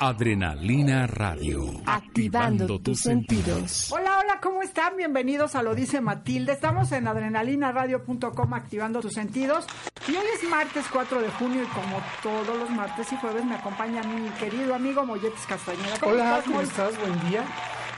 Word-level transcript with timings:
Adrenalina 0.00 1.06
Radio. 1.06 1.80
Activando, 1.86 2.80
tus 2.80 3.00
sentidos. 3.00 3.92
Hola, 3.92 4.18
hola, 4.18 4.40
¿cómo 4.42 4.62
están? 4.62 4.96
Bienvenidos 4.96 5.54
a 5.54 5.62
Lo 5.62 5.76
Dice 5.76 6.00
Matilde. 6.00 6.52
Estamos 6.52 6.90
en 6.90 7.06
adrenalinaradio.com 7.06 8.54
activando 8.54 9.00
tus 9.00 9.12
sentidos. 9.12 9.64
Y 10.08 10.16
hoy 10.16 10.26
es 10.34 10.48
martes 10.50 10.86
4 10.92 11.22
de 11.22 11.30
junio 11.30 11.62
y 11.62 11.66
como 11.66 12.02
todos 12.22 12.58
los 12.58 12.70
martes 12.70 13.12
y 13.12 13.16
jueves 13.16 13.44
me 13.44 13.54
acompaña 13.54 14.02
mi 14.02 14.28
querido 14.30 14.74
amigo 14.74 15.06
Molletes 15.06 15.46
Castañeda. 15.46 15.98
Hola, 16.02 16.42
¿cómo 16.44 16.60
estás? 16.60 16.98
Buen 16.98 17.30
día 17.30 17.44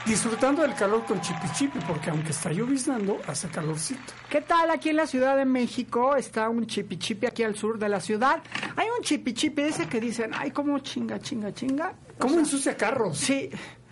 disfrutando 0.05 0.61
del 0.61 0.73
calor 0.75 1.03
con 1.05 1.19
chipi 1.21 1.49
chipi, 1.53 1.79
porque 1.87 2.09
aunque 2.09 2.31
está 2.31 2.51
lloviznando, 2.51 3.19
hace 3.27 3.47
calorcito. 3.49 4.13
¿Qué 4.29 4.41
tal? 4.41 4.69
Aquí 4.69 4.89
en 4.89 4.97
la 4.97 5.07
Ciudad 5.07 5.35
de 5.35 5.45
México 5.45 6.15
está 6.15 6.49
un 6.49 6.67
chipi 6.67 6.97
chipi 6.97 7.25
aquí 7.25 7.43
al 7.43 7.55
sur 7.55 7.79
de 7.79 7.89
la 7.89 7.99
ciudad. 7.99 8.41
Hay 8.75 8.87
un 8.95 9.03
chipi 9.03 9.33
chipi 9.33 9.63
ese 9.63 9.87
que 9.87 9.99
dicen, 9.99 10.31
ay, 10.35 10.51
cómo 10.51 10.79
chinga, 10.79 11.19
chinga, 11.19 11.53
chinga. 11.53 11.93
¿Cómo 12.17 12.39
ensucia 12.39 12.77
carros? 12.77 13.17
Sí. 13.17 13.49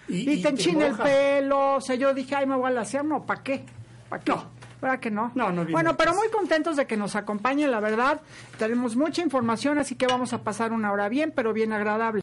Y, 0.08 0.42
te 0.42 0.50
enchina 0.50 0.88
el 0.88 0.96
pelo. 0.96 1.76
O 1.76 1.82
sea, 1.82 1.96
yo 1.96 2.14
dije, 2.14 2.36
ay, 2.36 2.46
me 2.46 2.56
voy 2.56 2.68
a 2.68 2.74
lasear. 2.74 3.06
No, 3.06 3.26
¿para 3.26 3.42
qué? 3.42 3.66
¿Para 4.10 4.24
qué? 4.24 4.32
No. 4.32 4.64
¿Verdad 4.82 5.00
que 5.00 5.12
no? 5.12 5.32
No, 5.34 5.50
no 5.50 5.64
Bueno, 5.64 5.96
pero 5.96 6.14
muy 6.14 6.28
contentos 6.30 6.76
de 6.76 6.86
que 6.86 6.98
nos 6.98 7.16
acompañen, 7.16 7.72
la 7.72 7.80
verdad. 7.80 8.20
Tenemos 8.60 8.98
mucha 8.98 9.22
información, 9.22 9.78
así 9.78 9.96
que 9.96 10.08
vamos 10.08 10.34
a 10.34 10.44
pasar 10.44 10.74
una 10.74 10.92
hora 10.92 11.08
bien, 11.08 11.32
pero 11.34 11.54
bien 11.54 11.72
agradable. 11.72 12.20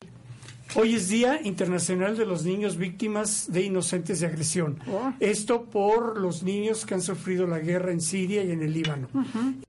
Hoy 0.77 0.95
es 0.95 1.09
Día 1.09 1.41
Internacional 1.43 2.17
de 2.17 2.25
los 2.25 2.45
Niños 2.45 2.77
Víctimas 2.77 3.51
de 3.51 3.63
Inocentes 3.63 4.21
de 4.21 4.27
Agresión. 4.27 4.79
Oh. 4.89 5.13
Esto 5.19 5.65
por 5.65 6.17
los 6.17 6.45
niños 6.45 6.87
que 6.87 6.95
han 6.95 7.03
sufrido 7.03 7.45
la 7.45 7.59
guerra 7.59 7.91
en 7.91 8.01
Siria 8.01 8.45
y 8.45 8.53
en 8.53 8.63
el 8.63 8.73
Líbano. 8.73 9.09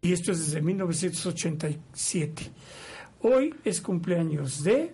Y 0.02 0.14
esto 0.14 0.32
es 0.32 0.46
desde 0.46 0.62
1987. 0.62 2.52
Hoy 3.24 3.56
es 3.64 3.82
cumpleaños 3.82 4.64
de... 4.64 4.94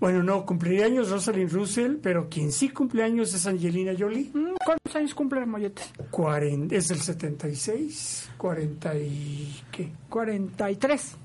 Bueno, 0.00 0.22
no, 0.22 0.46
cumpleaños 0.46 1.10
Rosalind 1.10 1.52
Russell, 1.52 1.96
pero 2.02 2.28
quien 2.30 2.50
sí 2.50 2.70
cumpleaños 2.70 3.34
es 3.34 3.46
Angelina 3.46 3.92
Jolie. 3.98 4.30
Mm, 4.32 4.54
¿Cuántos 4.64 4.96
años 4.96 5.14
cumple 5.14 5.40
el 5.40 5.46
mollete? 5.46 5.82
es 6.70 6.88
del 6.88 7.00
76, 7.00 8.30
40 8.38 8.94
y... 8.96 9.62
¿qué? 9.70 9.92
43. 10.08 11.16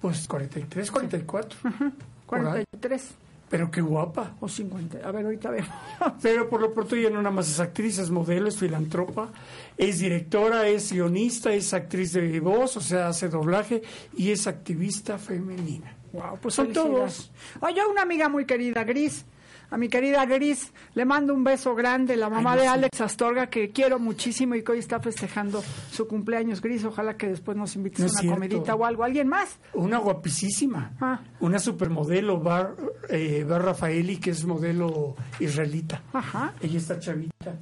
Pues 0.00 0.26
43, 0.26 0.90
44. 0.90 1.58
Ajá. 1.62 1.92
43. 2.26 3.14
Pero 3.48 3.70
qué 3.70 3.80
guapa. 3.80 4.34
O 4.40 4.48
50. 4.48 5.06
A 5.06 5.12
ver, 5.12 5.24
ahorita 5.24 5.50
vemos. 5.50 5.70
Pero 6.22 6.48
por 6.48 6.60
lo 6.60 6.72
pronto 6.72 6.96
ya 6.96 7.10
no 7.10 7.18
nada 7.18 7.30
más 7.30 7.48
es 7.48 7.60
actriz, 7.60 7.98
es 7.98 8.10
modelo, 8.10 8.48
es 8.48 8.56
filantropa, 8.56 9.30
es 9.76 10.00
directora, 10.00 10.66
es 10.66 10.92
guionista, 10.92 11.52
es 11.52 11.72
actriz 11.72 12.12
de 12.12 12.40
voz, 12.40 12.76
o 12.76 12.80
sea, 12.80 13.08
hace 13.08 13.28
doblaje 13.28 13.82
y 14.16 14.30
es 14.30 14.46
activista 14.46 15.18
femenina. 15.18 15.96
Wow, 16.12 16.38
pues 16.40 16.54
son 16.54 16.72
todos. 16.72 17.30
Oye, 17.60 17.80
una 17.86 18.02
amiga 18.02 18.28
muy 18.28 18.46
querida, 18.46 18.82
Gris 18.84 19.24
a 19.70 19.76
mi 19.76 19.88
querida 19.88 20.24
Gris, 20.26 20.72
le 20.94 21.04
mando 21.04 21.34
un 21.34 21.44
beso 21.44 21.74
grande, 21.74 22.16
la 22.16 22.28
mamá 22.28 22.56
de 22.56 22.66
Alex 22.66 23.00
Astorga, 23.00 23.48
que 23.48 23.70
quiero 23.70 23.98
muchísimo 23.98 24.54
y 24.54 24.62
que 24.62 24.72
hoy 24.72 24.78
está 24.78 25.00
festejando 25.00 25.62
su 25.90 26.06
cumpleaños, 26.06 26.60
Gris. 26.60 26.84
Ojalá 26.84 27.16
que 27.16 27.28
después 27.28 27.56
nos 27.56 27.74
invites 27.76 28.16
a 28.16 28.22
una 28.22 28.32
comedita 28.32 28.74
o 28.74 28.84
algo. 28.84 29.04
¿Alguien 29.04 29.28
más? 29.28 29.58
Una 29.74 29.98
guapísima, 29.98 30.92
ah. 31.00 31.20
una 31.40 31.58
supermodelo, 31.58 32.40
Bar, 32.40 32.76
eh, 33.08 33.44
Bar 33.48 33.64
Rafaeli, 33.64 34.18
que 34.18 34.30
es 34.30 34.44
modelo 34.44 35.16
israelita. 35.40 36.02
Ajá. 36.12 36.54
Ella 36.60 36.78
está 36.78 36.98
chavita. 36.98 37.58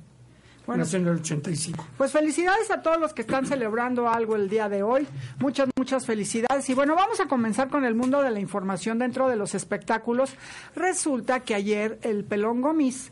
Bueno, 0.67 0.85
en 0.91 1.07
el 1.07 1.17
85. 1.17 1.87
Pues 1.99 2.13
felicidades 2.13 2.71
a 2.71 2.81
todos 2.81 2.99
los 2.99 3.13
que 3.13 3.23
están 3.23 3.47
celebrando 3.47 4.09
algo 4.09 4.35
el 4.35 4.49
día 4.49 4.69
de 4.69 4.83
hoy. 4.83 5.07
Muchas, 5.39 5.69
muchas 5.77 6.07
felicidades. 6.07 6.69
Y 6.71 6.75
bueno, 6.75 6.95
vamos 6.95 7.21
a 7.21 7.27
comenzar 7.27 7.69
con 7.69 7.85
el 7.85 7.95
mundo 7.95 8.23
de 8.23 8.31
la 8.31 8.41
información 8.41 8.99
dentro 8.99 9.29
de 9.29 9.37
los 9.37 9.55
espectáculos. 9.55 10.35
Resulta 10.75 11.41
que 11.41 11.55
ayer 11.55 11.99
el 12.03 12.25
Pelón 12.25 12.63
Gomis 12.63 13.11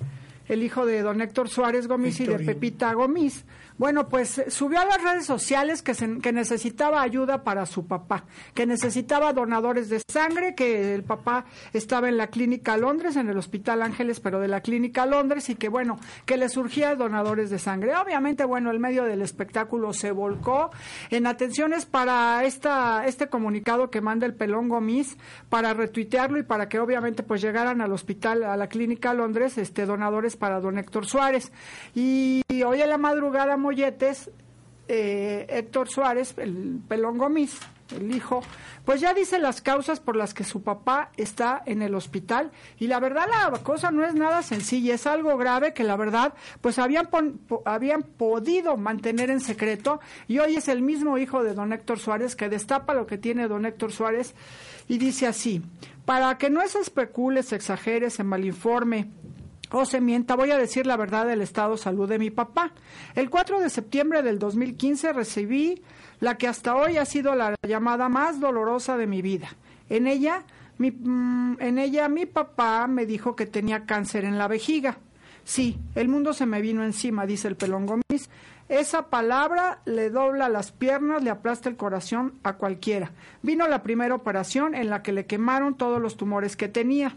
el 0.48 0.62
hijo 0.62 0.86
de 0.86 1.02
don 1.02 1.20
Héctor 1.20 1.48
Suárez 1.48 1.88
Gómez 1.88 2.20
y 2.20 2.26
de 2.26 2.38
Pepita 2.38 2.92
Gómez. 2.92 3.44
Bueno, 3.78 4.08
pues 4.08 4.38
eh, 4.38 4.50
subió 4.50 4.80
a 4.80 4.84
las 4.84 5.02
redes 5.02 5.26
sociales 5.26 5.82
que, 5.82 5.94
que 6.20 6.32
necesitaba 6.32 7.02
ayuda 7.02 7.42
para 7.42 7.66
su 7.66 7.86
papá, 7.86 8.24
que 8.54 8.66
necesitaba 8.66 9.32
donadores 9.32 9.88
de 9.88 10.02
sangre, 10.08 10.54
que 10.54 10.94
el 10.94 11.04
papá 11.04 11.44
estaba 11.72 12.08
en 12.08 12.16
la 12.16 12.28
clínica 12.28 12.76
Londres, 12.76 13.16
en 13.16 13.28
el 13.28 13.38
Hospital 13.38 13.82
Ángeles, 13.82 14.20
pero 14.20 14.40
de 14.40 14.48
la 14.48 14.60
clínica 14.60 15.06
Londres, 15.06 15.48
y 15.50 15.54
que 15.54 15.68
bueno, 15.68 15.98
que 16.26 16.36
le 16.36 16.48
surgía 16.48 16.94
donadores 16.94 17.50
de 17.50 17.58
sangre. 17.58 17.96
Obviamente, 17.96 18.44
bueno, 18.44 18.70
el 18.70 18.80
medio 18.80 19.04
del 19.04 19.22
espectáculo 19.22 19.92
se 19.92 20.10
volcó 20.10 20.70
en 21.10 21.26
atenciones 21.26 21.86
para 21.86 22.44
esta, 22.44 23.06
este 23.06 23.28
comunicado 23.28 23.90
que 23.90 24.00
manda 24.00 24.26
el 24.26 24.34
Pelón 24.34 24.68
Gómez 24.68 25.16
para 25.48 25.74
retuitearlo 25.74 26.38
y 26.38 26.42
para 26.42 26.68
que 26.68 26.78
obviamente 26.78 27.22
pues 27.22 27.40
llegaran 27.40 27.80
al 27.80 27.92
hospital, 27.92 28.44
a 28.44 28.56
la 28.56 28.68
clínica 28.68 29.14
Londres, 29.14 29.58
este 29.58 29.86
donadores 29.86 30.36
para 30.36 30.60
don 30.60 30.78
Héctor 30.78 31.06
Suárez. 31.06 31.52
Y 31.94 32.42
hoy 32.64 32.80
en 32.80 32.88
la 32.88 32.98
madrugada, 32.98 33.56
Molletes, 33.62 34.30
eh, 34.88 35.46
Héctor 35.48 35.88
Suárez, 35.88 36.34
el 36.36 36.80
pelón 36.86 37.16
Gómez, 37.16 37.58
el 37.96 38.14
hijo, 38.14 38.42
pues 38.84 39.00
ya 39.00 39.14
dice 39.14 39.38
las 39.38 39.62
causas 39.62 40.00
por 40.00 40.16
las 40.16 40.34
que 40.34 40.44
su 40.44 40.62
papá 40.62 41.10
está 41.16 41.62
en 41.66 41.82
el 41.82 41.94
hospital. 41.94 42.50
Y 42.78 42.86
la 42.86 43.00
verdad 43.00 43.26
la 43.28 43.50
cosa 43.58 43.90
no 43.90 44.04
es 44.04 44.14
nada 44.14 44.42
sencilla, 44.42 44.94
es 44.94 45.06
algo 45.06 45.36
grave 45.36 45.72
que 45.72 45.84
la 45.84 45.96
verdad 45.96 46.34
pues 46.60 46.78
habían, 46.78 47.08
habían 47.64 48.02
podido 48.02 48.76
mantener 48.76 49.30
en 49.30 49.40
secreto. 49.40 50.00
Y 50.28 50.38
hoy 50.38 50.56
es 50.56 50.68
el 50.68 50.82
mismo 50.82 51.18
hijo 51.18 51.42
de 51.42 51.54
don 51.54 51.72
Héctor 51.72 51.98
Suárez 51.98 52.36
que 52.36 52.48
destapa 52.48 52.94
lo 52.94 53.06
que 53.06 53.18
tiene 53.18 53.48
don 53.48 53.66
Héctor 53.66 53.92
Suárez 53.92 54.34
y 54.88 54.98
dice 54.98 55.26
así, 55.26 55.62
para 56.04 56.36
que 56.38 56.50
no 56.50 56.66
se 56.66 56.80
especule, 56.80 57.42
se 57.42 57.56
exagere, 57.56 58.10
se 58.10 58.24
malinforme, 58.24 59.10
o 59.72 59.84
se 59.84 60.00
mienta, 60.00 60.36
voy 60.36 60.50
a 60.50 60.58
decir 60.58 60.86
la 60.86 60.96
verdad 60.96 61.26
del 61.26 61.40
estado 61.40 61.72
de 61.72 61.78
salud 61.78 62.08
de 62.08 62.18
mi 62.18 62.30
papá. 62.30 62.72
El 63.14 63.30
4 63.30 63.60
de 63.60 63.70
septiembre 63.70 64.22
del 64.22 64.38
2015 64.38 65.12
recibí 65.12 65.82
la 66.20 66.38
que 66.38 66.48
hasta 66.48 66.76
hoy 66.76 66.98
ha 66.98 67.04
sido 67.04 67.34
la 67.34 67.54
llamada 67.66 68.08
más 68.08 68.38
dolorosa 68.38 68.96
de 68.96 69.06
mi 69.06 69.22
vida. 69.22 69.48
En 69.88 70.06
ella, 70.06 70.44
mi, 70.78 70.90
mm, 70.90 71.56
en 71.60 71.78
ella 71.78 72.08
mi 72.08 72.26
papá 72.26 72.86
me 72.86 73.06
dijo 73.06 73.34
que 73.34 73.46
tenía 73.46 73.86
cáncer 73.86 74.24
en 74.24 74.38
la 74.38 74.48
vejiga. 74.48 74.98
Sí, 75.44 75.78
el 75.94 76.08
mundo 76.08 76.32
se 76.32 76.46
me 76.46 76.60
vino 76.60 76.84
encima, 76.84 77.26
dice 77.26 77.48
el 77.48 77.56
pelón 77.56 77.86
Gómez. 77.86 78.30
Esa 78.68 79.08
palabra 79.10 79.80
le 79.84 80.08
dobla 80.08 80.48
las 80.48 80.72
piernas, 80.72 81.22
le 81.22 81.30
aplasta 81.30 81.68
el 81.68 81.76
corazón 81.76 82.34
a 82.42 82.54
cualquiera. 82.54 83.10
Vino 83.42 83.66
la 83.68 83.82
primera 83.82 84.14
operación 84.14 84.74
en 84.74 84.88
la 84.88 85.02
que 85.02 85.12
le 85.12 85.26
quemaron 85.26 85.76
todos 85.76 86.00
los 86.00 86.16
tumores 86.16 86.56
que 86.56 86.68
tenía. 86.68 87.16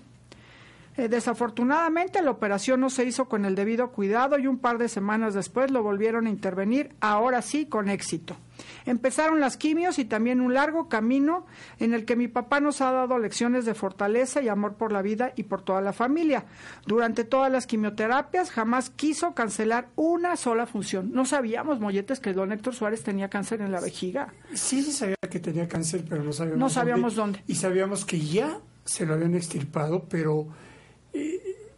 Eh, 0.98 1.10
desafortunadamente 1.10 2.22
la 2.22 2.32
operación 2.32 2.80
no 2.80 2.90
se 2.90 3.04
hizo 3.04 3.26
con 3.26 3.44
el 3.44 3.56
debido 3.56 3.92
cuidado 3.92 4.40
y 4.40 4.48
un 4.48 4.58
par 4.58 4.78
de 4.78 4.88
semanas 4.88 5.34
después 5.34 5.70
lo 5.72 5.84
volvieron 5.84 6.26
a 6.26 6.30
intervenir, 6.30 6.96
ahora 7.02 7.42
sí 7.42 7.66
con 7.66 7.90
éxito. 7.90 8.38
Empezaron 8.86 9.42
las 9.42 9.58
quimios 9.58 10.00
y 10.00 10.06
también 10.06 10.40
un 10.40 10.54
largo 10.54 10.88
camino 10.88 11.46
en 11.80 11.94
el 11.94 12.06
que 12.06 12.16
mi 12.16 12.30
papá 12.30 12.62
nos 12.62 12.80
ha 12.80 12.94
dado 12.94 13.20
lecciones 13.20 13.66
de 13.66 13.74
fortaleza 13.74 14.42
y 14.42 14.48
amor 14.48 14.76
por 14.76 14.94
la 14.94 15.02
vida 15.02 15.34
y 15.36 15.44
por 15.44 15.62
toda 15.62 15.82
la 15.82 15.92
familia. 15.92 16.46
Durante 16.86 17.26
todas 17.26 17.52
las 17.52 17.68
quimioterapias 17.68 18.52
jamás 18.52 18.90
quiso 18.90 19.34
cancelar 19.34 19.90
una 19.96 20.38
sola 20.38 20.66
función. 20.66 21.12
No 21.12 21.26
sabíamos, 21.26 21.82
Molletes, 21.82 22.22
que 22.22 22.32
don 22.32 22.54
Héctor 22.54 22.74
Suárez 22.74 23.04
tenía 23.04 23.30
cáncer 23.30 23.60
en 23.60 23.74
la 23.74 23.82
vejiga. 23.82 24.34
Sí, 24.54 24.82
sí 24.82 24.94
sabía 24.94 25.18
que 25.30 25.40
tenía 25.40 25.68
cáncer, 25.68 26.06
pero 26.08 26.24
no 26.24 26.32
sabíamos, 26.32 26.60
no 26.60 26.70
sabíamos 26.70 27.16
dónde. 27.16 27.44
Y 27.48 27.56
sabíamos 27.56 28.06
que 28.06 28.20
ya 28.22 28.60
se 28.86 29.06
lo 29.06 29.16
habían 29.16 29.36
extirpado, 29.36 30.06
pero 30.08 30.48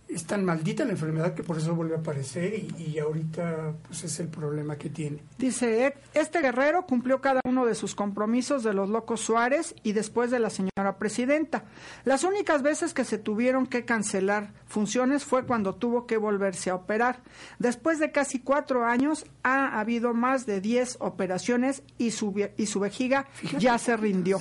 es 0.08 0.26
tan 0.26 0.46
maldita 0.46 0.86
la 0.86 0.92
enfermedad 0.92 1.34
que 1.34 1.44
por 1.44 1.58
eso 1.58 1.76
vuelve 1.76 1.96
a 1.96 2.00
aparecer 2.00 2.66
y, 2.78 2.98
ahorita 2.98 3.74
pues 3.86 4.04
es 4.04 4.20
el 4.20 4.30
problema 4.30 4.78
que 4.78 4.90
tiene. 4.90 5.20
Dice, 5.38 5.96
este 6.14 6.42
guerrero 6.42 6.86
cumplió 6.86 7.20
cada 7.20 7.42
uno 7.46 7.66
de 7.66 7.76
sus 7.76 7.94
compromisos 7.94 8.64
de 8.64 8.74
los 8.74 8.90
locos 8.90 9.22
Suárez 9.22 9.76
y 9.84 9.92
después 9.92 10.32
de 10.32 10.40
la 10.40 10.50
señora 10.50 10.98
presidenta. 10.98 11.66
Las 12.06 12.24
únicas 12.24 12.64
veces 12.64 12.94
que 12.94 13.04
se 13.04 13.18
tuvieron 13.18 13.68
que 13.68 13.86
cancelar 13.86 14.52
funciones 14.66 15.26
fue 15.26 15.46
cuando 15.46 15.76
tuvo 15.76 16.08
que 16.08 16.18
volverse 16.18 16.70
a 16.70 16.76
operar. 16.76 17.20
Después 17.60 18.00
de 18.00 18.12
casi 18.12 18.40
cuatro 18.40 18.86
años 18.86 19.26
ha 19.44 19.80
habido 19.80 20.14
más 20.14 20.46
de 20.46 20.62
diez 20.62 20.98
operaciones 21.00 21.84
y 21.98 22.12
su, 22.12 22.34
y 22.58 22.66
su 22.66 22.80
vejiga 22.80 23.28
ya 23.60 23.78
se 23.78 23.98
rindió. 23.98 24.40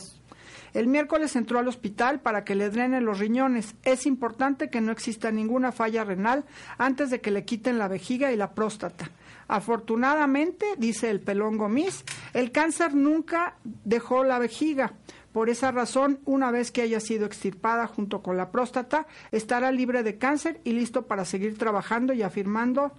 El 0.76 0.88
miércoles 0.88 1.36
entró 1.36 1.58
al 1.58 1.68
hospital 1.68 2.20
para 2.20 2.44
que 2.44 2.54
le 2.54 2.68
drenen 2.68 3.06
los 3.06 3.18
riñones. 3.18 3.76
Es 3.82 4.04
importante 4.04 4.68
que 4.68 4.82
no 4.82 4.92
exista 4.92 5.30
ninguna 5.30 5.72
falla 5.72 6.04
renal 6.04 6.44
antes 6.76 7.08
de 7.08 7.22
que 7.22 7.30
le 7.30 7.46
quiten 7.46 7.78
la 7.78 7.88
vejiga 7.88 8.30
y 8.30 8.36
la 8.36 8.52
próstata. 8.52 9.10
Afortunadamente, 9.48 10.66
dice 10.76 11.08
el 11.08 11.20
pelón 11.20 11.56
Gomis, 11.56 12.04
el 12.34 12.52
cáncer 12.52 12.94
nunca 12.94 13.54
dejó 13.64 14.22
la 14.22 14.38
vejiga. 14.38 14.92
Por 15.32 15.48
esa 15.48 15.72
razón, 15.72 16.20
una 16.26 16.50
vez 16.50 16.70
que 16.72 16.82
haya 16.82 17.00
sido 17.00 17.24
extirpada 17.24 17.86
junto 17.86 18.22
con 18.22 18.36
la 18.36 18.50
próstata, 18.50 19.06
estará 19.32 19.72
libre 19.72 20.02
de 20.02 20.18
cáncer 20.18 20.60
y 20.62 20.72
listo 20.72 21.06
para 21.06 21.24
seguir 21.24 21.56
trabajando 21.56 22.12
y 22.12 22.22
afirmando 22.22 22.92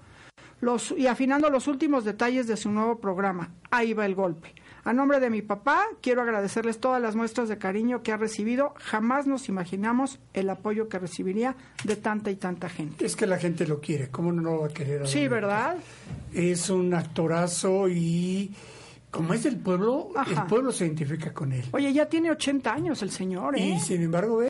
los, 0.61 0.95
y 0.97 1.05
afinando 1.05 1.51
los 1.51 1.67
últimos 1.67 2.05
detalles 2.05 2.47
de 2.47 2.57
su 2.57 2.71
nuevo 2.71 2.97
programa. 2.97 3.51
Ahí 3.69 3.93
va 3.93 4.07
el 4.07 4.15
golpe. 4.15 4.55
A 4.87 4.93
nombre 4.93 5.19
de 5.19 5.29
mi 5.29 5.41
papá, 5.41 5.83
quiero 6.01 6.21
agradecerles 6.21 6.79
todas 6.79 7.01
las 7.01 7.13
muestras 7.13 7.49
de 7.49 7.57
cariño 7.57 8.03
que 8.03 8.13
ha 8.13 8.17
recibido. 8.17 8.73
Jamás 8.77 9.27
nos 9.27 9.49
imaginamos 9.49 10.17
el 10.33 10.49
apoyo 10.49 10.87
que 10.87 10.97
recibiría 10.97 11.57
de 11.83 11.97
tanta 11.97 12.31
y 12.31 12.37
tanta 12.37 12.69
gente. 12.69 13.05
Es 13.05 13.17
que 13.17 13.27
la 13.27 13.37
gente 13.37 13.67
lo 13.67 13.81
quiere, 13.81 14.07
¿cómo 14.07 14.31
no 14.31 14.41
lo 14.43 14.61
va 14.61 14.67
a 14.67 14.69
querer? 14.69 15.01
A 15.01 15.05
sí, 15.05 15.27
¿verdad? 15.27 15.75
Es 16.33 16.69
un 16.69 16.93
actorazo 16.93 17.89
y 17.89 18.55
como 19.11 19.33
es 19.33 19.43
del 19.43 19.57
pueblo, 19.57 20.07
Ajá. 20.15 20.43
el 20.43 20.47
pueblo 20.47 20.71
se 20.71 20.85
identifica 20.85 21.33
con 21.33 21.51
él. 21.51 21.65
Oye, 21.73 21.91
ya 21.91 22.05
tiene 22.05 22.31
80 22.31 22.73
años 22.73 23.01
el 23.01 23.11
señor, 23.11 23.57
¿eh? 23.57 23.65
Y 23.75 23.79
sin 23.81 24.01
embargo, 24.03 24.41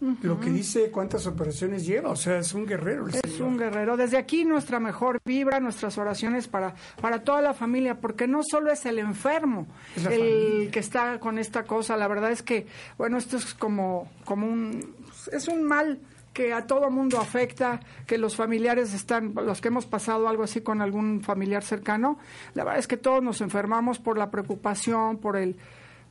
lo 0.00 0.38
que 0.38 0.50
dice, 0.50 0.90
cuántas 0.90 1.26
operaciones 1.26 1.84
lleva. 1.86 2.10
O 2.10 2.16
sea, 2.16 2.38
es 2.38 2.54
un 2.54 2.66
guerrero 2.66 3.06
el 3.06 3.14
Es 3.14 3.20
señor. 3.20 3.48
un 3.48 3.58
guerrero. 3.58 3.96
Desde 3.96 4.16
aquí 4.16 4.44
nuestra 4.44 4.78
mejor 4.78 5.20
vibra, 5.24 5.58
nuestras 5.60 5.98
oraciones 5.98 6.46
para, 6.48 6.74
para 7.00 7.24
toda 7.24 7.42
la 7.42 7.54
familia, 7.54 8.00
porque 8.00 8.28
no 8.28 8.42
solo 8.48 8.70
es 8.70 8.86
el 8.86 8.98
enfermo 8.98 9.66
Es 9.96 10.06
el 10.06 10.10
familia. 10.12 10.70
que 10.70 10.78
está 10.78 11.18
con 11.18 11.38
esta 11.38 11.64
cosa. 11.64 11.96
La 11.96 12.06
verdad 12.08 12.30
es 12.30 12.42
que, 12.42 12.66
bueno, 12.96 13.18
esto 13.18 13.36
es 13.36 13.54
como, 13.54 14.08
como 14.24 14.46
un, 14.46 14.94
es 15.32 15.48
un 15.48 15.64
mal 15.64 15.98
que 16.32 16.52
a 16.52 16.66
todo 16.68 16.88
mundo 16.90 17.18
afecta, 17.18 17.80
que 18.06 18.16
los 18.16 18.36
familiares 18.36 18.94
están, 18.94 19.34
los 19.34 19.60
que 19.60 19.68
hemos 19.68 19.86
pasado 19.86 20.28
algo 20.28 20.44
así 20.44 20.60
con 20.60 20.80
algún 20.80 21.20
familiar 21.22 21.64
cercano, 21.64 22.16
la 22.54 22.62
verdad 22.62 22.78
es 22.78 22.86
que 22.86 22.96
todos 22.96 23.20
nos 23.24 23.40
enfermamos 23.40 23.98
por 23.98 24.16
la 24.16 24.30
preocupación, 24.30 25.18
por 25.18 25.36
el, 25.36 25.56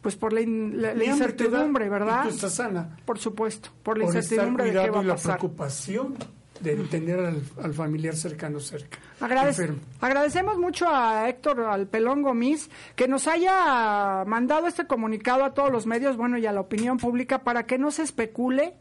pues 0.08 0.16
por 0.16 0.32
la, 0.32 0.40
in- 0.40 0.82
la- 0.82 0.94
la 0.94 1.04
incertidumbre, 1.04 1.88
y 1.88 1.90
¿verdad? 1.90 2.24
tú 2.24 2.30
estás 2.30 2.54
sana. 2.54 2.96
Por 3.04 3.20
supuesto, 3.20 3.72
por 3.84 3.98
la 3.98 4.06
por 4.06 4.16
estar 4.16 4.24
incertidumbre 4.36 4.64
de 4.68 4.72
qué 4.72 4.90
va 4.90 5.00
a 5.02 5.04
la 5.04 5.14
pasar. 5.16 5.38
preocupación 5.38 6.16
de 6.62 6.76
tener 6.86 7.20
al, 7.20 7.42
al 7.62 7.74
familiar 7.74 8.16
cercano 8.16 8.62
cerca. 8.62 9.00
Enfermo. 9.20 9.80
agradecemos 10.00 10.58
mucho 10.58 10.88
a 10.88 11.28
Héctor, 11.28 11.60
al 11.60 11.88
Pelón 11.88 12.22
Gomis, 12.22 12.70
que 12.96 13.10
nos 13.10 13.28
haya 13.28 14.24
mandado 14.26 14.68
este 14.68 14.88
comunicado 14.88 15.44
a 15.44 15.54
todos 15.54 15.74
los 15.74 15.86
medios, 15.86 16.16
bueno, 16.16 16.38
y 16.38 16.46
a 16.46 16.54
la 16.54 16.62
opinión 16.62 16.98
pública 17.00 17.40
para 17.44 17.64
que 17.66 17.78
no 17.78 17.92
se 17.92 18.04
especule, 18.04 18.76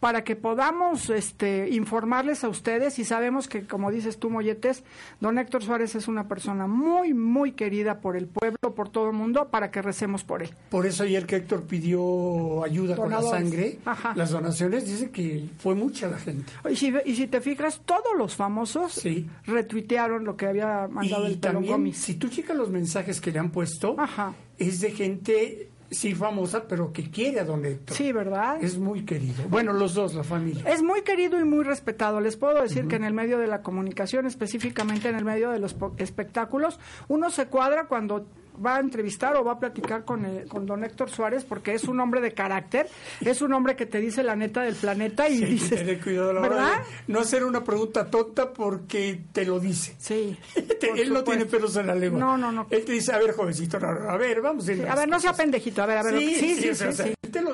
para 0.00 0.24
que 0.24 0.36
podamos 0.36 1.10
este, 1.10 1.68
informarles 1.70 2.44
a 2.44 2.48
ustedes 2.48 2.98
y 2.98 3.04
sabemos 3.04 3.48
que, 3.48 3.66
como 3.66 3.90
dices 3.90 4.18
tú, 4.18 4.30
Molletes, 4.30 4.84
don 5.20 5.38
Héctor 5.38 5.62
Suárez 5.64 5.94
es 5.94 6.06
una 6.08 6.28
persona 6.28 6.66
muy, 6.66 7.14
muy 7.14 7.52
querida 7.52 8.00
por 8.00 8.16
el 8.16 8.26
pueblo, 8.26 8.74
por 8.74 8.88
todo 8.90 9.06
el 9.06 9.12
mundo, 9.14 9.48
para 9.50 9.70
que 9.70 9.80
recemos 9.82 10.22
por 10.24 10.42
él. 10.42 10.50
Por 10.70 10.86
eso 10.86 11.02
ayer 11.04 11.26
que 11.26 11.36
Héctor 11.36 11.62
pidió 11.64 12.62
ayuda 12.64 12.96
con 12.96 13.10
la 13.10 13.22
sangre, 13.22 13.78
Ajá. 13.84 14.12
las 14.14 14.30
donaciones, 14.30 14.86
dice 14.86 15.10
que 15.10 15.44
fue 15.58 15.74
mucha 15.74 16.08
la 16.08 16.18
gente. 16.18 16.52
Y 16.70 16.76
si, 16.76 16.92
y 17.04 17.14
si 17.16 17.26
te 17.26 17.40
fijas, 17.40 17.80
todos 17.84 18.16
los 18.16 18.34
famosos 18.36 18.92
Sí. 18.92 19.26
retuitearon 19.46 20.24
lo 20.24 20.36
que 20.36 20.46
había 20.46 20.88
mandado 20.90 21.24
y 21.28 21.32
el 21.32 21.38
Pelón 21.38 21.54
también, 21.54 21.72
Gomis. 21.72 21.96
si 21.98 22.14
tú 22.14 22.28
checas 22.28 22.56
los 22.56 22.70
mensajes 22.70 23.20
que 23.20 23.32
le 23.32 23.38
han 23.38 23.50
puesto, 23.50 23.94
Ajá. 23.98 24.34
es 24.58 24.80
de 24.80 24.90
gente, 24.90 25.68
sí 25.90 26.14
famosa, 26.14 26.66
pero 26.68 26.92
que 26.92 27.10
quiere 27.10 27.40
a 27.40 27.44
don 27.44 27.64
Héctor. 27.64 27.96
Sí, 27.96 28.12
¿verdad? 28.12 28.62
Es 28.62 28.78
muy 28.78 29.04
querido. 29.04 29.44
Bueno, 29.48 29.72
los 29.72 29.94
dos, 29.94 30.14
la 30.14 30.24
familia. 30.24 30.64
Es 30.66 30.82
muy 30.82 31.02
querido 31.02 31.38
y 31.38 31.44
muy 31.44 31.64
respetado. 31.64 32.20
Les 32.20 32.36
puedo 32.36 32.60
decir 32.60 32.88
que 32.88 32.96
en 32.96 33.04
el 33.04 33.14
medio 33.14 33.38
de 33.38 33.46
la 33.46 33.62
comunicación, 33.62 34.26
específicamente 34.26 35.08
en 35.08 35.16
el 35.16 35.24
medio 35.24 35.50
de 35.50 35.58
los 35.58 35.76
espectáculos, 35.98 36.78
uno 37.08 37.30
se 37.30 37.46
cuadra 37.46 37.86
cuando 37.86 38.26
va 38.64 38.76
a 38.76 38.80
entrevistar 38.80 39.36
o 39.36 39.44
va 39.44 39.52
a 39.52 39.58
platicar 39.58 40.04
con, 40.04 40.24
el- 40.24 40.46
con 40.48 40.66
don 40.66 40.84
Héctor 40.84 41.10
Suárez 41.10 41.44
porque 41.44 41.74
es 41.74 41.84
un 41.84 42.00
hombre 42.00 42.20
de 42.20 42.32
carácter, 42.32 42.88
es 43.20 43.42
un 43.42 43.52
hombre 43.52 43.76
que 43.76 43.86
te 43.86 44.00
dice 44.00 44.22
la 44.22 44.36
neta 44.36 44.62
del 44.62 44.74
planeta 44.74 45.28
y 45.28 45.38
Sí, 45.38 45.44
dices, 45.46 45.78
tener 45.78 46.00
cuidado 46.00 46.30
a 46.30 46.34
la 46.34 46.40
¿verdad? 46.40 46.78
de 46.78 47.12
no 47.12 47.20
hacer 47.20 47.44
una 47.44 47.62
pregunta 47.64 48.10
tonta 48.10 48.52
porque 48.52 49.20
te 49.32 49.44
lo 49.44 49.60
dice. 49.60 49.94
Sí. 49.98 50.36
Te- 50.80 50.90
Él 51.00 51.12
no 51.12 51.22
tiene 51.24 51.46
pelos 51.46 51.76
en 51.76 51.86
la 51.86 51.94
lengua. 51.94 52.18
No, 52.20 52.36
no, 52.36 52.52
no. 52.52 52.66
Él 52.70 52.84
te 52.84 52.92
dice, 52.92 53.12
a 53.12 53.18
ver, 53.18 53.32
jovencito, 53.32 53.76
a 53.78 54.16
ver, 54.16 54.40
vamos 54.40 54.66
a 54.68 54.72
ir 54.72 54.78
Sí, 54.78 54.84
a 54.88 54.94
ver, 54.94 55.08
no 55.08 55.20
sea 55.20 55.30
cosas". 55.30 55.44
pendejito, 55.44 55.82
a 55.82 55.86
ver, 55.86 55.98
a 55.98 56.02
ver. 56.02 56.18
Sí, 56.18 56.34
sí, 56.34 56.54
sí, 56.56 56.62
sí, 56.74 56.86
o 56.86 56.92
sea, 56.92 57.06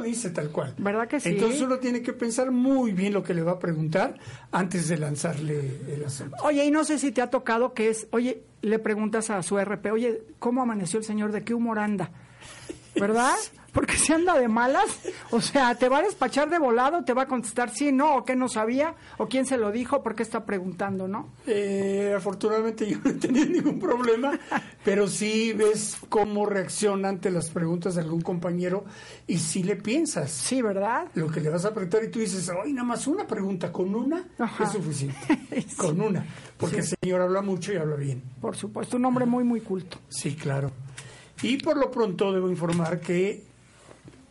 dice 0.02 0.30
tal 0.30 0.50
cual. 0.50 0.74
¿Verdad 0.78 1.08
que 1.08 1.20
sí? 1.20 1.30
Entonces 1.30 1.60
uno 1.62 1.78
tiene 1.78 2.02
que 2.02 2.12
pensar 2.12 2.50
muy 2.50 2.92
bien 2.92 3.12
lo 3.12 3.22
que 3.22 3.34
le 3.34 3.42
va 3.42 3.52
a 3.52 3.58
preguntar 3.58 4.18
antes 4.50 4.88
de 4.88 4.98
lanzarle 4.98 5.80
el 5.88 6.04
asunto. 6.04 6.36
Oye, 6.42 6.64
y 6.64 6.70
no 6.70 6.84
sé 6.84 6.98
si 6.98 7.12
te 7.12 7.22
ha 7.22 7.30
tocado 7.30 7.72
que 7.74 7.88
es, 7.88 8.06
oye, 8.10 8.42
le 8.62 8.78
preguntas 8.78 9.30
a 9.30 9.42
su 9.42 9.58
RP, 9.58 9.90
oye, 9.92 10.22
¿cómo 10.38 10.62
amaneció 10.62 10.98
el 10.98 11.04
señor? 11.04 11.32
¿De 11.32 11.42
qué 11.42 11.54
humor 11.54 11.78
anda? 11.78 12.10
¿Verdad? 12.94 13.34
Porque 13.72 13.96
si 13.96 14.12
anda 14.12 14.38
de 14.38 14.48
malas, 14.48 14.84
o 15.30 15.40
sea, 15.40 15.74
te 15.76 15.88
va 15.88 15.98
a 15.98 16.02
despachar 16.02 16.50
de 16.50 16.58
volado, 16.58 17.04
te 17.04 17.14
va 17.14 17.22
a 17.22 17.26
contestar 17.26 17.70
sí, 17.74 17.90
no, 17.90 18.16
o 18.16 18.24
qué 18.26 18.36
no 18.36 18.46
sabía, 18.50 18.94
o 19.16 19.28
quién 19.28 19.46
se 19.46 19.56
lo 19.56 19.72
dijo, 19.72 20.02
por 20.02 20.14
qué 20.14 20.22
está 20.22 20.44
preguntando, 20.44 21.08
¿no? 21.08 21.30
Eh, 21.46 22.12
afortunadamente 22.14 22.86
yo 22.86 22.98
no 23.02 23.10
he 23.10 23.14
tenido 23.14 23.46
ningún 23.46 23.78
problema, 23.80 24.38
pero 24.84 25.08
sí 25.08 25.54
ves 25.54 25.96
cómo 26.10 26.44
reacciona 26.44 27.08
ante 27.08 27.30
las 27.30 27.48
preguntas 27.48 27.94
de 27.94 28.02
algún 28.02 28.20
compañero 28.20 28.84
y 29.26 29.38
si 29.38 29.62
le 29.62 29.76
piensas 29.76 30.30
Sí, 30.30 30.60
¿verdad? 30.60 31.06
lo 31.14 31.28
que 31.30 31.40
le 31.40 31.48
vas 31.48 31.64
a 31.64 31.72
preguntar 31.72 32.04
y 32.04 32.10
tú 32.10 32.18
dices, 32.18 32.50
hoy 32.62 32.74
nada 32.74 32.86
más 32.86 33.06
una 33.06 33.26
pregunta, 33.26 33.72
con 33.72 33.94
una 33.94 34.22
Ajá. 34.38 34.64
es 34.64 34.70
suficiente, 34.72 35.16
Sí. 35.66 35.76
con 35.78 35.98
una, 35.98 36.26
porque 36.58 36.80
el 36.80 36.84
señor 37.00 37.22
habla 37.22 37.40
mucho 37.40 37.72
y 37.72 37.76
habla 37.76 37.96
bien. 37.96 38.22
Por 38.38 38.54
supuesto, 38.54 38.98
un 38.98 39.04
hombre 39.06 39.24
muy, 39.24 39.44
muy 39.44 39.62
culto. 39.62 39.96
Sí, 40.10 40.34
claro. 40.34 40.70
Y 41.42 41.56
por 41.58 41.76
lo 41.76 41.90
pronto 41.90 42.32
debo 42.32 42.48
informar 42.50 43.00
que, 43.00 43.42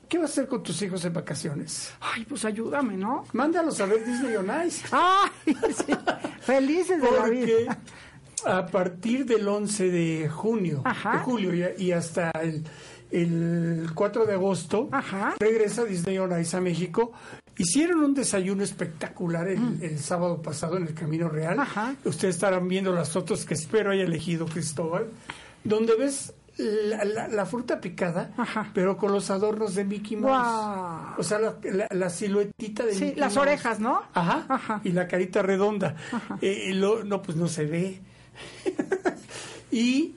¿qué 0.07 0.17
vas 0.17 0.29
a 0.29 0.33
hacer 0.33 0.47
con 0.47 0.63
tus 0.63 0.81
hijos 0.81 1.03
en 1.05 1.13
vacaciones? 1.13 1.91
Ay, 1.99 2.25
pues 2.25 2.45
ayúdame, 2.45 2.95
¿no? 2.97 3.25
Mándalos 3.33 3.79
a 3.81 3.85
ver 3.85 4.05
Disney 4.05 4.35
on 4.35 4.49
Ice. 4.65 4.85
Ay, 4.91 5.29
sí. 5.75 5.93
Felices 6.41 7.01
de 7.01 7.11
la 7.11 7.17
Porque 7.19 7.45
vida. 7.45 7.79
a 8.45 8.65
partir 8.65 9.25
del 9.25 9.47
11 9.47 9.89
de 9.91 10.29
junio, 10.29 10.81
Ajá. 10.85 11.13
de 11.13 11.17
julio 11.19 11.53
y, 11.77 11.83
y 11.83 11.91
hasta 11.91 12.31
el, 12.31 12.63
el 13.11 13.89
4 13.93 14.25
de 14.25 14.33
agosto, 14.33 14.89
Ajá. 14.91 15.35
regresa 15.39 15.83
Disney 15.83 16.17
on 16.17 16.39
Ice 16.39 16.55
a 16.57 16.61
México. 16.61 17.11
Hicieron 17.57 17.99
un 17.99 18.13
desayuno 18.13 18.63
espectacular 18.63 19.47
el, 19.49 19.83
el 19.83 19.99
sábado 19.99 20.41
pasado 20.41 20.77
en 20.77 20.87
el 20.87 20.93
Camino 20.93 21.27
Real. 21.29 21.57
Mm. 21.57 21.59
Ajá. 21.59 21.95
Ustedes 22.05 22.35
estarán 22.35 22.67
viendo 22.69 22.93
las 22.93 23.09
fotos 23.11 23.45
que 23.45 23.53
espero 23.53 23.91
haya 23.91 24.03
elegido 24.03 24.45
Cristóbal, 24.45 25.07
donde 25.63 25.95
ves 25.95 26.33
la, 26.57 27.03
la- 27.05 27.27
la 27.27 27.45
fruta 27.45 27.79
picada, 27.81 28.33
Ajá. 28.37 28.69
pero 28.73 28.97
con 28.97 29.11
los 29.11 29.29
adornos 29.31 29.73
de 29.75 29.83
Mickey 29.85 30.17
Mouse. 30.17 31.15
O 31.17 31.23
sea, 31.23 31.39
la, 31.91 32.09
siluetita 32.09 32.85
de 32.85 32.93
Sí, 32.93 33.03
Mickey 33.05 33.19
las 33.19 33.35
Mouse. 33.35 33.47
orejas, 33.47 33.79
¿no? 33.79 34.03
Ajá, 34.13 34.45
Ajá. 34.49 34.81
y 34.83 34.91
la 34.91 35.07
carita 35.07 35.41
redonda. 35.41 35.95
Eh, 36.41 36.67
y 36.69 36.73
lo- 36.73 37.03
no, 37.03 37.21
pues 37.21 37.37
no 37.37 37.47
se 37.47 37.65
ve. 37.65 38.01
y 39.71 40.15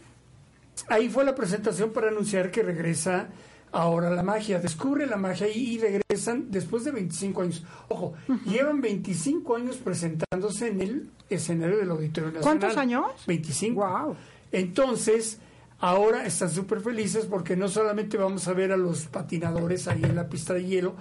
ahí 0.88 1.08
fue 1.08 1.24
la 1.24 1.34
presentación 1.34 1.92
para 1.92 2.08
anunciar 2.08 2.50
que 2.50 2.62
regresa 2.62 3.28
ahora 3.72 4.10
la 4.10 4.22
magia. 4.22 4.58
Descubre 4.58 5.06
la 5.06 5.16
magia 5.16 5.48
y, 5.48 5.74
y 5.74 5.78
regresan 5.78 6.50
después 6.50 6.84
de 6.84 6.90
25 6.92 7.42
años. 7.42 7.64
Ojo, 7.88 8.14
llevan 8.46 8.80
25 8.80 9.56
años 9.56 9.76
presentándose 9.76 10.68
en 10.68 10.80
el 10.80 11.10
escenario 11.30 11.78
del 11.78 11.90
Auditorio 11.90 12.30
Nacional. 12.32 12.58
¿Cuántos 12.58 12.76
años? 12.78 13.04
25. 13.26 13.74
Guau. 13.74 14.16
Entonces, 14.52 15.38
ahora 15.84 16.24
están 16.26 16.50
súper 16.50 16.80
felices 16.80 17.26
porque 17.26 17.56
no 17.56 17.68
solamente 17.68 18.16
vamos 18.16 18.48
a 18.48 18.52
ver 18.54 18.72
a 18.72 18.76
los 18.76 19.06
patinadores 19.06 19.86
ahí 19.88 20.02
en 20.02 20.16
la 20.16 20.28
pista 20.28 20.54
de 20.54 20.64
hielo 20.64 20.94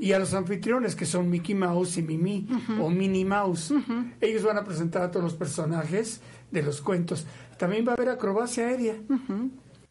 y 0.00 0.12
a 0.12 0.18
los 0.18 0.32
anfitriones 0.34 0.94
que 0.94 1.06
son 1.06 1.28
Mickey 1.28 1.54
Mouse 1.54 1.96
y 1.98 2.02
Mimi 2.02 2.46
o 2.80 2.88
Minnie 2.88 3.24
Mouse. 3.24 3.72
Ellos 4.20 4.42
van 4.44 4.58
a 4.58 4.64
presentar 4.64 5.02
a 5.02 5.10
todos 5.10 5.24
los 5.24 5.34
personajes 5.34 6.20
de 6.50 6.62
los 6.62 6.80
cuentos. 6.80 7.26
También 7.58 7.84
va 7.86 7.92
a 7.92 7.94
haber 7.96 8.08
acrobacia 8.10 8.68
aérea. 8.68 8.94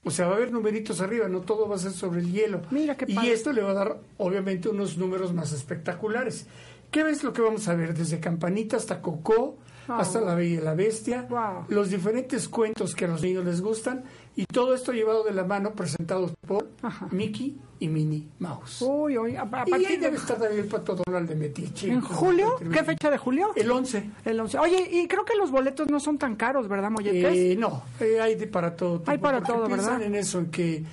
O 0.03 0.11
sea, 0.11 0.27
va 0.27 0.33
a 0.33 0.35
haber 0.37 0.53
numeritos 0.53 1.01
arriba, 1.01 1.27
no 1.27 1.41
todo 1.41 1.67
va 1.67 1.75
a 1.75 1.79
ser 1.79 1.91
sobre 1.91 2.21
el 2.21 2.31
hielo. 2.31 2.61
Mira 2.71 2.95
qué 2.95 3.03
y 3.09 3.15
padre. 3.15 3.33
esto 3.33 3.51
le 3.51 3.61
va 3.61 3.71
a 3.71 3.73
dar, 3.73 3.97
obviamente, 4.17 4.69
unos 4.69 4.97
números 4.97 5.33
más 5.33 5.51
espectaculares. 5.51 6.47
¿Qué 6.91 7.03
ves 7.03 7.23
lo 7.25 7.33
que 7.33 7.41
vamos 7.41 7.67
a 7.67 7.75
ver? 7.75 7.93
Desde 7.93 8.21
Campanita 8.21 8.77
hasta 8.77 9.01
Coco, 9.01 9.57
hasta 9.89 10.21
La 10.21 10.33
Bella 10.35 10.61
y 10.61 10.63
la 10.63 10.75
Bestia, 10.75 11.27
Wow. 11.29 11.65
los 11.67 11.89
diferentes 11.89 12.47
cuentos 12.47 12.95
que 12.95 13.03
a 13.03 13.09
los 13.09 13.21
niños 13.21 13.43
les 13.43 13.59
gustan 13.61 14.03
y 14.37 14.45
todo 14.45 14.73
esto 14.73 14.93
llevado 14.93 15.23
de 15.23 15.33
la 15.33 15.43
mano, 15.43 15.71
presentados 15.73 16.31
por 16.47 16.69
Ajá. 16.83 17.07
Mickey 17.11 17.57
y 17.79 17.87
Minnie 17.87 18.27
Mouse. 18.39 18.81
Uy, 18.81 19.17
uy, 19.17 19.35
a, 19.35 19.41
a 19.41 19.63
y 19.67 19.73
ahí 19.73 19.85
de... 19.85 19.97
debe 19.97 20.17
estar 20.17 20.37
también 20.37 20.61
el 20.61 20.67
pato 20.69 20.95
Donald 20.95 21.27
de 21.27 21.35
Metiche. 21.35 21.91
¿En 21.91 22.01
julio? 22.01 22.55
¿Qué 22.71 22.83
fecha 22.83 23.09
de 23.09 23.17
julio? 23.17 23.49
El 23.55 23.69
11. 23.71 24.09
El 24.25 24.39
11. 24.39 24.59
Oye, 24.59 24.87
y 24.91 25.07
creo 25.07 25.25
que 25.25 25.35
los 25.35 25.49
boletos 25.51 25.89
no 25.89 25.99
son 25.99 26.17
tan 26.19 26.35
caros, 26.35 26.67
¿verdad, 26.67 26.91
Molletes? 26.91 27.35
Eh, 27.35 27.55
no, 27.57 27.83
eh, 27.99 28.21
hay 28.21 28.35
de 28.35 28.47
para 28.47 28.75
todo. 28.75 29.01
Hay 29.07 29.17
tipo, 29.17 29.23
para 29.23 29.39
porque 29.41 29.53
todo, 29.53 29.67
¿verdad? 29.67 30.01
en 30.03 30.15
eso, 30.15 30.39
en 30.39 30.51
que 30.51 30.83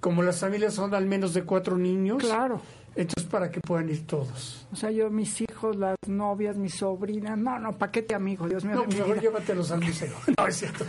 como 0.00 0.22
las 0.22 0.40
familias 0.40 0.74
son 0.74 0.92
al 0.94 1.06
menos 1.06 1.34
de 1.34 1.44
cuatro 1.44 1.76
niños, 1.78 2.18
Claro. 2.18 2.60
Entonces 2.98 3.30
para 3.30 3.48
que 3.48 3.60
puedan 3.60 3.88
ir 3.88 4.04
todos. 4.08 4.66
O 4.72 4.76
sea, 4.76 4.90
yo, 4.90 5.08
mis 5.08 5.40
hijos, 5.40 5.76
las 5.76 5.96
novias, 6.08 6.56
mis 6.56 6.74
sobrinas. 6.74 7.38
No, 7.38 7.56
no, 7.60 7.78
paquete 7.78 8.12
amigo, 8.12 8.48
Dios 8.48 8.64
mío. 8.64 8.74
No, 8.74 8.86
mejor 8.86 9.14
vida. 9.14 9.22
llévatelos 9.22 9.70
al 9.70 9.80
museo. 9.80 10.16
No, 10.36 10.46
es 10.48 10.56
cierto. 10.56 10.84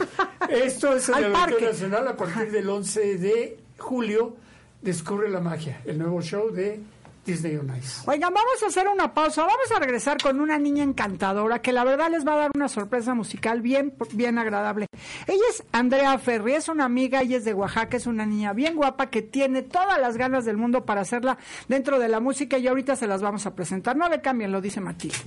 Esto 0.50 0.96
es 0.96 1.08
el. 1.10 1.36
Auditorio 1.36 1.70
Nacional 1.70 2.08
a 2.08 2.18
partir 2.18 2.52
del 2.52 2.68
11 2.68 3.18
de 3.20 3.60
julio. 3.78 4.36
Descubre 4.82 5.30
la 5.30 5.40
magia, 5.40 5.82
el 5.86 6.00
nuevo 6.00 6.22
show 6.22 6.50
de 6.50 6.82
Disney. 7.30 7.60
Oigan, 8.06 8.34
vamos 8.34 8.64
a 8.64 8.68
hacer 8.68 8.88
una 8.88 9.14
pausa. 9.14 9.42
Vamos 9.42 9.72
a 9.76 9.80
regresar 9.80 10.18
con 10.22 10.40
una 10.40 10.58
niña 10.58 10.84
encantadora 10.84 11.62
que 11.62 11.72
la 11.72 11.84
verdad 11.84 12.10
les 12.10 12.26
va 12.26 12.34
a 12.34 12.38
dar 12.38 12.52
una 12.56 12.68
sorpresa 12.68 13.14
musical 13.14 13.62
bien, 13.62 13.94
bien 14.14 14.38
agradable. 14.38 14.88
Ella 15.28 15.44
es 15.50 15.64
Andrea 15.72 16.18
Ferri, 16.18 16.54
es 16.54 16.70
una 16.70 16.86
amiga, 16.86 17.22
ella 17.22 17.38
es 17.38 17.46
de 17.46 17.54
Oaxaca, 17.54 17.98
es 17.98 18.08
una 18.08 18.26
niña 18.26 18.54
bien 18.54 18.76
guapa 18.76 19.10
que 19.10 19.22
tiene 19.22 19.62
todas 19.62 20.00
las 20.00 20.18
ganas 20.18 20.46
del 20.46 20.58
mundo 20.58 20.86
para 20.86 21.02
hacerla 21.02 21.38
dentro 21.68 22.00
de 22.00 22.10
la 22.10 22.20
música 22.20 22.58
y 22.58 22.68
ahorita 22.68 22.96
se 22.96 23.08
las 23.08 23.22
vamos 23.22 23.46
a 23.46 23.56
presentar. 23.56 23.96
No 23.96 24.10
le 24.10 24.22
cambien, 24.22 24.52
lo 24.52 24.62
dice 24.62 24.82
Matilde. 24.82 25.18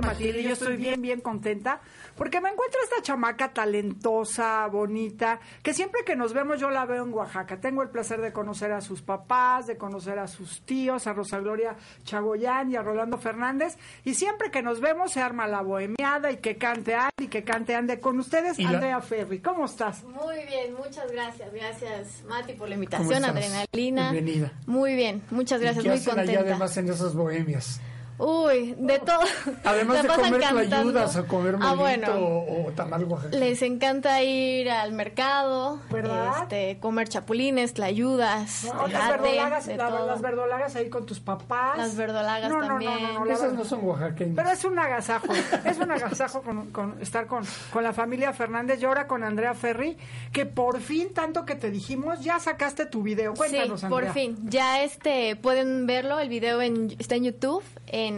Matilde, 0.00 0.42
yo 0.42 0.52
estoy 0.52 0.76
bien, 0.76 1.00
bien 1.02 1.20
contenta 1.20 1.80
porque 2.16 2.40
me 2.40 2.48
encuentro 2.48 2.80
esta 2.82 3.02
chamaca 3.02 3.52
talentosa, 3.52 4.66
bonita, 4.68 5.40
que 5.62 5.74
siempre 5.74 6.02
que 6.04 6.14
nos 6.14 6.32
vemos 6.32 6.60
yo 6.60 6.70
la 6.70 6.86
veo 6.86 7.04
en 7.04 7.12
Oaxaca. 7.12 7.60
Tengo 7.60 7.82
el 7.82 7.88
placer 7.88 8.20
de 8.20 8.32
conocer 8.32 8.72
a 8.72 8.80
sus 8.80 9.02
papás, 9.02 9.66
de 9.66 9.76
conocer 9.76 10.18
a 10.18 10.28
sus 10.28 10.62
tíos, 10.62 11.06
a 11.06 11.12
Rosa 11.12 11.40
Gloria 11.40 11.76
Chagoyán 12.04 12.70
y 12.70 12.76
a 12.76 12.82
Rolando 12.82 13.18
Fernández. 13.18 13.76
Y 14.04 14.14
siempre 14.14 14.50
que 14.50 14.62
nos 14.62 14.80
vemos 14.80 15.12
se 15.12 15.20
arma 15.20 15.48
la 15.48 15.62
bohemiada 15.62 16.30
y 16.30 16.36
que 16.36 16.56
cante 16.56 16.94
Andy, 16.94 17.24
y 17.24 17.28
que 17.28 17.42
cante 17.42 17.74
Ande 17.74 17.98
con 17.98 18.18
ustedes, 18.18 18.58
Andrea 18.60 19.00
Ferri. 19.00 19.40
¿Cómo 19.40 19.64
estás? 19.64 20.04
Muy 20.04 20.36
bien, 20.46 20.74
muchas 20.74 21.10
gracias. 21.10 21.52
Gracias, 21.52 22.22
Mati, 22.28 22.52
por 22.52 22.68
la 22.68 22.76
invitación, 22.76 23.24
Adrenalina. 23.24 24.12
Bienvenida. 24.12 24.52
Muy 24.66 24.94
bien, 24.94 25.22
muchas 25.30 25.60
gracias, 25.60 25.84
muy 25.84 26.00
contenta. 26.00 26.40
además 26.40 26.76
en 26.76 26.88
esas 26.88 27.14
bohemias? 27.14 27.80
Uy, 28.18 28.76
de 28.78 28.98
todo. 29.00 29.20
Además 29.64 30.02
de 30.02 30.08
comer 30.08 30.44
ayudas 30.44 31.16
a 31.16 31.24
comer 31.24 31.56
ah, 31.60 31.74
bueno, 31.74 32.06
o, 32.16 32.72
tamal 32.74 33.06
Les 33.32 33.60
encanta 33.62 34.22
ir 34.22 34.70
al 34.70 34.92
mercado, 34.92 35.80
¿verdad? 35.90 36.42
Este, 36.42 36.78
comer 36.78 37.08
chapulines, 37.08 37.74
tlayudas, 37.74 38.64
no, 38.72 38.86
las, 38.86 39.08
verdolagas, 39.08 39.66
las 39.66 40.20
verdolagas 40.20 40.76
ahí 40.76 40.88
con 40.88 41.06
tus 41.06 41.20
papás. 41.20 41.76
Las 41.76 41.96
verdolagas 41.96 42.50
también. 42.50 43.14
No, 43.14 43.26
Esas 43.26 43.52
no 43.52 43.64
son 43.64 43.84
oaxaqueñas. 43.84 44.36
Pero 44.36 44.50
es 44.50 44.64
un 44.64 44.78
agasajo, 44.78 45.32
es 45.64 45.78
un 45.78 45.90
agasajo 45.90 46.42
con, 46.42 46.96
estar 47.00 47.26
con, 47.26 47.44
con 47.72 47.82
la 47.82 47.92
familia 47.92 48.32
Fernández 48.32 48.80
y 48.80 48.84
ahora 48.84 49.08
con 49.08 49.24
Andrea 49.24 49.54
Ferri, 49.54 49.96
que 50.32 50.46
por 50.46 50.80
fin, 50.80 51.12
tanto 51.12 51.44
que 51.44 51.56
te 51.56 51.70
dijimos, 51.70 52.20
ya 52.20 52.38
sacaste 52.38 52.86
tu 52.86 53.02
video. 53.02 53.34
Cuéntanos, 53.34 53.80
sí, 53.80 53.86
por 53.88 54.06
fin. 54.12 54.36
Ya 54.44 54.82
este, 54.82 55.34
pueden 55.36 55.86
verlo, 55.86 56.20
el 56.20 56.28
video 56.28 56.60
está 56.60 57.16
en 57.16 57.24
YouTube, 57.24 57.64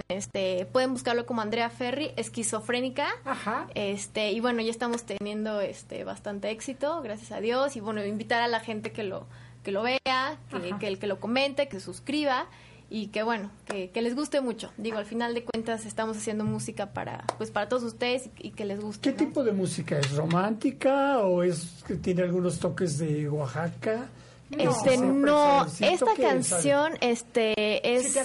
este, 0.08 0.66
pueden 0.72 0.92
buscarlo 0.92 1.26
como 1.26 1.40
Andrea 1.40 1.70
Ferri, 1.70 2.10
esquizofrénica. 2.16 3.08
Ajá. 3.24 3.68
Este, 3.74 4.32
y 4.32 4.40
bueno, 4.40 4.62
ya 4.62 4.70
estamos 4.70 5.04
teniendo 5.04 5.60
este 5.60 6.04
bastante 6.04 6.50
éxito, 6.50 7.02
gracias 7.02 7.32
a 7.32 7.40
Dios. 7.40 7.76
Y 7.76 7.80
bueno, 7.80 8.04
invitar 8.04 8.42
a 8.42 8.48
la 8.48 8.60
gente 8.60 8.92
que 8.92 9.02
lo, 9.02 9.26
que 9.62 9.72
lo 9.72 9.82
vea, 9.82 10.38
que, 10.78 10.86
el 10.86 10.98
que 10.98 11.06
lo 11.06 11.18
comente, 11.20 11.68
que 11.68 11.80
suscriba 11.80 12.46
y 12.88 13.08
que 13.08 13.22
bueno, 13.22 13.50
que, 13.66 13.90
les 14.00 14.14
guste 14.14 14.40
mucho. 14.40 14.70
Digo, 14.76 14.98
al 14.98 15.06
final 15.06 15.34
de 15.34 15.44
cuentas 15.44 15.86
estamos 15.86 16.16
haciendo 16.16 16.44
música 16.44 16.92
para 16.92 17.24
pues 17.36 17.50
para 17.50 17.68
todos 17.68 17.82
ustedes 17.82 18.30
y, 18.38 18.50
que 18.50 18.64
les 18.64 18.80
guste. 18.80 19.10
¿Qué 19.10 19.16
tipo 19.16 19.42
de 19.42 19.52
música 19.52 19.98
es? 19.98 20.12
¿Romántica 20.12 21.18
o 21.20 21.42
es 21.42 21.82
que 21.86 21.96
tiene 21.96 22.22
algunos 22.22 22.58
toques 22.58 22.98
de 22.98 23.28
Oaxaca? 23.28 24.08
Este 24.50 24.96
no, 24.96 25.66
esta 25.80 26.14
canción 26.14 26.92
este 27.00 27.96
es 27.96 28.16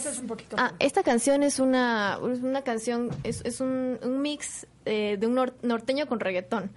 ah, 0.56 0.74
esta 0.78 1.02
canción 1.02 1.42
es 1.42 1.60
una 1.60 2.20
una 2.22 2.62
canción 2.62 3.10
es, 3.24 3.42
es 3.44 3.60
un, 3.60 3.98
un 4.04 4.22
mix 4.22 4.68
eh, 4.86 5.18
de 5.20 5.28
un 5.28 5.52
norteño 5.64 6.08
con 6.08 6.20
reggaetón. 6.20 6.72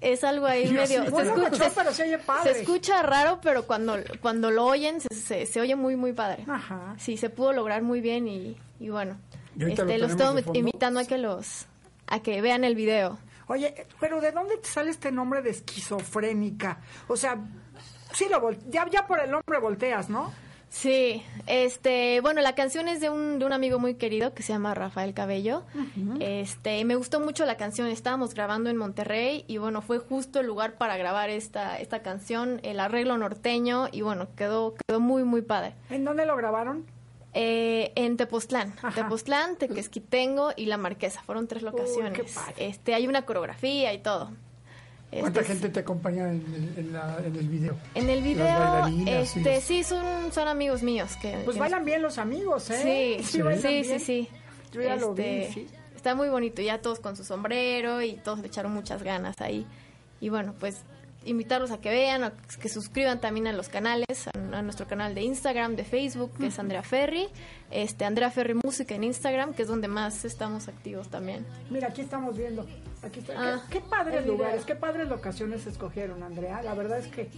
Es 0.00 0.24
algo 0.24 0.46
ahí 0.46 0.70
medio 0.70 1.04
se, 1.06 2.50
escucha, 2.50 3.02
raro, 3.02 3.38
pero 3.40 3.66
cuando 3.66 3.96
cuando 4.20 4.50
lo 4.50 4.66
oyen 4.66 5.00
se, 5.00 5.46
se, 5.46 5.60
oye 5.60 5.74
muy 5.74 5.96
muy 5.96 6.12
padre. 6.12 6.44
Ajá. 6.48 6.94
Sí, 6.98 7.16
se 7.16 7.30
pudo 7.30 7.52
lograr 7.52 7.82
muy 7.82 8.00
bien 8.00 8.28
y, 8.28 8.56
y 8.78 8.90
bueno, 8.90 9.16
este, 9.58 9.98
los 9.98 10.10
estoy 10.10 10.44
invitando 10.54 11.00
a 11.00 11.04
que 11.04 11.18
los 11.18 11.66
a 12.08 12.20
que 12.20 12.42
vean 12.42 12.64
el 12.64 12.74
video. 12.74 13.18
Oye, 13.48 13.86
pero 14.00 14.20
¿de 14.20 14.32
dónde 14.32 14.56
te 14.56 14.68
sale 14.68 14.90
este 14.90 15.12
nombre 15.12 15.40
de 15.40 15.50
esquizofrénica? 15.50 16.80
O 17.06 17.16
sea, 17.16 17.38
sí 18.16 18.26
lo 18.30 18.50
ya, 18.70 18.88
ya 18.90 19.06
por 19.06 19.20
el 19.20 19.30
nombre 19.30 19.58
volteas, 19.58 20.08
¿no? 20.08 20.32
Sí, 20.68 21.22
este, 21.46 22.20
bueno, 22.20 22.40
la 22.40 22.54
canción 22.54 22.88
es 22.88 23.00
de 23.00 23.08
un, 23.08 23.38
de 23.38 23.46
un 23.46 23.52
amigo 23.52 23.78
muy 23.78 23.94
querido 23.94 24.34
que 24.34 24.42
se 24.42 24.52
llama 24.52 24.74
Rafael 24.74 25.14
Cabello. 25.14 25.62
Este, 26.18 26.84
me 26.84 26.96
gustó 26.96 27.20
mucho 27.20 27.46
la 27.46 27.56
canción, 27.56 27.86
estábamos 27.86 28.34
grabando 28.34 28.68
en 28.68 28.76
Monterrey 28.76 29.44
y 29.46 29.58
bueno, 29.58 29.80
fue 29.80 29.98
justo 29.98 30.40
el 30.40 30.46
lugar 30.46 30.74
para 30.74 30.96
grabar 30.96 31.30
esta, 31.30 31.78
esta 31.78 32.02
canción, 32.02 32.60
el 32.62 32.80
arreglo 32.80 33.16
norteño 33.16 33.88
y 33.92 34.00
bueno, 34.00 34.28
quedó, 34.36 34.74
quedó 34.86 34.98
muy, 34.98 35.22
muy 35.22 35.42
padre. 35.42 35.74
¿En 35.88 36.04
dónde 36.04 36.26
lo 36.26 36.36
grabaron? 36.36 36.84
Eh, 37.32 37.92
en 37.94 38.16
Tepoztlán, 38.16 38.74
Tepoztlán, 38.94 39.56
Tequesquitengo 39.56 40.52
y 40.56 40.66
La 40.66 40.78
Marquesa, 40.78 41.22
fueron 41.22 41.46
tres 41.46 41.62
locaciones. 41.62 42.34
este, 42.56 42.94
hay 42.94 43.06
una 43.06 43.24
coreografía 43.24 43.92
y 43.92 43.98
todo. 43.98 44.30
¿Cuánta 45.10 45.40
este, 45.40 45.52
gente 45.52 45.68
te 45.68 45.80
acompaña 45.80 46.28
en 46.28 46.74
el, 46.76 46.96
en, 47.24 47.36
el 47.36 47.48
video? 47.48 47.76
En 47.94 48.10
el 48.10 48.22
video, 48.22 48.86
este, 49.06 49.60
sí, 49.60 49.84
son, 49.84 50.32
son 50.32 50.48
amigos 50.48 50.82
míos. 50.82 51.12
que 51.22 51.38
Pues 51.44 51.58
bailan 51.58 51.84
bien 51.84 52.02
los 52.02 52.18
amigos, 52.18 52.70
¿eh? 52.70 53.18
Sí, 53.22 53.40
sí, 53.40 53.84
sí, 53.84 53.98
sí, 53.98 54.28
Yo 54.72 54.82
ya 54.82 54.96
lo 54.96 55.14
vi, 55.14 55.22
este, 55.22 55.66
Está 55.94 56.14
muy 56.14 56.28
bonito, 56.28 56.60
ya 56.60 56.80
todos 56.80 57.00
con 57.00 57.16
su 57.16 57.24
sombrero 57.24 58.02
y 58.02 58.14
todos 58.14 58.40
le 58.40 58.48
echaron 58.48 58.72
muchas 58.72 59.02
ganas 59.02 59.40
ahí. 59.40 59.66
Y 60.20 60.28
bueno, 60.28 60.54
pues 60.58 60.82
invitarlos 61.26 61.70
a 61.70 61.80
que 61.80 61.90
vean, 61.90 62.24
a 62.24 62.32
que 62.60 62.68
suscriban 62.68 63.20
también 63.20 63.46
a 63.46 63.52
los 63.52 63.68
canales, 63.68 64.28
a, 64.32 64.62
nuestro 64.62 64.86
canal 64.86 65.14
de 65.14 65.22
Instagram, 65.22 65.76
de 65.76 65.84
Facebook, 65.84 66.32
que 66.38 66.46
es 66.46 66.58
Andrea 66.58 66.82
Ferri, 66.82 67.28
este 67.70 68.04
Andrea 68.04 68.30
Ferri 68.30 68.54
Música 68.54 68.94
en 68.94 69.04
Instagram, 69.04 69.52
que 69.52 69.62
es 69.62 69.68
donde 69.68 69.88
más 69.88 70.24
estamos 70.24 70.68
activos 70.68 71.08
también. 71.08 71.44
Mira, 71.70 71.88
aquí 71.88 72.00
estamos 72.00 72.36
viendo. 72.36 72.66
Aquí 73.02 73.20
está. 73.20 73.34
¿Qué, 73.34 73.38
ah, 73.38 73.62
qué, 73.70 73.80
padres 73.80 74.26
lugares, 74.26 74.64
qué 74.64 74.74
padres 74.74 75.08
locaciones 75.08 75.66
escogieron, 75.66 76.22
Andrea. 76.22 76.62
La 76.62 76.74
verdad 76.74 76.98
es 76.98 77.08
que 77.08 77.28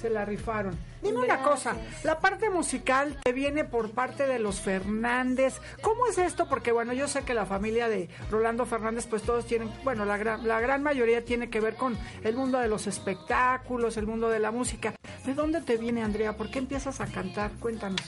se 0.00 0.10
la 0.10 0.24
rifaron. 0.24 0.78
Dime 1.02 1.18
una 1.18 1.42
cosa, 1.42 1.76
la 2.04 2.18
parte 2.18 2.50
musical 2.50 3.16
te 3.22 3.32
viene 3.32 3.64
por 3.64 3.90
parte 3.90 4.26
de 4.26 4.38
los 4.38 4.60
Fernández. 4.60 5.60
¿Cómo 5.82 6.06
es 6.06 6.18
esto? 6.18 6.48
Porque 6.48 6.72
bueno, 6.72 6.92
yo 6.92 7.08
sé 7.08 7.22
que 7.22 7.34
la 7.34 7.46
familia 7.46 7.88
de 7.88 8.08
Rolando 8.30 8.66
Fernández, 8.66 9.06
pues 9.06 9.22
todos 9.22 9.46
tienen, 9.46 9.70
bueno, 9.84 10.04
la 10.04 10.16
gran, 10.16 10.46
la 10.46 10.60
gran 10.60 10.82
mayoría 10.82 11.24
tiene 11.24 11.50
que 11.50 11.60
ver 11.60 11.74
con 11.74 11.96
el 12.24 12.34
mundo 12.36 12.58
de 12.58 12.68
los 12.68 12.86
espectáculos, 12.86 13.96
el 13.96 14.06
mundo 14.06 14.28
de 14.28 14.38
la 14.38 14.50
música. 14.50 14.94
¿De 15.24 15.34
dónde 15.34 15.60
te 15.60 15.76
viene, 15.76 16.02
Andrea? 16.02 16.36
¿Por 16.36 16.50
qué 16.50 16.58
empiezas 16.58 17.00
a 17.00 17.06
cantar? 17.06 17.50
Cuéntanos. 17.60 18.00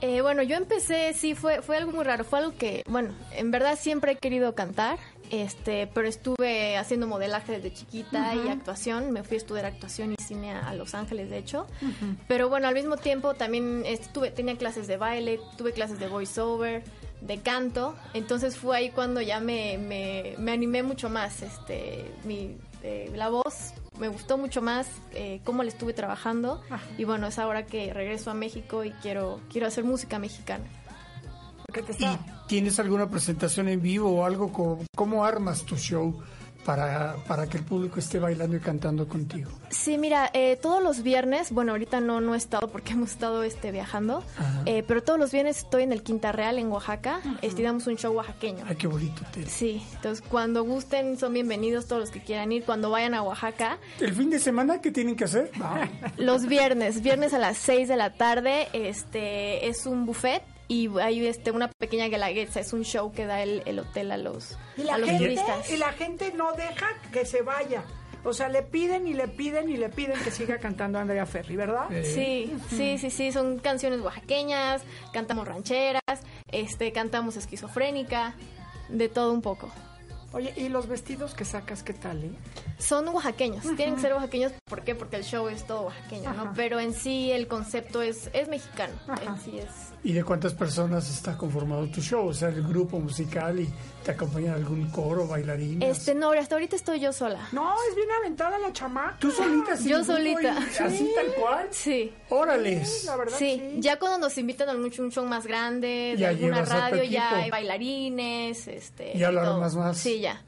Eh, 0.00 0.20
bueno, 0.20 0.42
yo 0.42 0.56
empecé, 0.56 1.14
sí, 1.14 1.34
fue, 1.34 1.62
fue 1.62 1.78
algo 1.78 1.92
muy 1.92 2.04
raro. 2.04 2.24
Fue 2.24 2.40
algo 2.40 2.56
que, 2.58 2.82
bueno, 2.88 3.14
en 3.32 3.50
verdad 3.50 3.78
siempre 3.78 4.12
he 4.12 4.16
querido 4.16 4.54
cantar, 4.54 4.98
este, 5.30 5.86
pero 5.86 6.08
estuve 6.08 6.76
haciendo 6.76 7.06
modelaje 7.06 7.52
desde 7.52 7.72
chiquita 7.72 8.34
y 8.34 8.48
actuación. 8.48 9.10
Me 9.10 9.22
fui 9.22 9.36
a 9.36 9.38
estudiar 9.38 9.64
actuación 9.64 10.12
y 10.12 10.22
cine 10.22 10.52
a, 10.52 10.74
Los 10.74 10.94
Ángeles, 10.94 11.30
de 11.30 11.38
hecho. 11.38 11.66
Pero 12.28 12.48
bueno, 12.48 12.68
al 12.68 12.74
mismo 12.74 12.96
tiempo 12.96 13.34
también 13.34 13.84
estuve, 13.86 14.30
tenía 14.30 14.56
clases 14.56 14.86
de 14.86 14.96
baile, 14.96 15.40
tuve 15.56 15.72
clases 15.72 15.98
de 15.98 16.08
voiceover, 16.08 16.84
de 17.20 17.38
canto. 17.38 17.94
Entonces 18.12 18.56
fue 18.56 18.76
ahí 18.76 18.90
cuando 18.90 19.20
ya 19.20 19.40
me, 19.40 19.78
me, 19.78 20.34
me 20.38 20.52
animé 20.52 20.82
mucho 20.82 21.08
más. 21.08 21.42
Este, 21.42 22.10
mi, 22.24 22.56
eh, 22.82 23.10
la 23.14 23.30
voz 23.30 23.72
me 23.98 24.08
gustó 24.08 24.36
mucho 24.38 24.60
más 24.60 24.88
eh, 25.12 25.40
cómo 25.44 25.62
le 25.62 25.68
estuve 25.70 25.92
trabajando 25.92 26.60
y 26.98 27.04
bueno, 27.04 27.26
es 27.28 27.38
ahora 27.38 27.64
que 27.64 27.92
regreso 27.92 28.30
a 28.30 28.34
México 28.34 28.84
y 28.84 28.90
quiero, 28.90 29.40
quiero 29.50 29.66
hacer 29.66 29.84
música 29.84 30.18
mexicana. 30.18 30.64
¿Y 31.98 32.33
tienes 32.46 32.78
alguna 32.78 33.10
presentación 33.10 33.68
en 33.68 33.80
vivo 33.80 34.10
o 34.10 34.24
algo? 34.24 34.52
como 34.52 34.84
cómo 34.94 35.24
armas 35.24 35.62
tu 35.62 35.76
show? 35.76 36.22
para, 36.64 37.16
para 37.28 37.46
que 37.46 37.58
el 37.58 37.64
público 37.64 37.98
esté 37.98 38.18
bailando 38.18 38.56
y 38.56 38.60
cantando 38.60 39.06
contigo? 39.06 39.50
Sí, 39.70 39.98
mira, 39.98 40.30
eh, 40.32 40.58
todos 40.60 40.82
los 40.82 41.02
viernes, 41.02 41.52
bueno, 41.52 41.72
ahorita 41.72 42.00
no, 42.00 42.20
no 42.20 42.34
he 42.34 42.38
estado 42.38 42.68
porque 42.68 42.92
hemos 42.94 43.10
estado 43.10 43.42
este, 43.42 43.70
viajando, 43.70 44.24
eh, 44.66 44.82
pero 44.86 45.02
todos 45.02 45.18
los 45.18 45.30
viernes 45.30 45.58
estoy 45.58 45.82
en 45.84 45.92
el 45.92 46.02
Quinta 46.02 46.32
Real 46.32 46.58
en 46.58 46.68
Oaxaca, 46.68 47.20
damos 47.64 47.86
un 47.86 47.96
show 47.96 48.14
oaxaqueño. 48.14 48.64
Ay, 48.68 48.76
qué 48.76 48.86
bonito. 48.86 49.22
Sí, 49.46 49.82
entonces 49.94 50.22
cuando 50.28 50.64
gusten 50.64 51.18
son 51.18 51.32
bienvenidos 51.32 51.86
todos 51.86 52.00
los 52.00 52.10
que 52.10 52.20
quieran 52.20 52.52
ir, 52.52 52.64
cuando 52.64 52.90
vayan 52.90 53.14
a 53.14 53.22
Oaxaca. 53.22 53.78
¿El 54.00 54.12
fin 54.12 54.28
de 54.28 54.38
semana 54.38 54.80
qué 54.80 54.90
tienen 54.90 55.16
que 55.16 55.24
hacer? 55.24 55.50
Los 56.18 56.46
viernes, 56.46 57.02
viernes 57.02 57.32
a 57.32 57.38
las 57.38 57.56
6 57.58 57.88
de 57.88 57.96
la 57.96 58.14
tarde, 58.14 58.68
este, 58.72 59.66
es 59.68 59.86
un 59.86 60.04
buffet 60.04 60.42
y 60.68 60.88
hay 60.98 61.26
este 61.26 61.50
una 61.50 61.70
pequeña 61.70 62.06
guelaguetza, 62.06 62.60
es 62.60 62.72
un 62.72 62.84
show 62.84 63.12
que 63.12 63.26
da 63.26 63.42
el, 63.42 63.62
el 63.66 63.78
hotel 63.78 64.12
a 64.12 64.16
los, 64.16 64.56
¿Y 64.76 64.88
a 64.88 64.98
los 64.98 65.16
turistas. 65.18 65.70
Y 65.70 65.76
la 65.76 65.92
gente 65.92 66.32
no 66.34 66.52
deja 66.52 66.88
que 67.12 67.24
se 67.26 67.42
vaya. 67.42 67.84
O 68.24 68.32
sea, 68.32 68.48
le 68.48 68.62
piden 68.62 69.06
y 69.06 69.12
le 69.12 69.28
piden 69.28 69.68
y 69.68 69.76
le 69.76 69.90
piden 69.90 70.18
que 70.22 70.30
siga 70.30 70.58
cantando 70.58 70.98
Andrea 70.98 71.26
Ferri, 71.26 71.56
¿verdad? 71.56 71.88
Sí, 72.04 72.56
sí, 72.70 72.96
sí, 72.96 73.10
sí, 73.10 73.32
son 73.32 73.58
canciones 73.58 74.00
oaxaqueñas, 74.00 74.82
cantamos 75.12 75.46
rancheras, 75.46 76.02
este, 76.50 76.90
cantamos 76.92 77.36
esquizofrénica, 77.36 78.34
de 78.88 79.10
todo 79.10 79.30
un 79.30 79.42
poco. 79.42 79.70
Oye, 80.32 80.54
¿y 80.56 80.70
los 80.70 80.88
vestidos 80.88 81.34
que 81.34 81.44
sacas 81.44 81.82
qué 81.82 81.92
tal, 81.92 82.24
eh? 82.24 82.32
Son 82.78 83.06
oaxaqueños, 83.08 83.62
tienen 83.76 83.96
que 83.96 84.00
ser 84.00 84.14
oaxaqueños, 84.14 84.52
¿por 84.64 84.82
qué? 84.82 84.94
Porque 84.94 85.16
el 85.16 85.24
show 85.24 85.46
es 85.48 85.66
todo 85.66 85.82
oaxaqueño, 85.82 86.32
¿no? 86.32 86.52
Pero 86.56 86.80
en 86.80 86.94
sí 86.94 87.30
el 87.30 87.46
concepto 87.46 88.00
es, 88.00 88.30
es 88.32 88.48
mexicano, 88.48 88.94
en 89.22 89.38
sí 89.38 89.58
es... 89.58 89.93
¿Y 90.04 90.12
de 90.12 90.22
cuántas 90.22 90.52
personas 90.52 91.08
está 91.10 91.34
conformado 91.36 91.86
tu 91.86 92.02
show? 92.02 92.26
O 92.28 92.34
sea, 92.34 92.50
el 92.50 92.62
grupo 92.62 93.00
musical 93.00 93.58
y 93.58 93.66
te 94.04 94.10
acompaña 94.10 94.52
algún 94.52 94.90
coro, 94.90 95.26
bailarín. 95.26 95.82
Este, 95.82 96.14
no, 96.14 96.30
hasta 96.32 96.56
ahorita 96.56 96.76
estoy 96.76 97.00
yo 97.00 97.10
sola. 97.10 97.48
No, 97.52 97.72
es 97.88 97.96
bien 97.96 98.08
aventada 98.20 98.58
la 98.58 98.70
chamaca. 98.70 99.16
¿Tú 99.18 99.30
solita? 99.30 99.74
sin 99.78 99.88
Yo 99.88 100.04
solita. 100.04 100.56
y 100.78 100.82
¿Así 100.82 101.10
tal 101.14 101.34
cual? 101.40 101.68
Sí. 101.70 102.12
Órales. 102.28 103.04
La 103.06 103.16
verdad, 103.16 103.34
Sí, 103.38 103.56
sí. 103.58 103.76
ya 103.80 103.98
cuando 103.98 104.18
nos 104.18 104.36
invitan 104.36 104.68
a 104.68 104.72
un 104.72 104.84
un 104.84 105.10
show 105.10 105.24
más 105.24 105.46
grande, 105.46 106.12
de 106.12 106.16
Ya 106.18 106.28
alguna 106.28 106.62
radio, 106.66 107.02
ya 107.02 107.38
hay 107.38 107.50
bailarines, 107.50 108.68
este... 108.68 109.16
Ya 109.16 109.32
lo 109.32 109.40
armas 109.40 109.74
más. 109.74 109.96
Sí, 109.96 110.20
ya. 110.20 110.42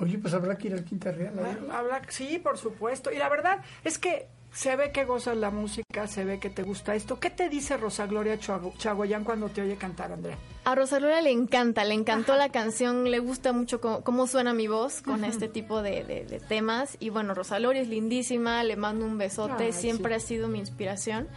Oye, 0.00 0.18
pues 0.18 0.34
habrá 0.34 0.58
que 0.58 0.66
ir 0.68 0.74
al 0.74 0.84
Quinta 0.84 1.12
Real. 1.12 1.34
Habla, 1.70 2.02
sí, 2.08 2.38
por 2.38 2.58
supuesto. 2.58 3.12
Y 3.12 3.18
la 3.18 3.28
verdad 3.28 3.60
es 3.84 3.98
que 3.98 4.26
se 4.52 4.74
ve 4.76 4.90
que 4.92 5.04
gozas 5.04 5.36
la 5.36 5.50
música, 5.50 6.06
se 6.06 6.24
ve 6.24 6.40
que 6.40 6.50
te 6.50 6.62
gusta 6.62 6.94
esto. 6.94 7.20
¿Qué 7.20 7.30
te 7.30 7.48
dice 7.48 7.76
Rosa 7.76 8.06
Gloria 8.06 8.38
Chago- 8.40 8.72
Chagoyán 8.78 9.22
cuando 9.24 9.48
te 9.48 9.62
oye 9.62 9.76
cantar, 9.76 10.12
Andrea? 10.12 10.36
A 10.64 10.74
Rosa 10.74 10.98
Gloria 10.98 11.20
le 11.22 11.30
encanta, 11.30 11.84
le 11.84 11.94
encantó 11.94 12.34
la 12.36 12.48
canción, 12.50 13.10
le 13.10 13.20
gusta 13.20 13.52
mucho 13.52 13.80
cómo, 13.80 14.02
cómo 14.02 14.26
suena 14.26 14.52
mi 14.54 14.66
voz 14.66 15.00
con 15.02 15.24
este 15.24 15.48
tipo 15.48 15.80
de, 15.82 16.02
de- 16.04 16.24
de 16.24 16.40
temas. 16.40 16.96
Y 17.00 17.10
bueno, 17.10 17.34
Rosa 17.34 17.58
Gloria 17.58 17.82
es 17.82 17.88
lindísima, 17.88 18.62
le 18.64 18.76
mando 18.76 19.06
un 19.06 19.16
besote, 19.16 19.64
Ay, 19.66 19.72
siempre 19.72 20.18
sí. 20.18 20.24
ha 20.24 20.26
sido 20.28 20.48
mi 20.48 20.58
inspiración 20.58 21.28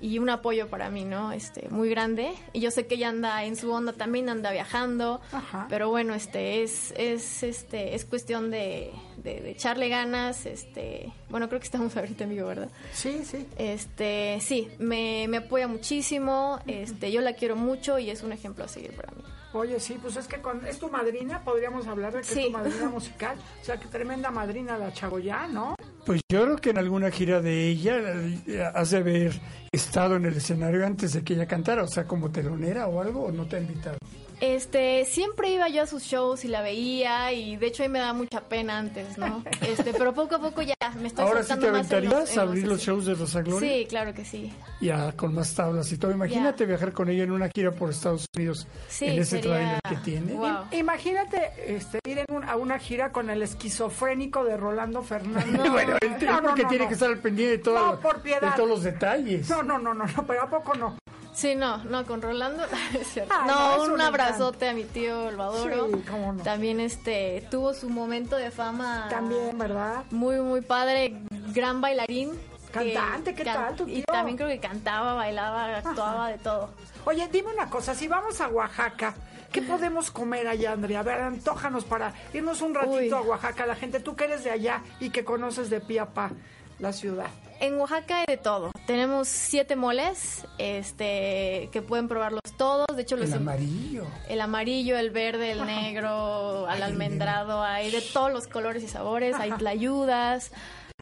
y 0.00 0.18
un 0.18 0.30
apoyo 0.30 0.68
para 0.68 0.88
mí, 0.90 1.04
¿no? 1.04 1.32
Este, 1.32 1.68
muy 1.68 1.90
grande. 1.90 2.32
Y 2.52 2.60
yo 2.60 2.70
sé 2.70 2.86
que 2.86 2.94
ella 2.94 3.08
anda 3.10 3.44
en 3.44 3.56
su 3.56 3.70
onda 3.70 3.92
también, 3.92 4.28
anda 4.28 4.50
viajando. 4.50 5.20
Ajá. 5.32 5.66
Pero 5.68 5.88
bueno, 5.90 6.14
este, 6.14 6.62
es, 6.62 6.92
es, 6.96 7.42
este, 7.42 7.94
es 7.94 8.04
cuestión 8.04 8.50
de, 8.50 8.90
de- 9.18 9.40
de 9.40 9.50
echarle 9.50 9.88
ganas, 9.88 10.46
este, 10.46 11.12
bueno, 11.28 11.48
creo 11.48 11.60
que 11.60 11.66
estamos 11.66 11.96
ahorita 11.98 12.24
en 12.24 12.30
vivo, 12.30 12.48
¿verdad? 12.48 12.70
Sí, 12.92 13.20
sí. 13.24 13.46
Este, 13.58 14.38
sí, 14.40 14.68
me, 14.78 15.26
me 15.28 15.36
apoya 15.38 15.68
muchísimo, 15.68 16.58
este, 16.66 17.12
yo 17.12 17.20
la 17.20 17.34
quiero 17.34 17.56
mucho 17.56 17.98
y 17.98 18.10
es 18.10 18.22
un 18.22 18.32
ejemplo 18.32 18.64
a 18.64 18.68
seguir 18.68 18.92
para 18.96 19.12
mí. 19.12 19.22
Oye, 19.52 19.80
sí, 19.80 19.98
pues 20.00 20.16
es 20.16 20.28
que 20.28 20.40
con, 20.40 20.64
es 20.64 20.78
tu 20.78 20.88
madrina, 20.88 21.42
podríamos 21.42 21.86
hablar 21.88 22.12
de 22.12 22.18
que 22.20 22.24
Sí. 22.24 22.40
es 22.40 22.46
tu 22.46 22.52
madrina 22.52 22.88
musical. 22.92 23.36
O 23.60 23.64
sea, 23.64 23.78
que 23.78 23.86
tremenda 23.88 24.30
madrina 24.30 24.78
la 24.78 24.92
Chagoyán, 24.92 25.52
¿no? 25.54 25.74
Pues 26.06 26.20
yo 26.30 26.44
creo 26.44 26.56
que 26.56 26.70
en 26.70 26.78
alguna 26.78 27.10
gira 27.10 27.40
de 27.40 27.66
ella 27.68 27.98
eh, 28.46 28.70
has 28.74 28.90
de 28.90 28.98
haber 28.98 29.40
estado 29.72 30.16
en 30.16 30.24
el 30.26 30.36
escenario 30.36 30.86
antes 30.86 31.12
de 31.14 31.22
que 31.24 31.34
ella 31.34 31.46
cantara, 31.46 31.82
o 31.82 31.88
sea, 31.88 32.04
como 32.04 32.30
telonera 32.30 32.86
o 32.86 33.00
algo, 33.00 33.24
o 33.24 33.32
no 33.32 33.46
te 33.46 33.56
ha 33.56 33.60
invitado. 33.60 33.98
Este, 34.40 35.04
siempre 35.04 35.50
iba 35.50 35.68
yo 35.68 35.82
a 35.82 35.86
sus 35.86 36.02
shows 36.02 36.44
y 36.44 36.48
la 36.48 36.62
veía 36.62 37.30
y 37.32 37.56
de 37.56 37.66
hecho 37.66 37.82
ahí 37.82 37.88
me 37.90 37.98
daba 37.98 38.14
mucha 38.14 38.40
pena 38.40 38.78
antes, 38.78 39.18
¿no? 39.18 39.44
Este, 39.60 39.92
pero 39.92 40.14
poco 40.14 40.36
a 40.36 40.38
poco 40.40 40.62
ya 40.62 40.74
me 40.98 41.08
estoy 41.08 41.24
Ahora 41.26 41.42
sí 41.42 41.48
te 41.50 41.54
más 41.56 41.64
en 41.64 41.72
los- 41.72 41.74
aventarías 41.92 42.32
en 42.32 42.38
a 42.38 42.42
abrir 42.42 42.66
los 42.66 42.80
shows 42.80 43.04
de 43.06 43.14
Rosa 43.14 43.42
Gloria. 43.42 43.70
Sí, 43.70 43.86
claro 43.86 44.14
que 44.14 44.24
sí. 44.24 44.52
Ya 44.80 45.12
con 45.12 45.34
más 45.34 45.54
tablas 45.54 45.92
y 45.92 45.98
todo. 45.98 46.10
Imagínate 46.10 46.64
viajar 46.66 46.92
con 46.92 47.08
ella 47.10 47.24
en 47.24 47.32
una 47.32 47.48
gira 47.54 47.70
por 47.70 47.90
Estados 47.90 48.24
Unidos 48.34 48.66
Sí, 48.88 49.06
en 49.06 49.18
ese 49.20 49.42
sería- 49.42 49.50
trailer 49.52 49.80
que 49.88 49.96
tiene. 49.96 50.32
Wow. 50.32 50.64
Imagínate 50.72 51.52
este, 51.66 51.98
ir 52.08 52.18
en 52.18 52.26
un- 52.34 52.44
a 52.44 52.56
una 52.56 52.78
gira 52.78 53.12
con 53.12 53.28
el 53.30 53.42
esquizofrénico 53.42 54.42
de 54.44 54.56
Rolando 54.56 55.02
Fernández. 55.02 55.44
bueno, 55.70 55.96
él 56.00 56.16
No, 56.24 56.40
no, 56.40 56.48
porque 56.48 56.62
no, 56.62 56.68
tiene 56.70 56.84
no. 56.84 56.88
que 56.88 56.94
estar 56.94 57.10
al 57.10 57.18
pendiente 57.18 57.58
de, 57.58 57.62
todo, 57.62 57.92
No, 57.92 58.00
por 58.00 58.22
de 58.22 58.36
todos 58.56 58.68
los 58.68 58.82
detalles. 58.82 59.48
No, 59.50 59.62
no, 59.62 59.78
no, 59.78 59.92
no, 59.94 60.04
no, 60.06 60.26
pero 60.26 60.42
¿a 60.42 60.48
poco 60.50 60.74
no? 60.74 60.96
Sí, 61.32 61.54
no, 61.54 61.78
no, 61.84 62.04
con 62.04 62.20
Rolando, 62.22 62.64
es 63.00 63.06
cierto. 63.08 63.32
Ay, 63.38 63.46
no, 63.48 63.86
no, 63.86 63.94
un 63.94 64.00
abrazote 64.00 64.68
a 64.68 64.72
mi 64.74 64.84
tío, 64.84 65.30
lo 65.30 65.44
adoro. 65.44 65.86
Sí, 65.86 66.04
cómo 66.10 66.32
no. 66.32 66.42
También 66.42 66.80
este, 66.80 67.46
tuvo 67.50 67.72
su 67.72 67.88
momento 67.88 68.36
de 68.36 68.50
fama. 68.50 69.06
También, 69.10 69.56
¿verdad? 69.56 70.04
Muy, 70.10 70.40
muy 70.40 70.60
padre, 70.60 71.14
gran 71.54 71.80
bailarín. 71.80 72.32
Cantante, 72.72 73.34
¿qué 73.34 73.44
tal 73.44 73.74
tu 73.74 73.88
Y 73.88 73.94
tío? 73.96 74.04
también 74.06 74.36
creo 74.36 74.48
que 74.48 74.60
cantaba, 74.60 75.14
bailaba, 75.14 75.78
actuaba, 75.78 76.28
de 76.28 76.38
todo. 76.38 76.70
Oye, 77.04 77.28
dime 77.32 77.52
una 77.52 77.68
cosa, 77.68 77.94
si 77.94 78.06
vamos 78.06 78.40
a 78.40 78.46
Oaxaca, 78.48 79.14
¿qué 79.50 79.60
podemos 79.62 80.10
comer 80.12 80.46
allá, 80.46 80.72
Andrea? 80.72 81.00
A 81.00 81.02
ver, 81.02 81.20
antójanos 81.20 81.84
para 81.84 82.14
irnos 82.32 82.62
un 82.62 82.74
ratito 82.74 82.96
Uy. 82.96 83.10
a 83.10 83.20
Oaxaca. 83.22 83.66
La 83.66 83.74
gente, 83.74 83.98
tú 83.98 84.14
que 84.14 84.24
eres 84.24 84.44
de 84.44 84.50
allá 84.50 84.82
y 85.00 85.10
que 85.10 85.24
conoces 85.24 85.68
de 85.68 85.80
pie 85.80 85.98
a 86.00 86.06
pa 86.06 86.30
la 86.78 86.92
ciudad. 86.92 87.26
En 87.60 87.78
Oaxaca 87.78 88.20
hay 88.20 88.24
de 88.26 88.36
todo. 88.38 88.72
Tenemos 88.86 89.28
siete 89.28 89.76
moles, 89.76 90.46
este, 90.56 91.68
que 91.72 91.82
pueden 91.82 92.08
probarlos 92.08 92.40
todos. 92.56 92.86
De 92.96 93.02
hecho, 93.02 93.16
los 93.16 93.28
El 93.28 93.34
amarillo. 93.36 94.04
el 94.28 94.40
amarillo, 94.40 94.96
el 94.98 95.10
verde, 95.10 95.52
el 95.52 95.66
negro, 95.66 96.66
al 96.66 96.82
almendrado, 96.82 97.62
hay 97.62 97.90
de 97.90 98.00
todos 98.00 98.32
los 98.32 98.46
colores 98.46 98.82
y 98.82 98.88
sabores. 98.88 99.36
Hay 99.36 99.52
tlayudas, 99.52 100.52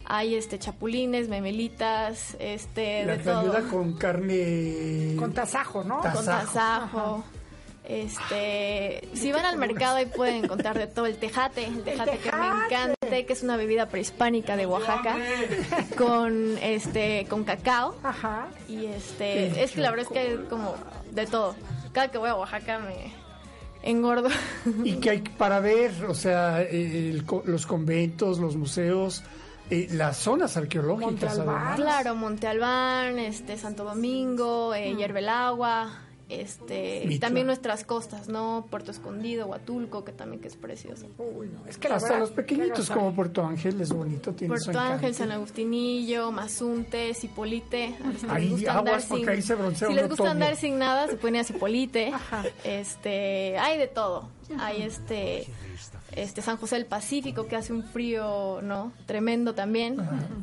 hay 0.05 0.35
este 0.35 0.59
chapulines, 0.59 1.29
memelitas, 1.29 2.37
este, 2.41 3.05
La 3.07 3.17
de 3.17 3.23
todo. 3.25 3.39
ayuda 3.41 3.63
con 3.71 3.93
carne. 3.97 5.15
Con 5.17 5.33
tasajo, 5.33 5.85
¿no? 5.85 6.01
Con 6.01 6.25
tasajo. 6.25 7.25
Este, 7.89 9.09
si 9.15 9.33
van 9.33 9.45
al 9.47 9.57
mercado 9.57 9.97
ahí 9.97 10.07
pueden 10.07 10.45
encontrar 10.45 10.79
de 10.79 10.87
todo 10.87 11.07
el 11.07 11.17
tejate, 11.17 11.65
el 11.65 11.83
tejate 11.83 12.19
que 12.19 12.31
me 12.33 12.47
encanta, 12.47 12.95
que 13.09 13.27
es 13.33 13.43
una 13.43 13.57
bebida 13.57 13.89
prehispánica 13.89 14.57
de 14.57 14.67
Oaxaca 14.67 15.17
con 15.97 16.59
este 16.59 17.27
con 17.31 17.45
cacao 17.45 17.97
Ajá. 18.03 18.49
y 18.69 18.87
este 18.87 19.63
es 19.63 19.73
que 19.73 19.81
la 19.81 19.91
verdad 19.91 20.07
es 20.07 20.13
que 20.13 20.19
hay 20.19 20.37
como 20.51 20.75
de 21.11 21.27
todo. 21.27 21.55
Cada 21.93 22.11
que 22.11 22.19
voy 22.19 22.29
a 22.29 22.35
Oaxaca 22.35 22.79
me 22.79 23.13
engordo. 23.83 24.29
¿Y 24.85 24.97
qué 24.97 25.11
hay 25.11 25.19
para 25.21 25.61
ver? 25.61 25.91
O 26.09 26.15
sea, 26.15 26.63
eh, 26.63 27.11
el 27.11 27.25
co- 27.25 27.43
los 27.47 27.67
conventos, 27.67 28.39
los 28.39 28.57
museos, 28.57 29.23
eh, 29.71 29.89
las 29.93 30.19
zonas 30.19 30.57
arqueológicas. 30.57 31.11
Monte 31.11 31.27
Albán. 31.27 31.49
además. 31.57 31.77
claro, 31.77 32.15
Monte 32.15 32.47
Albán, 32.47 33.19
este 33.19 33.57
Santo 33.57 33.85
Domingo, 33.85 34.75
eh, 34.75 34.95
Hierve 34.95 35.21
el 35.21 35.29
Agua, 35.31 35.91
este 36.29 37.19
también 37.21 37.47
nuestras 37.47 37.85
costas, 37.85 38.29
¿no? 38.29 38.67
Puerto 38.71 38.91
Escondido, 38.91 39.47
Huatulco, 39.47 40.05
que 40.05 40.13
también 40.13 40.41
que 40.41 40.49
es 40.49 40.57
precioso. 40.57 41.07
Uy, 41.19 41.49
no, 41.49 41.67
es 41.67 41.79
que 41.79 41.89
Hasta 41.89 42.09
verdad, 42.09 42.21
los 42.21 42.31
pequeñitos 42.31 42.91
como 42.91 43.15
Puerto 43.15 43.45
Ángel 43.45 43.81
es 43.81 43.93
bonito, 43.93 44.33
tiene 44.33 44.59
su 44.59 44.65
Puerto 44.67 44.81
Ángel. 44.81 45.15
San 45.15 45.33
Agustinillo, 45.33 46.31
Mazunte, 46.31 47.15
Cipolite. 47.15 47.95
Ahí, 48.29 48.45
les 48.45 48.51
gusta 48.53 48.79
andar 48.79 48.95
aguas, 48.95 49.07
porque 49.07 49.31
ahí 49.31 49.43
se 49.43 49.55
broncea 49.55 49.89
si 49.89 49.95
les 49.95 50.09
gusta 50.09 50.31
andar 50.31 50.57
sin 50.57 50.79
nada, 50.79 51.09
se 51.09 51.17
pone 51.17 51.41
a 51.41 51.45
Cipolite. 51.45 52.09
Ajá. 52.09 52.45
Este, 52.65 53.59
hay 53.59 53.79
de 53.79 53.89
todo. 53.89 54.29
Hay 54.59 54.83
este 54.83 55.47
este 56.23 56.43
San 56.43 56.57
José 56.57 56.77
del 56.77 56.87
Pacífico 56.87 57.47
que 57.47 57.57
hace 57.57 57.73
un 57.73 57.83
frío, 57.85 58.61
¿no? 58.63 58.93
Tremendo 59.07 59.55
también. 59.55 59.97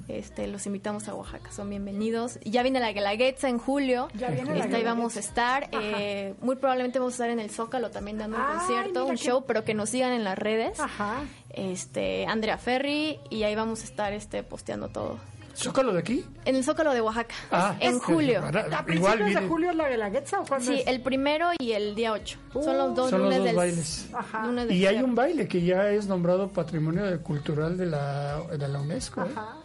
Este, 0.07 0.47
los 0.47 0.65
invitamos 0.65 1.07
a 1.07 1.15
Oaxaca, 1.15 1.51
son 1.51 1.69
bienvenidos. 1.69 2.39
Ya 2.43 2.63
viene 2.63 2.79
la 2.79 2.91
Guelaguetza 2.91 3.49
en 3.49 3.57
julio. 3.57 4.07
Ya 4.15 4.29
viene 4.29 4.51
la 4.51 4.55
Este, 4.55 4.61
ahí 4.63 4.67
Guelaguetza. 4.83 4.89
vamos 4.89 5.17
a 5.17 5.19
estar. 5.19 5.69
Eh, 5.71 6.35
muy 6.41 6.55
probablemente 6.55 6.99
vamos 6.99 7.13
a 7.13 7.15
estar 7.15 7.29
en 7.29 7.39
el 7.39 7.49
Zócalo 7.49 7.91
también 7.91 8.17
dando 8.17 8.37
un 8.37 8.43
concierto, 8.57 9.05
un 9.05 9.15
show, 9.17 9.43
pero 9.47 9.63
que 9.63 9.73
nos 9.73 9.89
sigan 9.89 10.11
en 10.13 10.23
las 10.23 10.37
redes 10.37 10.79
Ajá. 10.79 11.23
este 11.53 12.25
Andrea 12.27 12.57
Ferry 12.57 13.19
y 13.29 13.43
ahí 13.43 13.55
vamos 13.55 13.81
a 13.81 13.83
estar 13.85 14.13
este 14.13 14.43
posteando 14.43 14.89
todo. 14.89 15.17
¿Zócalo 15.55 15.93
de 15.93 15.99
aquí? 15.99 16.25
En 16.45 16.55
el 16.55 16.63
Zócalo 16.63 16.93
de 16.93 17.01
Oaxaca, 17.01 17.33
Ah, 17.51 17.75
en 17.79 17.99
que- 17.99 18.05
julio. 18.05 18.41
¿A 18.43 18.49
Igual 18.49 18.85
principios 19.17 19.41
de 19.41 19.47
julio 19.47 19.69
es 19.71 19.75
la 19.75 19.89
Guelaguetza 19.89 20.39
o 20.41 20.45
cuándo 20.45 20.65
Sí, 20.71 20.79
es? 20.81 20.87
el 20.87 21.01
primero 21.01 21.49
y 21.59 21.71
el 21.71 21.95
día 21.95 22.11
8. 22.11 22.37
Son 22.53 22.77
los 22.77 22.95
dos 22.95 23.09
Son 23.09 23.19
los 23.21 23.27
lunes 23.29 23.37
dos 23.39 23.45
del 23.47 23.55
bailes. 23.55 24.07
Ajá. 24.13 24.45
lunes 24.45 24.67
del 24.67 24.77
Y 24.77 24.85
hay 24.85 24.97
un 25.01 25.15
baile 25.15 25.47
que 25.47 25.61
ya 25.61 25.89
es 25.89 26.07
nombrado 26.07 26.49
Patrimonio 26.49 27.21
Cultural 27.23 27.77
de 27.77 27.85
la, 27.87 28.41
de 28.57 28.67
la 28.67 28.79
UNESCO. 28.81 29.21
¿eh? 29.21 29.27
Ajá. 29.35 29.57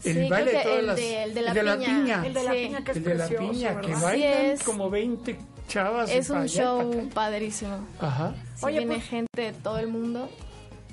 Sí, 0.00 0.10
El 0.10 0.14
creo 0.16 0.28
baile 0.30 0.50
de 0.52 0.56
que 0.58 0.62
todas 0.62 0.78
el 0.78 0.86
las- 0.86 0.96
de, 0.96 1.22
el 1.24 1.34
de 1.34 1.42
la 1.42 1.48
el 1.48 1.54
de 1.54 1.62
la 1.64 1.76
piña. 1.76 1.86
piña. 1.88 2.26
El 2.26 2.34
de 2.34 2.42
la 2.44 2.52
Sí. 2.52 2.56
piña 2.58 2.84
que 2.84 2.90
es 2.92 2.96
El 2.98 3.04
de 3.04 3.14
la 3.16 3.26
precioso, 3.26 3.52
piña, 3.52 3.80
que 3.80 3.86
¿verdad? 3.88 4.02
bailan 4.02 4.32
es. 4.46 4.62
como 4.62 4.90
20 4.90 5.38
chavas. 5.66 6.10
Es 6.10 6.30
un 6.30 6.46
show 6.48 7.08
padrísimo. 7.12 7.78
Ajá. 8.00 8.32
Sí, 8.56 8.64
Oye, 8.66 8.78
viene 8.78 8.94
pues- 8.94 9.06
gente 9.08 9.42
de 9.42 9.52
todo 9.52 9.78
el 9.78 9.88
mundo 9.88 10.28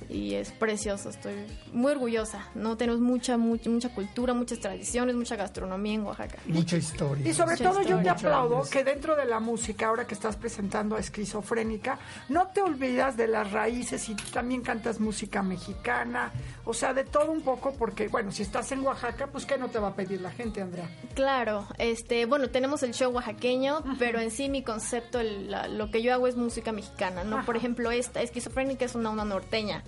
y 0.10 0.36
es 0.36 0.52
precioso. 0.52 1.10
Estoy 1.10 1.34
muy 1.74 1.92
orgullosa. 1.94 2.48
No 2.56 2.78
tenemos 2.78 3.02
mucha, 3.02 3.38
mucha, 3.38 3.70
mucha 3.70 3.90
cultura, 3.94 4.34
muchas 4.34 4.60
tradiciones, 4.60 5.16
mucha 5.16 5.36
gastronomía 5.36 5.94
en 5.96 6.04
Oaxaca. 6.04 6.38
Mucha 6.48 6.78
historia. 6.78 7.28
Y 7.28 7.34
sobre 7.34 7.52
Mucha 7.56 7.70
todo 7.72 7.82
yo 7.82 8.00
te 8.02 8.10
aplaudo 8.10 8.64
que 8.70 8.84
dentro 8.84 9.16
de 9.16 9.26
la 9.26 9.40
música, 9.40 9.88
ahora 9.88 10.06
que 10.08 10.14
estás 10.14 10.36
presentando 10.36 10.96
a 10.96 11.00
Esquizofrénica, 11.00 12.00
no 12.30 12.48
te 12.48 12.62
olvidas 12.62 13.18
de 13.18 13.28
las 13.28 13.52
raíces 13.52 14.08
y 14.10 14.16
también 14.16 14.62
cantas 14.62 15.00
música 15.00 15.42
mexicana, 15.44 16.32
o 16.66 16.74
sea, 16.74 16.94
de 16.94 17.04
todo 17.04 17.32
un 17.32 17.42
poco, 17.42 17.74
porque 17.74 18.08
bueno, 18.08 18.32
si 18.32 18.44
estás 18.44 18.72
en 18.72 18.82
Oaxaca, 18.82 19.28
pues 19.28 19.46
¿qué 19.46 19.58
no 19.58 19.70
te 19.70 19.80
va 19.80 19.90
a 19.90 19.96
pedir 19.96 20.22
la 20.22 20.32
gente, 20.32 20.62
Andrea? 20.62 20.90
Claro, 21.14 21.68
este, 21.78 22.26
bueno, 22.26 22.50
tenemos 22.50 22.84
el 22.84 22.94
show 22.94 23.12
oaxaqueño, 23.12 23.84
pero 24.00 24.20
en 24.20 24.32
sí 24.32 24.50
mi 24.50 24.64
concepto, 24.64 25.20
el- 25.20 25.52
la- 25.52 25.68
lo 25.68 25.90
que 25.92 26.02
yo 26.02 26.14
hago 26.14 26.28
es 26.28 26.36
música 26.36 26.72
mexicana, 26.72 27.24
¿no? 27.24 27.46
Por 27.46 27.56
ejemplo, 27.58 27.92
esta 27.92 28.22
esquizofrénica 28.22 28.86
es 28.86 28.96
una 28.96 29.12
onda 29.12 29.26
norteña. 29.26 29.84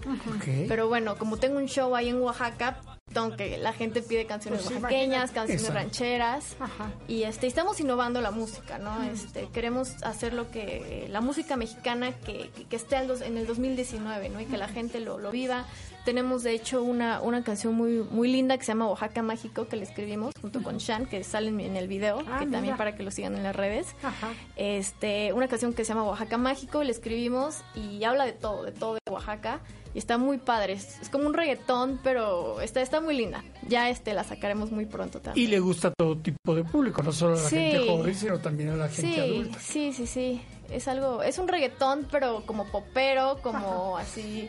Pero 0.68 0.88
bueno, 0.88 1.18
como 1.18 1.38
tengo 1.38 1.58
un 1.58 1.68
show 1.68 1.96
ahí 1.96 2.10
en 2.10 2.22
Oaxaca, 2.22 2.82
que 3.36 3.58
la 3.58 3.74
gente 3.74 4.02
pide 4.02 4.26
canciones 4.26 4.62
Pues 4.62 4.76
oaxaqueñas, 4.76 5.32
canciones 5.32 5.64
Exacto. 5.64 5.80
rancheras. 5.80 6.56
Ajá. 6.60 6.92
Y 7.08 7.24
este, 7.24 7.48
estamos 7.48 7.80
innovando 7.80 8.22
la 8.22 8.32
música, 8.32 8.78
¿no? 8.78 9.04
Este, 9.04 9.48
queremos 9.52 10.04
hacer 10.04 10.34
lo 10.34 10.52
que 10.52 11.08
la 11.10 11.22
música 11.22 11.56
mexicana 11.56 12.12
que, 12.12 12.50
que, 12.56 12.66
que 12.66 12.76
esté 12.76 12.98
en 12.98 13.38
el 13.38 13.48
2019, 13.48 14.30
¿no? 14.30 14.40
Y 14.40 14.46
que 14.46 14.58
la 14.58 14.68
gente 14.68 15.00
lo, 15.00 15.18
lo 15.18 15.32
viva. 15.32 15.66
Tenemos 16.08 16.42
de 16.44 16.54
hecho 16.54 16.84
una, 16.84 17.20
una 17.20 17.44
canción 17.44 17.76
muy 17.76 18.02
muy 18.10 18.32
linda 18.32 18.58
que 18.58 18.64
se 18.64 18.70
llama 18.72 18.88
Oaxaca 18.88 19.22
Mágico 19.24 19.68
que 19.68 19.76
le 19.76 19.84
escribimos 19.84 20.34
junto 20.40 20.64
con 20.64 20.78
Shan, 20.78 21.06
que 21.06 21.22
sale 21.26 21.50
en, 21.50 21.76
el 21.76 21.90
video, 21.90 22.20
Ah, 22.32 22.38
que 22.40 22.46
también 22.46 22.78
para 22.78 22.96
que 22.96 23.04
lo 23.04 23.12
sigan 23.12 23.36
en 23.36 23.44
las 23.44 23.54
redes. 23.54 23.88
Ajá. 24.02 24.30
Este, 24.56 25.34
una 25.34 25.50
canción 25.50 25.74
que 25.74 25.84
se 25.84 25.90
llama 25.90 26.04
Oaxaca 26.06 26.38
Mágico, 26.38 26.82
le 26.82 26.92
escribimos 26.92 27.58
y 27.76 28.06
habla 28.06 28.26
de 28.26 28.32
todo, 28.32 28.64
de 28.64 28.72
todo 28.72 28.94
de 28.94 29.02
Oaxaca. 29.12 29.60
Y 29.94 29.98
está 29.98 30.18
muy 30.18 30.38
padre, 30.38 30.74
es, 30.74 30.98
es 31.02 31.10
como 31.10 31.28
un 31.28 31.34
reggaetón, 31.34 32.00
pero 32.02 32.62
está, 32.62 32.82
está 32.82 33.02
muy 33.02 33.18
linda. 33.18 33.44
Ya 33.68 33.90
este 33.90 34.14
la 34.14 34.24
sacaremos 34.24 34.72
muy 34.72 34.86
pronto 34.86 35.20
también. 35.20 35.46
Y 35.46 35.52
le 35.52 35.60
gusta 35.60 35.90
a 35.90 35.92
todo 35.92 36.18
tipo 36.20 36.56
de 36.56 36.64
público, 36.64 37.04
no 37.04 37.12
solo 37.12 37.34
a 37.38 37.42
la 37.42 37.50
Sí. 37.50 37.58
gente 37.58 37.86
joven, 37.86 38.16
sino 38.16 38.40
también 38.40 38.70
a 38.70 38.78
la 38.78 38.88
gente 38.88 39.14
Sí, 39.14 39.20
adulta. 39.20 39.60
sí, 39.60 39.92
sí, 39.92 40.08
sí. 40.08 40.42
Es 40.72 40.88
algo, 40.88 41.22
es 41.22 41.38
un 41.38 41.50
reggaetón, 41.50 42.08
pero 42.10 42.44
como 42.46 42.66
popero, 42.72 43.40
como 43.44 43.98
así. 43.98 44.48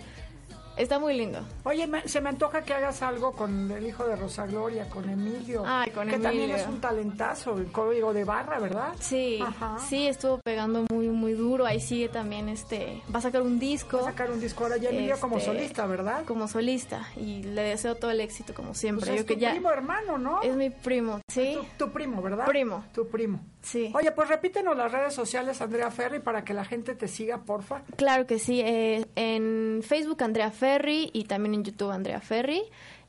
Está 0.78 0.98
muy 1.00 1.14
lindo. 1.14 1.40
Oye, 1.64 1.86
me- 1.88 2.06
se 2.08 2.20
me 2.20 2.28
antoja 2.28 2.62
que 2.62 2.72
hagas 2.72 3.02
algo 3.02 3.32
con 3.32 3.70
el 3.70 3.86
hijo 3.86 4.04
de 4.06 4.14
Rosa 4.16 4.46
Gloria, 4.46 4.88
con 4.88 5.08
Emilio. 5.08 5.64
Ay, 5.66 5.90
con 5.90 6.06
que 6.08 6.18
también 6.18 6.50
es 6.52 6.66
un 6.66 6.80
talentazo, 6.80 7.58
el 7.58 7.70
código 7.72 8.12
de 8.14 8.24
barra, 8.24 8.58
¿verdad? 8.60 8.94
Sí, 9.00 9.40
Ajá. 9.44 9.78
sí, 9.88 10.06
estuvo 10.06 10.38
pegando 10.44 10.84
muy, 10.90 11.08
muy 11.08 11.32
duro. 11.32 11.66
Ahí 11.66 11.80
sigue 11.80 12.08
también 12.08 12.48
este. 12.48 13.02
Va 13.12 13.18
a 13.18 13.22
sacar 13.22 13.42
un 13.42 13.58
disco. 13.58 13.96
Va 13.98 14.02
a 14.04 14.12
sacar 14.12 14.30
un 14.30 14.40
disco 14.40 14.64
ahora 14.64 14.76
ya 14.76 14.90
Emilio 14.90 15.18
como 15.18 15.38
Este, 15.38 15.50
solista, 15.50 15.86
¿verdad? 15.86 16.24
Como 16.24 16.46
solista. 16.46 17.08
Y 17.16 17.42
le 17.42 17.62
deseo 17.62 17.96
todo 17.96 18.10
el 18.12 18.20
éxito, 18.20 18.54
como 18.54 18.72
siempre. 18.74 19.06
Pues 19.06 19.20
es 19.20 19.22
Yo 19.22 19.26
que 19.26 19.34
tu 19.34 19.40
ya. 19.40 19.50
primo 19.50 19.70
hermano, 19.70 20.16
¿no? 20.16 20.42
Es 20.42 20.54
mi 20.54 20.70
primo, 20.70 21.20
¿sí? 21.28 21.56
Tu, 21.76 21.86
tu 21.86 21.92
primo, 21.92 22.22
¿verdad? 22.22 22.46
Primo. 22.46 22.84
Tu 22.94 23.06
primo. 23.08 23.40
Sí. 23.60 23.90
Oye, 23.94 24.12
pues 24.12 24.28
repítenos 24.28 24.76
las 24.76 24.90
redes 24.92 25.12
sociales, 25.14 25.60
Andrea 25.60 25.90
Ferri, 25.90 26.20
para 26.20 26.44
que 26.44 26.54
la 26.54 26.64
gente 26.64 26.94
te 26.94 27.08
siga, 27.08 27.38
porfa. 27.44 27.82
Claro 27.96 28.26
que 28.26 28.38
sí. 28.38 28.60
eh, 28.60 29.04
en 29.16 29.82
Facebook 29.82 30.22
Andrea 30.22 30.50
Ferri 30.50 31.10
y 31.12 31.24
también 31.24 31.54
en 31.54 31.64
YouTube 31.64 31.90
Andrea 31.90 32.20
Ferri. 32.20 32.62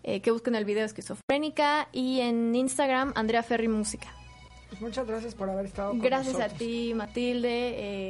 eh, 0.03 0.21
que 0.21 0.31
busquen 0.31 0.55
el 0.55 0.65
video 0.65 0.85
Esquizofrénica. 0.85 1.87
Y 1.91 2.21
en 2.21 2.55
Instagram 2.55 3.11
Andrea 3.15 3.43
Ferri 3.43 3.67
Música. 3.67 4.07
Pues 4.69 4.81
muchas 4.81 5.07
gracias 5.07 5.33
por 5.35 5.49
haber 5.49 5.65
estado 5.65 5.89
con 5.91 5.99
Gracias 5.99 6.35
a 6.35 6.39
nosotros. 6.39 6.59
ti, 6.59 6.93
Matilde. 6.95 7.49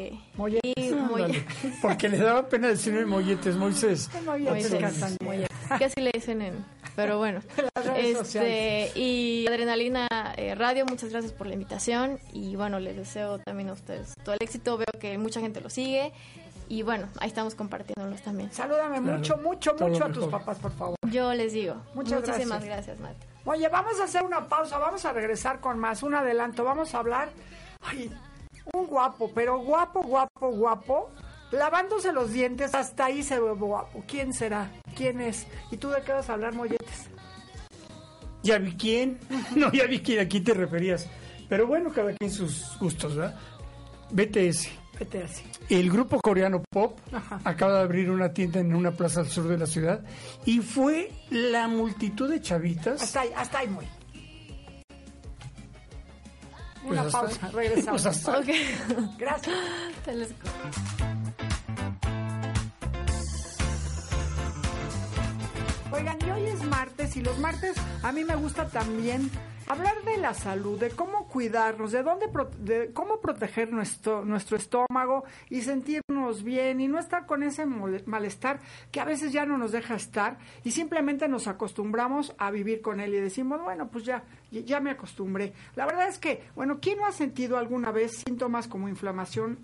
Eh, 0.09 0.19
Molletes. 0.35 0.63
y. 0.75 1.71
Porque 1.81 2.09
le 2.09 2.17
daba 2.17 2.47
pena 2.49 2.67
decirme 2.67 3.05
molletes, 3.05 3.55
Moisés. 3.55 4.09
Molletes. 4.25 4.71
Molletes, 5.23 5.47
que 5.77 5.85
así 5.85 6.01
le 6.01 6.11
dicen 6.11 6.41
en... 6.41 6.65
Pero 6.95 7.17
bueno. 7.17 7.41
Las 7.75 7.85
redes 7.85 8.35
Este, 8.35 8.91
y 8.99 9.45
Adrenalina 9.47 10.07
eh, 10.35 10.53
Radio, 10.55 10.85
muchas 10.85 11.11
gracias 11.11 11.31
por 11.31 11.47
la 11.47 11.53
invitación. 11.53 12.19
Y 12.33 12.55
bueno, 12.57 12.79
les 12.79 12.97
deseo 12.97 13.39
también 13.39 13.69
a 13.69 13.73
ustedes 13.73 14.13
todo 14.23 14.33
el 14.35 14.39
éxito. 14.41 14.77
Veo 14.77 14.87
que 14.99 15.17
mucha 15.17 15.39
gente 15.39 15.61
lo 15.61 15.69
sigue. 15.69 16.11
Y 16.67 16.81
bueno, 16.83 17.07
ahí 17.19 17.29
estamos 17.29 17.55
compartiéndolos 17.55 18.21
también. 18.21 18.51
Salúdame 18.51 19.01
Claro. 19.01 19.17
mucho, 19.17 19.37
mucho, 19.37 19.71
Todo 19.75 19.87
mucho 19.87 20.03
a 20.05 20.11
tus 20.11 20.25
papás, 20.27 20.59
por 20.59 20.71
favor. 20.73 20.95
Yo 21.09 21.33
les 21.33 21.53
digo. 21.53 21.75
Muchas 21.95 22.19
muchísimas 22.21 22.63
gracias. 22.65 22.97
gracias, 22.97 22.99
Mati. 22.99 23.25
Oye, 23.45 23.67
vamos 23.69 23.99
a 23.99 24.03
hacer 24.03 24.23
una 24.23 24.47
pausa, 24.47 24.77
vamos 24.77 25.05
a 25.05 25.13
regresar 25.13 25.59
con 25.59 25.79
más, 25.79 26.03
un 26.03 26.13
adelanto, 26.13 26.63
vamos 26.63 26.93
a 26.93 26.99
hablar, 26.99 27.29
ay, 27.81 28.11
un 28.73 28.85
guapo, 28.87 29.31
pero 29.33 29.59
guapo, 29.59 30.01
guapo, 30.01 30.49
guapo, 30.51 31.09
lavándose 31.51 32.11
los 32.11 32.31
dientes, 32.31 32.75
hasta 32.75 33.05
ahí 33.05 33.23
se 33.23 33.39
ve 33.39 33.51
guapo. 33.53 34.03
¿Quién 34.07 34.33
será? 34.33 34.71
¿Quién 34.95 35.21
es? 35.21 35.47
¿Y 35.71 35.77
tú 35.77 35.89
de 35.89 36.01
qué 36.01 36.11
vas 36.11 36.29
a 36.29 36.33
hablar, 36.33 36.53
molletes? 36.53 37.09
Ya 38.43 38.57
vi 38.57 38.75
quién. 38.75 39.19
No, 39.55 39.71
ya 39.71 39.85
vi 39.85 40.01
quién, 40.01 40.19
a 40.19 40.27
quién 40.27 40.43
te 40.43 40.53
referías. 40.53 41.07
Pero 41.47 41.65
bueno, 41.65 41.91
cada 41.91 42.13
quien 42.13 42.31
sus 42.31 42.77
gustos, 42.79 43.15
¿verdad? 43.15 43.37
BTS. 44.11 44.69
El 45.69 45.89
grupo 45.91 46.19
coreano 46.19 46.63
Pop 46.69 46.97
Ajá. 47.13 47.39
acaba 47.43 47.75
de 47.75 47.79
abrir 47.81 48.09
una 48.09 48.33
tienda 48.33 48.59
en 48.59 48.73
una 48.75 48.91
plaza 48.91 49.21
al 49.21 49.27
sur 49.27 49.47
de 49.47 49.57
la 49.57 49.65
ciudad 49.65 50.01
y 50.45 50.59
fue 50.59 51.11
la 51.29 51.67
multitud 51.67 52.29
de 52.29 52.41
chavitas. 52.41 53.01
Hasta 53.01 53.21
ahí, 53.21 53.29
hasta 53.35 53.59
ahí 53.59 53.67
muy. 53.67 53.85
Una 56.85 57.01
Pues 57.03 57.15
hasta- 57.15 57.19
pausa, 57.21 57.47
regresamos. 57.51 58.01
pues 58.01 58.05
hasta- 58.05 58.39
Ok. 58.39 58.47
Gracias. 59.17 59.55
Oigan, 65.91 66.17
y 66.25 66.29
hoy 66.29 66.45
es 66.45 66.63
martes 66.65 67.17
y 67.17 67.21
los 67.21 67.39
martes 67.39 67.75
a 68.03 68.11
mí 68.11 68.23
me 68.23 68.35
gusta 68.35 68.67
también 68.67 69.29
hablar 69.67 69.95
de 70.03 70.17
la 70.17 70.35
salud, 70.35 70.79
de 70.79 70.91
cómo 70.91 71.27
cuidarnos, 71.27 71.91
de 71.91 72.03
dónde 72.03 72.27
de 72.59 72.93
cómo 72.93 73.21
proteger 73.21 73.71
nuestro 73.71 74.23
nuestro 74.23 74.55
estómago 74.55 75.23
y 75.49 75.61
sentirnos 75.61 76.43
bien 76.43 76.79
y 76.79 76.87
no 76.87 76.99
estar 76.99 77.25
con 77.25 77.41
ese 77.41 77.65
malestar 77.65 78.59
que 78.91 78.99
a 78.99 79.05
veces 79.05 79.31
ya 79.31 79.47
no 79.47 79.57
nos 79.57 79.71
deja 79.71 79.95
estar 79.95 80.37
y 80.63 80.71
simplemente 80.71 81.27
nos 81.27 81.47
acostumbramos 81.47 82.35
a 82.37 82.51
vivir 82.51 82.81
con 82.81 82.99
él 82.99 83.15
y 83.15 83.19
decimos, 83.19 83.59
bueno, 83.63 83.89
pues 83.89 84.05
ya 84.05 84.23
ya 84.51 84.79
me 84.79 84.91
acostumbré. 84.91 85.53
La 85.75 85.85
verdad 85.85 86.07
es 86.07 86.17
que, 86.17 86.43
bueno, 86.55 86.79
¿quién 86.81 86.97
no 86.97 87.05
ha 87.05 87.11
sentido 87.11 87.57
alguna 87.57 87.91
vez 87.91 88.23
síntomas 88.25 88.67
como 88.67 88.89
inflamación, 88.89 89.59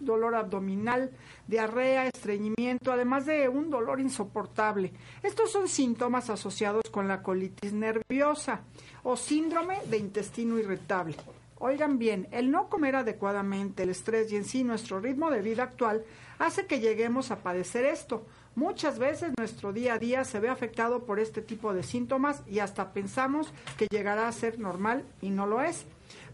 dolor 0.00 0.34
abdominal, 0.34 1.10
diarrea, 1.46 2.06
estreñimiento, 2.06 2.92
además 2.92 3.26
de 3.26 3.48
un 3.48 3.70
dolor 3.70 4.00
insoportable? 4.00 4.92
Estos 5.22 5.50
son 5.50 5.68
síntomas 5.68 6.30
asociados 6.30 6.84
con 6.90 7.08
la 7.08 7.22
colitis 7.22 7.72
nerviosa 7.72 8.62
o 9.02 9.16
síndrome 9.16 9.78
de 9.86 9.98
intestino 9.98 10.58
irritable. 10.58 11.16
Oigan 11.58 11.98
bien, 11.98 12.28
el 12.30 12.50
no 12.50 12.68
comer 12.68 12.96
adecuadamente, 12.96 13.84
el 13.84 13.90
estrés 13.90 14.30
y 14.32 14.36
en 14.36 14.44
sí 14.44 14.64
nuestro 14.64 15.00
ritmo 15.00 15.30
de 15.30 15.40
vida 15.40 15.62
actual 15.62 16.04
hace 16.38 16.66
que 16.66 16.80
lleguemos 16.80 17.30
a 17.30 17.38
padecer 17.38 17.84
esto. 17.86 18.26
Muchas 18.56 19.00
veces 19.00 19.32
nuestro 19.36 19.72
día 19.72 19.94
a 19.94 19.98
día 19.98 20.24
se 20.24 20.38
ve 20.38 20.48
afectado 20.48 21.04
por 21.04 21.18
este 21.18 21.42
tipo 21.42 21.74
de 21.74 21.82
síntomas 21.82 22.42
y 22.46 22.60
hasta 22.60 22.92
pensamos 22.92 23.52
que 23.76 23.88
llegará 23.90 24.28
a 24.28 24.32
ser 24.32 24.60
normal 24.60 25.04
y 25.20 25.30
no 25.30 25.46
lo 25.46 25.60
es. 25.60 25.86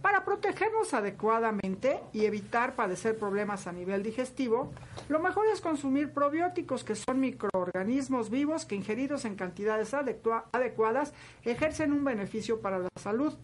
Para 0.03 0.25
protegernos 0.25 0.93
adecuadamente 0.93 2.01
y 2.13 2.25
evitar 2.27 2.75
padecer 2.75 3.19
problemas 3.19 3.67
a 3.67 3.73
nivel 3.73 4.03
digestivo, 4.03 4.73
lo 5.09 5.21
mejor 5.21 5.47
es 5.47 5.61
consumir 5.61 6.13
probióticos, 6.13 6.85
que 6.85 6.95
son 6.95 7.21
microorganismos 7.21 8.29
vivos 8.31 8.67
que 8.67 8.75
ingeridos 8.75 9.25
en 9.25 9.37
cantidades 9.37 9.95
adecua- 9.95 10.45
adecuadas 10.53 11.15
ejercen 11.45 11.93
un 11.93 12.05
beneficio 12.05 12.61
para 12.61 12.79
la 12.79 12.89
salud 13.01 13.35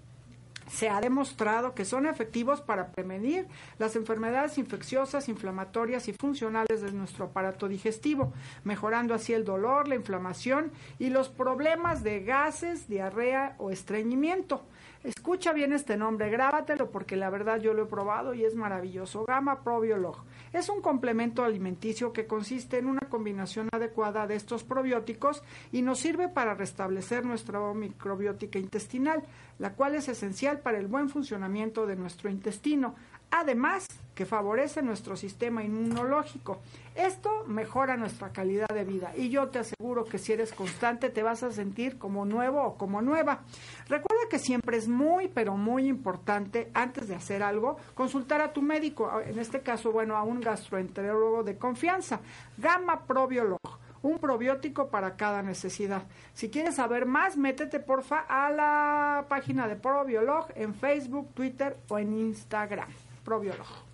se 0.68 0.88
ha 0.88 1.00
demostrado 1.00 1.74
que 1.74 1.84
son 1.84 2.06
efectivos 2.06 2.60
para 2.60 2.92
prevenir 2.92 3.46
las 3.78 3.96
enfermedades 3.96 4.58
infecciosas, 4.58 5.28
inflamatorias 5.28 6.08
y 6.08 6.12
funcionales 6.12 6.82
de 6.82 6.92
nuestro 6.92 7.26
aparato 7.26 7.68
digestivo, 7.68 8.32
mejorando 8.64 9.14
así 9.14 9.32
el 9.32 9.44
dolor, 9.44 9.88
la 9.88 9.94
inflamación 9.94 10.72
y 10.98 11.10
los 11.10 11.28
problemas 11.28 12.02
de 12.02 12.24
gases, 12.24 12.88
diarrea 12.88 13.54
o 13.58 13.70
estreñimiento. 13.70 14.62
Escucha 15.06 15.52
bien 15.52 15.72
este 15.72 15.96
nombre, 15.96 16.30
grábatelo 16.30 16.90
porque 16.90 17.14
la 17.14 17.30
verdad 17.30 17.60
yo 17.60 17.74
lo 17.74 17.84
he 17.84 17.86
probado 17.86 18.34
y 18.34 18.44
es 18.44 18.56
maravilloso. 18.56 19.24
Gamma 19.24 19.62
Probiolog 19.62 20.16
es 20.52 20.68
un 20.68 20.82
complemento 20.82 21.44
alimenticio 21.44 22.12
que 22.12 22.26
consiste 22.26 22.78
en 22.78 22.86
una 22.86 23.02
combinación 23.08 23.68
adecuada 23.70 24.26
de 24.26 24.34
estos 24.34 24.64
probióticos 24.64 25.44
y 25.70 25.82
nos 25.82 26.00
sirve 26.00 26.28
para 26.28 26.54
restablecer 26.54 27.24
nuestra 27.24 27.60
microbiótica 27.72 28.58
intestinal, 28.58 29.22
la 29.60 29.74
cual 29.74 29.94
es 29.94 30.08
esencial 30.08 30.58
para 30.58 30.78
el 30.78 30.88
buen 30.88 31.08
funcionamiento 31.08 31.86
de 31.86 31.94
nuestro 31.94 32.28
intestino. 32.28 32.96
Además, 33.30 33.86
que 34.16 34.24
favorece 34.24 34.82
nuestro 34.82 35.14
sistema 35.14 35.62
inmunológico. 35.62 36.58
Esto 36.94 37.44
mejora 37.46 37.98
nuestra 37.98 38.30
calidad 38.32 38.66
de 38.68 38.82
vida 38.82 39.12
y 39.14 39.28
yo 39.28 39.48
te 39.48 39.58
aseguro 39.58 40.04
que 40.06 40.16
si 40.16 40.32
eres 40.32 40.52
constante 40.52 41.10
te 41.10 41.22
vas 41.22 41.42
a 41.42 41.52
sentir 41.52 41.98
como 41.98 42.24
nuevo 42.24 42.62
o 42.62 42.78
como 42.78 43.02
nueva. 43.02 43.42
Recuerda 43.88 44.24
que 44.30 44.38
siempre 44.38 44.78
es 44.78 44.88
muy, 44.88 45.28
pero 45.28 45.58
muy 45.58 45.86
importante 45.86 46.70
antes 46.72 47.08
de 47.08 47.14
hacer 47.14 47.42
algo 47.42 47.76
consultar 47.94 48.40
a 48.40 48.54
tu 48.54 48.62
médico, 48.62 49.20
en 49.20 49.38
este 49.38 49.60
caso, 49.60 49.92
bueno, 49.92 50.16
a 50.16 50.22
un 50.22 50.40
gastroenterólogo 50.40 51.44
de 51.44 51.58
confianza. 51.58 52.20
Gamma 52.56 53.04
Probiolog 53.06 53.60
un 54.02 54.18
probiótico 54.18 54.88
para 54.88 55.16
cada 55.16 55.42
necesidad. 55.42 56.04
Si 56.32 56.48
quieres 56.48 56.76
saber 56.76 57.06
más, 57.06 57.36
métete 57.36 57.80
porfa 57.80 58.20
a 58.20 58.50
la 58.50 59.26
página 59.28 59.66
de 59.66 59.74
Probiolog 59.74 60.46
en 60.54 60.74
Facebook, 60.74 61.34
Twitter 61.34 61.76
o 61.88 61.98
en 61.98 62.12
Instagram. 62.12 62.88
Probiolog. 63.24 63.85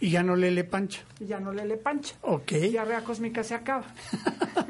Y 0.00 0.10
ya 0.10 0.22
no 0.22 0.34
le 0.36 0.50
le 0.50 0.64
pancha. 0.64 1.02
Y 1.20 1.26
ya 1.26 1.40
no 1.40 1.52
le 1.52 1.64
le 1.64 1.76
pancha. 1.76 2.14
Ok. 2.22 2.52
Diarrea 2.52 3.04
cósmica 3.04 3.42
se 3.44 3.54
acaba. 3.54 3.84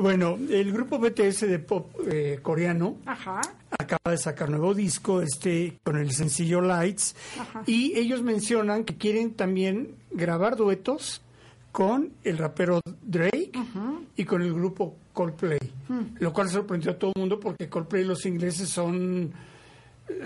Bueno, 0.00 0.38
el 0.50 0.72
grupo 0.72 0.98
BTS 0.98 1.42
de 1.42 1.58
pop 1.58 1.90
eh, 2.10 2.38
coreano 2.40 2.96
Ajá. 3.04 3.42
acaba 3.78 4.10
de 4.10 4.16
sacar 4.16 4.48
nuevo 4.48 4.72
disco 4.72 5.20
este 5.20 5.78
con 5.84 5.98
el 5.98 6.12
sencillo 6.12 6.62
Lights 6.62 7.14
Ajá. 7.38 7.62
y 7.66 7.92
ellos 7.98 8.22
mencionan 8.22 8.84
que 8.84 8.96
quieren 8.96 9.34
también 9.34 9.94
grabar 10.10 10.56
duetos 10.56 11.20
con 11.72 12.10
el 12.24 12.38
rapero 12.38 12.80
Drake 13.02 13.52
y 14.16 14.24
con 14.24 14.40
el 14.40 14.54
grupo 14.54 14.96
Coldplay, 15.12 15.58
lo 16.20 16.32
cual 16.32 16.48
sorprendió 16.48 16.92
a 16.92 16.98
todo 16.98 17.12
el 17.14 17.20
mundo 17.20 17.38
porque 17.38 17.68
Coldplay 17.68 18.04
los 18.04 18.24
ingleses 18.24 18.70
son 18.70 19.30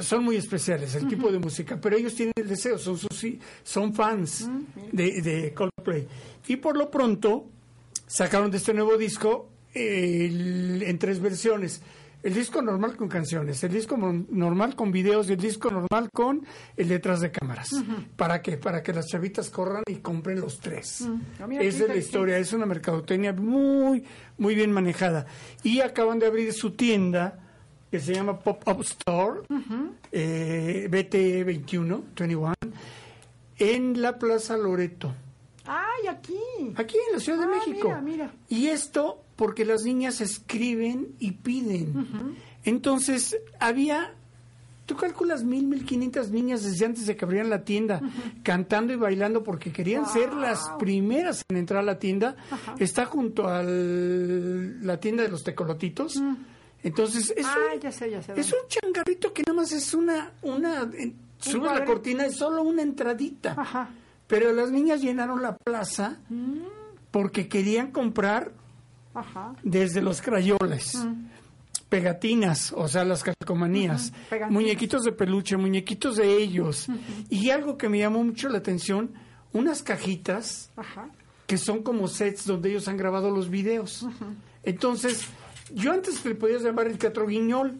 son 0.01 0.25
muy 0.25 0.37
especiales 0.37 0.95
el 0.95 1.09
tipo 1.09 1.31
de 1.31 1.39
música, 1.39 1.79
pero 1.81 1.97
ellos 1.97 2.15
tienen 2.15 2.33
el 2.37 2.49
deseo, 2.49 2.79
son 2.79 2.99
sus, 2.99 3.27
son 3.63 3.95
fans 3.95 4.49
de, 4.93 5.21
de 5.23 5.55
Coldplay 5.55 6.07
y 6.47 6.57
por 6.57 6.77
lo 6.77 6.91
pronto 6.91 7.47
sacaron 8.07 8.51
de 8.51 8.59
este 8.59 8.75
nuevo 8.75 8.97
disco 8.97 9.49
en 9.75 10.99
tres 10.99 11.21
versiones. 11.21 11.83
El 12.23 12.35
disco 12.35 12.61
normal 12.61 12.97
con 12.97 13.09
canciones, 13.09 13.63
el 13.63 13.73
disco 13.73 13.97
normal 13.97 14.75
con 14.75 14.91
videos 14.91 15.29
y 15.29 15.35
el 15.35 15.39
disco 15.39 15.71
normal 15.71 16.09
con 16.13 16.45
el 16.77 16.89
detrás 16.89 17.21
de 17.21 17.31
cámaras. 17.31 17.71
¿Para 18.17 18.43
qué? 18.43 18.57
Para 18.57 18.83
que 18.83 18.93
las 18.93 19.07
chavitas 19.07 19.49
corran 19.49 19.85
y 19.87 19.97
compren 19.97 20.41
los 20.41 20.59
tres. 20.59 21.07
Esa 21.61 21.85
es 21.85 21.89
la 21.89 21.97
historia, 21.97 22.39
es 22.39 22.53
una 22.53 22.67
mercadotecnia 22.67 23.33
muy, 23.33 24.03
muy 24.39 24.57
bien 24.57 24.73
manejada. 24.73 25.27
Y 25.63 25.81
acaban 25.81 26.19
de 26.19 26.27
abrir 26.27 26.53
su 26.53 26.73
tienda 26.73 27.46
que 27.91 28.01
se 28.01 28.15
llama 28.15 28.39
Pop-Up 28.39 28.81
Store, 28.83 29.41
eh, 30.13 30.89
BT21, 30.91 32.03
21, 32.15 32.55
en 33.59 34.03
la 34.03 34.19
Plaza 34.19 34.57
Loreto. 34.57 35.15
¡Ay, 35.67 36.09
aquí! 36.09 36.35
Aquí 36.77 36.97
en 37.09 37.15
la 37.15 37.21
Ciudad 37.21 37.39
de 37.41 37.45
ah, 37.45 37.59
México. 37.59 37.89
Mira, 37.89 38.01
mira. 38.01 38.33
Y 38.49 38.67
esto 38.67 39.25
porque 39.37 39.65
las 39.65 39.85
niñas 39.85 40.21
escriben 40.21 41.15
y 41.19 41.33
piden. 41.33 42.37
Entonces, 42.65 43.37
había, 43.61 44.15
tú 44.87 44.97
calculas 44.97 45.45
mil, 45.45 45.67
mil 45.67 45.85
quinientas 45.85 46.31
niñas 46.31 46.65
desde 46.65 46.87
antes 46.87 47.07
de 47.07 47.17
que 47.17 47.25
abrieran 47.25 47.51
la 47.51 47.65
tienda, 47.65 48.01
cantando 48.43 48.93
y 48.93 48.97
bailando 48.97 49.43
porque 49.43 49.73
querían 49.73 50.07
ser 50.07 50.33
las 50.33 50.71
primeras 50.79 51.43
en 51.49 51.59
entrar 51.59 51.81
a 51.81 51.85
la 51.85 51.99
tienda. 51.99 52.37
Está 52.79 53.05
junto 53.05 53.49
a 53.49 53.63
la 53.63 54.99
tienda 54.99 55.23
de 55.23 55.29
los 55.29 55.45
tecolotitos. 55.45 56.21
Entonces, 56.87 57.35
es, 57.37 57.45
ah, 57.45 57.57
un, 57.75 57.81
ya 57.81 57.91
sé, 57.91 58.09
ya 58.09 58.23
sé, 58.23 58.33
es 58.37 58.53
un 58.53 58.61
changarrito 58.69 59.33
que 59.33 59.43
nada 59.45 59.61
más 59.61 59.73
es 59.73 59.93
una, 59.93 60.31
una, 60.43 60.89
sube 61.37 61.67
la 61.67 61.85
cortina, 61.85 62.27
es 62.27 62.37
solo 62.37 62.63
una 62.63 62.83
entradita. 62.83 63.57
Ajá. 63.59 63.91
Pero 64.29 64.53
las 64.53 64.71
niñas 64.71 65.01
llenaron 65.03 65.43
la 65.43 65.57
plaza 65.57 66.21
mm. 66.29 66.61
porque 67.11 67.49
querían 67.49 67.91
comprar 67.91 68.53
desde 69.65 70.01
los 70.01 70.23
crayoles. 70.23 70.95
Mm. 70.95 71.27
Pegatinas, 71.89 72.73
o 72.73 72.87
sea, 72.87 73.05
las 73.05 73.25
calcomanías, 73.25 74.13
muñequitos 74.49 75.03
de 75.03 75.11
peluche, 75.11 75.57
muñequitos 75.57 76.17
de 76.17 76.37
ellos. 76.37 76.87
Y 77.31 77.51
algo 77.51 77.77
que 77.77 77.89
me 77.89 77.99
llamó 77.99 78.23
mucho 78.23 78.49
la 78.49 78.59
atención, 78.59 79.11
unas 79.53 79.83
cajitas 79.83 80.71
que 81.49 81.59
son 81.59 81.83
como 81.83 82.07
sets 82.07 82.47
donde 82.47 82.71
ellos 82.71 82.87
han 82.87 82.97
grabado 82.97 83.31
los 83.31 83.51
videos. 83.51 84.07
Entonces, 84.63 85.29
yo 85.75 85.93
antes 85.93 86.25
le 86.25 86.35
podías 86.35 86.63
llamar 86.63 86.87
el 86.87 86.99
Teatro 86.99 87.27
Guiñol, 87.27 87.79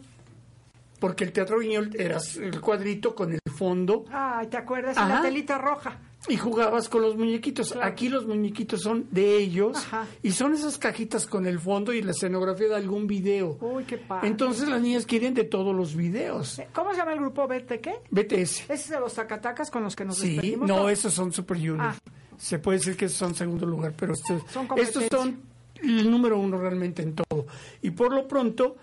porque 0.99 1.23
el 1.23 1.31
Teatro 1.31 1.59
Guiñol 1.59 1.91
era 1.95 2.17
el 2.39 2.59
cuadrito 2.61 3.15
con 3.15 3.33
el 3.33 3.39
fondo. 3.55 4.05
Ah, 4.11 4.43
¿te 4.49 4.57
acuerdas? 4.57 4.95
La 4.95 5.21
telita 5.21 5.57
roja. 5.57 5.99
Y 6.27 6.35
jugabas 6.35 6.89
con 6.89 7.03
los 7.03 7.15
muñequitos. 7.15 7.77
Aquí 7.81 8.09
los 8.09 8.25
muñequitos 8.25 8.81
son 8.81 9.07
de 9.11 9.37
ellos 9.37 9.77
y 10.23 10.31
son 10.31 10.53
esas 10.53 10.77
cajitas 10.77 11.25
con 11.25 11.45
el 11.45 11.59
fondo 11.59 11.93
y 11.93 12.01
la 12.01 12.11
escenografía 12.11 12.67
de 12.67 12.75
algún 12.75 13.07
video. 13.07 13.57
Uy, 13.61 13.83
qué 13.85 13.97
padre. 13.97 14.27
Entonces 14.27 14.67
las 14.67 14.81
niñas 14.81 15.05
quieren 15.05 15.33
de 15.33 15.45
todos 15.45 15.75
los 15.75 15.95
videos. 15.95 16.59
Eh, 16.59 16.67
¿Cómo 16.73 16.91
se 16.91 16.97
llama 16.97 17.13
el 17.13 17.19
grupo 17.19 17.47
BT 17.47 17.79
qué? 17.81 17.99
BTS. 18.09 18.63
¿Ese 18.63 18.73
es 18.73 18.89
de 18.89 18.99
los 18.99 19.13
Zacatacas 19.13 19.71
con 19.71 19.83
los 19.83 19.95
que 19.95 20.03
nos 20.03 20.17
Sí, 20.17 20.57
no, 20.59 20.89
esos 20.89 21.13
son 21.13 21.31
Super 21.31 21.57
Junior. 21.57 21.79
Ah. 21.81 21.95
Se 22.37 22.59
puede 22.59 22.79
decir 22.79 22.97
que 22.97 23.07
son 23.07 23.33
segundo 23.33 23.65
lugar, 23.65 23.93
pero 23.97 24.13
estos 24.13 24.43
son, 24.51 24.67
estos 24.77 25.05
son 25.09 25.39
el 25.83 26.09
número 26.09 26.39
uno 26.39 26.57
realmente 26.59 27.01
en 27.01 27.15
todo. 27.15 27.47
Y 27.81 27.91
por 27.91 28.13
lo 28.13 28.27
pronto, 28.27 28.77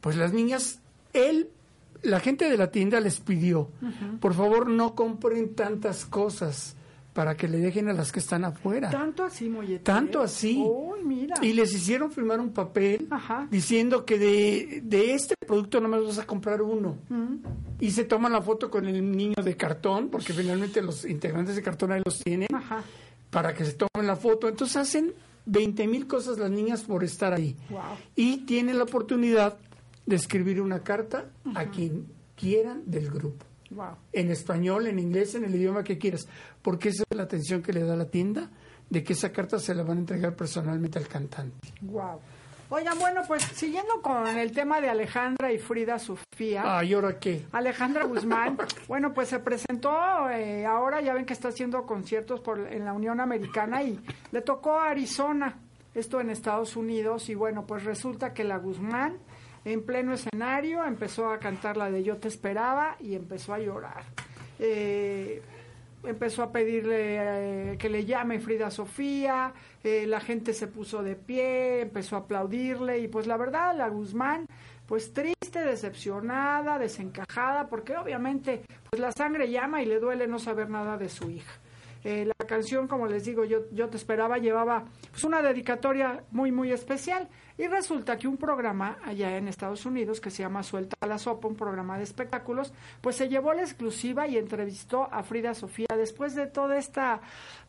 pues 0.00 0.16
las 0.16 0.32
niñas, 0.32 0.80
él 1.12 1.50
la 2.02 2.20
gente 2.20 2.48
de 2.48 2.56
la 2.56 2.70
tienda 2.70 3.00
les 3.00 3.20
pidió, 3.20 3.70
por 4.20 4.34
favor 4.34 4.68
no 4.68 4.94
compren 4.94 5.54
tantas 5.54 6.04
cosas 6.04 6.76
para 7.12 7.34
que 7.34 7.48
le 7.48 7.58
dejen 7.58 7.88
a 7.88 7.94
las 7.94 8.12
que 8.12 8.20
están 8.20 8.44
afuera. 8.44 8.90
Tanto 8.90 9.24
así, 9.24 9.48
Mollete. 9.48 9.84
Tanto 9.84 10.20
así. 10.20 10.62
mira. 11.02 11.36
Y 11.40 11.54
les 11.54 11.72
hicieron 11.72 12.12
firmar 12.12 12.40
un 12.40 12.52
papel 12.52 13.08
diciendo 13.50 14.04
que 14.04 14.18
de, 14.18 14.82
de, 14.84 15.14
este 15.14 15.34
producto 15.46 15.80
no 15.80 15.88
me 15.88 15.98
vas 15.98 16.18
a 16.18 16.26
comprar 16.26 16.60
uno. 16.60 16.98
Y 17.80 17.90
se 17.90 18.04
toman 18.04 18.32
la 18.32 18.42
foto 18.42 18.70
con 18.70 18.86
el 18.86 19.10
niño 19.16 19.42
de 19.42 19.56
cartón, 19.56 20.10
porque 20.10 20.34
finalmente 20.34 20.82
los 20.82 21.06
integrantes 21.06 21.56
de 21.56 21.62
cartón 21.62 21.92
ahí 21.92 22.02
los 22.04 22.18
tienen, 22.18 22.48
para 23.30 23.54
que 23.54 23.64
se 23.64 23.72
tomen 23.72 24.06
la 24.06 24.16
foto. 24.16 24.46
Entonces 24.46 24.76
hacen 24.76 25.14
20 25.46 25.86
mil 25.86 26.06
cosas 26.06 26.38
las 26.38 26.50
niñas 26.50 26.82
por 26.82 27.04
estar 27.04 27.32
ahí. 27.32 27.56
Y 28.14 28.38
tienen 28.38 28.78
la 28.78 28.84
oportunidad 28.84 29.56
de 30.04 30.16
escribir 30.16 30.60
una 30.60 30.80
carta 30.80 31.30
a 31.54 31.66
quien 31.66 32.06
quieran 32.36 32.82
del 32.86 33.10
grupo. 33.10 33.44
En 34.12 34.30
español, 34.30 34.86
en 34.86 34.98
inglés, 34.98 35.34
en 35.34 35.44
el 35.44 35.54
idioma 35.54 35.82
que 35.82 35.98
quieras. 35.98 36.28
Porque 36.62 36.90
esa 36.90 37.04
es 37.08 37.16
la 37.16 37.24
atención 37.24 37.62
que 37.62 37.72
le 37.72 37.82
da 37.82 37.96
la 37.96 38.06
tienda, 38.06 38.50
de 38.88 39.02
que 39.02 39.14
esa 39.14 39.32
carta 39.32 39.58
se 39.58 39.74
la 39.74 39.82
van 39.82 39.98
a 39.98 40.00
entregar 40.00 40.36
personalmente 40.36 40.98
al 40.98 41.08
cantante. 41.08 41.72
Wow. 41.82 42.20
Oigan, 42.68 42.98
bueno, 42.98 43.22
pues 43.28 43.42
siguiendo 43.44 44.02
con 44.02 44.26
el 44.26 44.50
tema 44.52 44.80
de 44.80 44.88
Alejandra 44.88 45.52
y 45.52 45.58
Frida 45.58 45.98
Sofía. 45.98 46.62
Ah, 46.64 46.84
¿y 46.84 46.94
ahora 46.94 47.18
qué? 47.18 47.44
Alejandra 47.52 48.04
Guzmán, 48.06 48.58
bueno, 48.88 49.14
pues 49.14 49.28
se 49.28 49.38
presentó, 49.38 50.28
eh, 50.30 50.66
ahora 50.66 51.00
ya 51.00 51.14
ven 51.14 51.24
que 51.24 51.32
está 51.32 51.48
haciendo 51.48 51.86
conciertos 51.86 52.40
por, 52.40 52.60
en 52.72 52.84
la 52.84 52.92
Unión 52.92 53.20
Americana 53.20 53.82
y 53.82 54.00
le 54.32 54.42
tocó 54.42 54.80
a 54.80 54.90
Arizona, 54.90 55.60
esto 55.94 56.20
en 56.20 56.30
Estados 56.30 56.76
Unidos, 56.76 57.28
y 57.28 57.34
bueno, 57.34 57.64
pues 57.66 57.84
resulta 57.84 58.34
que 58.34 58.42
la 58.42 58.58
Guzmán 58.58 59.18
en 59.66 59.84
pleno 59.84 60.12
escenario, 60.12 60.84
empezó 60.84 61.28
a 61.30 61.38
cantar 61.38 61.76
la 61.76 61.90
de 61.90 62.04
Yo 62.04 62.18
te 62.18 62.28
esperaba 62.28 62.96
y 63.00 63.16
empezó 63.16 63.52
a 63.52 63.58
llorar. 63.58 64.04
Eh, 64.60 65.42
empezó 66.06 66.42
a 66.42 66.52
pedirle 66.52 67.72
eh, 67.72 67.78
que 67.78 67.88
le 67.88 68.04
llame 68.04 68.40
Frida 68.40 68.70
Sofía, 68.70 69.52
eh, 69.82 70.06
la 70.06 70.20
gente 70.20 70.52
se 70.52 70.66
puso 70.66 71.02
de 71.02 71.16
pie, 71.16 71.82
empezó 71.82 72.16
a 72.16 72.20
aplaudirle 72.20 72.98
y 72.98 73.08
pues 73.08 73.26
la 73.26 73.36
verdad, 73.36 73.76
la 73.76 73.88
Guzmán, 73.88 74.46
pues 74.86 75.12
triste, 75.12 75.64
decepcionada, 75.64 76.78
desencajada, 76.78 77.68
porque 77.68 77.96
obviamente 77.96 78.62
pues 78.88 79.00
la 79.00 79.12
sangre 79.12 79.50
llama 79.50 79.82
y 79.82 79.86
le 79.86 79.98
duele 79.98 80.26
no 80.26 80.38
saber 80.38 80.70
nada 80.70 80.96
de 80.96 81.08
su 81.08 81.30
hija. 81.30 81.52
La 82.06 82.46
canción, 82.46 82.86
como 82.86 83.08
les 83.08 83.24
digo, 83.24 83.44
yo, 83.44 83.68
yo 83.72 83.88
te 83.88 83.96
esperaba, 83.96 84.38
llevaba 84.38 84.84
pues 85.10 85.24
una 85.24 85.42
dedicatoria 85.42 86.22
muy, 86.30 86.52
muy 86.52 86.70
especial. 86.70 87.28
Y 87.58 87.66
resulta 87.66 88.16
que 88.16 88.28
un 88.28 88.36
programa 88.36 88.98
allá 89.02 89.36
en 89.36 89.48
Estados 89.48 89.86
Unidos 89.86 90.20
que 90.20 90.30
se 90.30 90.42
llama 90.42 90.62
Suelta 90.62 90.96
la 91.06 91.18
Sopa, 91.18 91.48
un 91.48 91.56
programa 91.56 91.96
de 91.96 92.04
espectáculos, 92.04 92.72
pues 93.00 93.16
se 93.16 93.28
llevó 93.28 93.54
la 93.54 93.62
exclusiva 93.62 94.28
y 94.28 94.36
entrevistó 94.36 95.08
a 95.10 95.22
Frida 95.22 95.54
Sofía 95.54 95.88
después 95.96 96.34
de 96.34 96.46
toda 96.46 96.76
esta, 96.76 97.20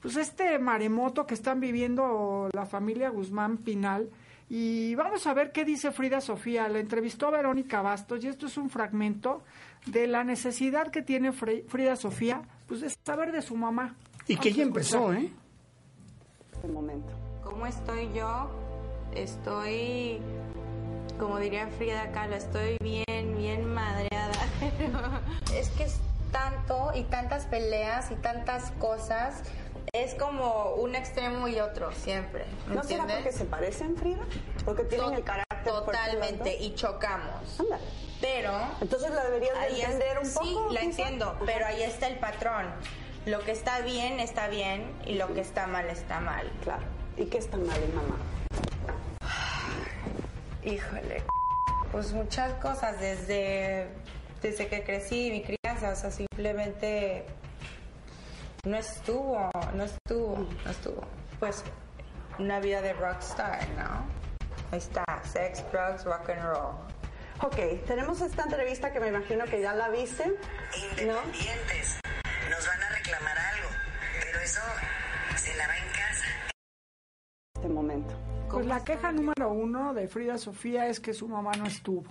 pues 0.02 0.18
este 0.18 0.60
maremoto 0.60 1.26
que 1.26 1.34
están 1.34 1.60
viviendo 1.60 2.50
la 2.54 2.66
familia 2.66 3.10
Guzmán 3.10 3.58
Pinal. 3.58 4.10
Y 4.50 4.94
vamos 4.96 5.26
a 5.26 5.34
ver 5.34 5.52
qué 5.52 5.66
dice 5.66 5.92
Frida 5.92 6.22
Sofía. 6.22 6.68
La 6.70 6.80
entrevistó 6.80 7.32
Verónica 7.32 7.82
Bastos 7.82 8.24
y 8.24 8.28
esto 8.28 8.46
es 8.46 8.58
un 8.58 8.70
fragmento 8.70 9.44
de 9.88 10.06
la 10.06 10.24
necesidad 10.24 10.92
que 10.92 11.02
tiene 11.02 11.32
Frida 11.32 11.96
Sofía, 11.96 12.42
pues 12.68 12.82
de 12.82 12.90
saber 12.90 13.32
de 13.32 13.42
su 13.42 13.56
mamá. 13.56 13.96
Y 14.28 14.38
que 14.38 14.50
ella 14.50 14.64
empezó, 14.64 15.14
¿eh? 15.14 15.32
Este 16.54 16.68
momento. 16.68 17.14
¿Cómo 17.44 17.66
estoy 17.66 18.12
yo? 18.14 18.50
estoy, 19.18 20.20
como 21.20 21.40
diría 21.40 21.68
Frida 21.78 22.12
Kahlo, 22.12 22.36
estoy 22.36 22.78
bien, 22.82 23.38
bien 23.38 23.74
madreada. 23.74 24.34
es 25.56 25.70
que 25.70 25.84
es 25.84 26.00
tanto 26.32 26.92
y 26.96 27.04
tantas 27.04 27.46
peleas 27.46 28.12
y 28.12 28.16
tantas 28.16 28.72
cosas. 28.72 29.42
Es 29.94 30.14
como 30.16 30.76
un 30.76 30.96
extremo 30.96 31.48
y 31.48 31.60
otro, 31.60 31.92
siempre. 31.94 32.46
¿No 32.68 32.84
será 32.84 33.08
porque 33.08 33.32
se 33.32 33.46
parecen, 33.46 33.96
Frida? 33.96 34.20
Porque 34.66 34.84
tienen 34.84 35.14
el 35.14 35.24
carácter 35.24 35.48
Totalmente, 35.64 36.58
y 36.62 36.76
chocamos. 36.76 37.62
Pero... 38.22 38.52
Entonces 38.80 39.12
la 39.12 39.24
deberías 39.26 39.54
entender 39.70 40.20
un 40.22 40.32
poco. 40.32 40.46
Sí, 40.46 40.74
la 40.74 40.82
entiendo, 40.82 41.38
pero 41.46 41.66
ahí 41.66 41.84
está 41.84 42.08
el 42.08 42.20
patrón. 42.20 42.68
Lo 43.26 43.40
que 43.40 43.52
está 43.52 43.82
bien, 43.82 44.20
está 44.20 44.48
bien, 44.48 44.86
y 45.06 45.16
lo 45.16 45.34
que 45.34 45.42
está 45.42 45.68
mal, 45.68 45.88
está 45.88 46.20
mal. 46.20 46.52
Claro. 46.64 46.84
¿Y 47.18 47.26
qué 47.26 47.40
está 47.40 47.58
mal 47.58 47.82
en 47.82 47.96
mamá? 47.96 48.18
Híjole, 50.64 51.24
pues 51.92 52.14
muchas 52.14 52.54
cosas 52.56 53.00
desde, 53.00 53.88
desde 54.42 54.68
que 54.68 54.84
crecí, 54.84 55.32
mi 55.32 55.44
crianza, 55.44 55.92
o 55.92 55.96
sea, 55.96 56.12
simplemente 56.12 57.26
no 58.66 58.78
estuvo, 58.78 59.50
no 59.74 59.84
estuvo, 59.84 60.48
no 60.66 60.72
estuvo. 60.72 61.02
Pues 61.40 61.64
una 62.38 62.60
vida 62.60 62.82
de 62.82 62.94
rockstar, 62.94 63.68
¿no? 63.78 64.06
Ahí 64.72 64.80
está, 64.80 65.06
sex, 65.24 65.64
drugs, 65.72 66.04
rock 66.04 66.30
and 66.30 66.44
roll. 66.44 66.76
Ok, 67.42 67.86
tenemos 67.86 68.22
esta 68.22 68.44
entrevista 68.44 68.92
que 68.92 69.00
me 69.00 69.08
imagino 69.08 69.46
que 69.46 69.62
ya 69.62 69.74
la 69.74 69.90
viste. 69.90 70.24
Independientes, 71.00 72.00
eso 74.48 74.62
se 75.36 75.56
la 75.58 75.68
va 75.68 75.78
en 75.78 75.90
casa. 75.92 76.26
Pues 78.50 78.66
la 78.66 78.84
queja 78.84 79.12
número 79.12 79.52
uno 79.52 79.94
de 79.94 80.08
Frida 80.08 80.38
Sofía 80.38 80.88
es 80.88 81.00
que 81.02 81.14
su 81.14 81.28
mamá 81.28 81.52
no 81.58 81.66
estuvo. 81.66 82.06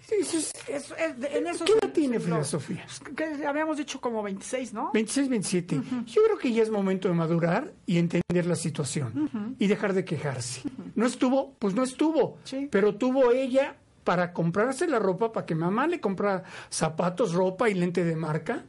Sí, 0.00 0.16
eso 0.20 0.36
es- 0.38 0.52
Eso 0.68 0.94
es- 0.96 1.12
en 1.12 1.44
¿Qué 1.64 1.72
edad 1.72 1.92
tiene 1.92 2.20
Frida 2.20 2.44
Sofía? 2.44 2.86
que 3.16 3.46
habíamos 3.46 3.76
dicho 3.78 4.00
como 4.00 4.22
26, 4.22 4.72
¿no? 4.72 4.90
26, 4.92 5.28
27. 5.28 5.80
Yo 6.06 6.22
creo 6.24 6.38
que 6.38 6.52
ya 6.52 6.62
es 6.62 6.70
momento 6.70 7.08
de 7.08 7.14
madurar 7.14 7.72
y 7.86 7.98
entender 7.98 8.46
la 8.46 8.54
situación 8.56 9.56
y 9.58 9.66
dejar 9.66 9.94
de 9.94 10.04
quejarse. 10.04 10.62
No 10.94 11.06
estuvo, 11.06 11.54
pues 11.58 11.74
no 11.74 11.82
estuvo, 11.82 12.38
Sí. 12.44 12.68
pero 12.70 12.94
tuvo 12.96 13.32
ella 13.32 13.76
para 14.04 14.32
comprarse 14.32 14.86
la 14.86 14.98
ropa, 14.98 15.32
para 15.32 15.46
que 15.46 15.54
mamá 15.54 15.86
le 15.86 15.98
comprara 16.00 16.44
zapatos, 16.70 17.32
ropa 17.32 17.68
y 17.70 17.74
lente 17.74 18.04
de 18.04 18.14
marca, 18.16 18.62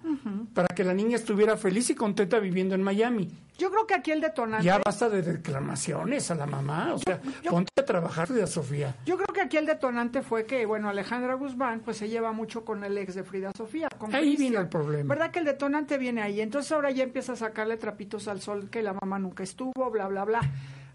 para 0.54 0.68
que 0.74 0.84
la 0.84 0.94
niña 0.94 1.18
estuviera 1.18 1.58
feliz 1.58 1.90
y 1.90 1.96
contenta 1.96 2.40
viviendo 2.40 2.74
en 2.74 2.82
Miami. 2.82 3.30
Yo 3.58 3.70
creo 3.72 3.88
que 3.88 3.94
aquí 3.94 4.12
el 4.12 4.20
detonante. 4.20 4.66
Ya 4.66 4.80
basta 4.84 5.08
de 5.10 5.22
reclamaciones 5.22 6.30
a 6.32 6.36
la 6.36 6.46
mamá, 6.46 6.94
o 6.94 6.98
sea, 7.00 7.22
yo- 7.42 7.52
ponte 7.52 7.70
a 7.80 7.86
trabajar, 7.86 8.28
Frida 8.28 8.48
Sofía. 8.48 8.96
Yo 9.06 9.16
creo 9.16 9.28
que 9.34 9.42
aquí 9.42 9.56
el 9.58 9.66
detonante 9.66 10.22
fue 10.22 10.46
que, 10.46 10.66
bueno, 10.66 10.90
Alejandra 10.90 11.36
Guzmán 11.36 11.80
pues 11.80 11.98
se 11.98 12.10
lleva 12.10 12.32
mucho 12.34 12.66
con 12.66 12.84
el 12.84 12.98
ex 12.98 13.16
de 13.16 13.24
Frida 13.24 13.52
Sofía. 13.56 13.88
Con 13.98 14.14
Ahí 14.14 14.36
vino 14.36 14.60
el 14.60 14.68
problema. 14.68 15.14
¿Verdad 15.14 15.32
que 15.32 15.40
el 15.40 15.46
detonante 15.46 15.98
viene 15.98 16.22
ahí? 16.22 16.42
Entonces 16.42 16.72
ahora 16.74 16.92
ya 16.92 17.04
empieza 17.04 17.34
a 17.34 17.36
sacarle 17.38 17.78
trapitos 17.78 18.28
al 18.28 18.42
sol 18.42 18.70
que 18.70 18.82
la 18.82 18.94
mamá 18.94 19.20
nunca 19.20 19.44
estuvo, 19.44 19.90
bla, 19.92 20.08
bla, 20.08 20.26
bla. 20.26 20.42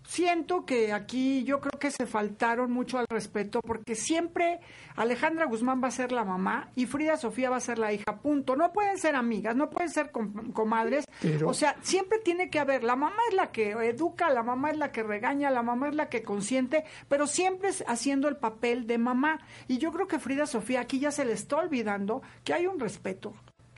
Siento 0.07 0.65
que 0.67 0.93
aquí 0.93 1.45
yo 1.45 1.61
creo 1.61 1.79
que 1.79 1.91
se 1.91 2.05
faltaron 2.07 2.73
mucho 2.73 2.99
al 2.99 3.07
respeto 3.09 3.61
porque 3.61 3.95
siempre 3.95 4.59
Alejandra 4.97 5.45
Guzmán 5.47 5.81
va 5.83 5.89
a 5.89 5.93
ser 5.93 6.11
la 6.11 6.25
mamá 6.25 6.71
y 6.75 6.87
Frida 6.87 7.17
Sofía 7.17 7.49
va 7.49 7.57
a 7.57 7.61
ser 7.61 7.79
la 7.79 7.93
hija, 7.93 8.19
punto. 8.21 8.57
No 8.57 8.73
pueden 8.73 8.99
ser 8.99 9.15
amigas, 9.15 9.55
no 9.55 9.71
pueden 9.71 9.89
ser 9.91 10.11
com- 10.11 10.53
comadres. 10.53 11.05
Pero- 11.23 11.49
O 11.49 11.55
sea, 11.55 11.77
siempre 11.83 12.19
tiene 12.19 12.51
que 12.51 12.59
haber, 12.59 12.83
la 12.83 12.97
mamá 12.97 13.17
es 13.29 13.35
la 13.37 13.53
que 13.53 13.71
educa, 13.71 14.31
la 14.31 14.43
mamá 14.43 14.71
es 14.71 14.79
la 14.79 14.91
que 14.91 15.03
regaña, 15.05 15.51
la 15.51 15.63
mamá 15.63 15.89
es 15.89 15.95
la 15.95 16.09
que 16.09 16.23
consiente, 16.23 16.85
pero 17.09 17.27
siempre 17.29 17.69
es 17.69 17.85
haciendo 17.87 18.29
el 18.29 18.37
papel 18.37 18.87
de 18.89 18.99
mamá. 18.99 19.39
Y 19.69 19.79
yo 19.79 19.93
creo 19.93 20.09
que 20.09 20.19
Frida 20.19 20.47
Sofía 20.47 20.81
aquí 20.81 20.99
ya 20.99 21.13
se 21.13 21.25
le 21.25 21.35
está 21.35 21.57
olvidando 21.57 22.23
que 22.43 22.53
hay 22.55 22.67
un 22.67 22.81
respeto. 22.81 23.33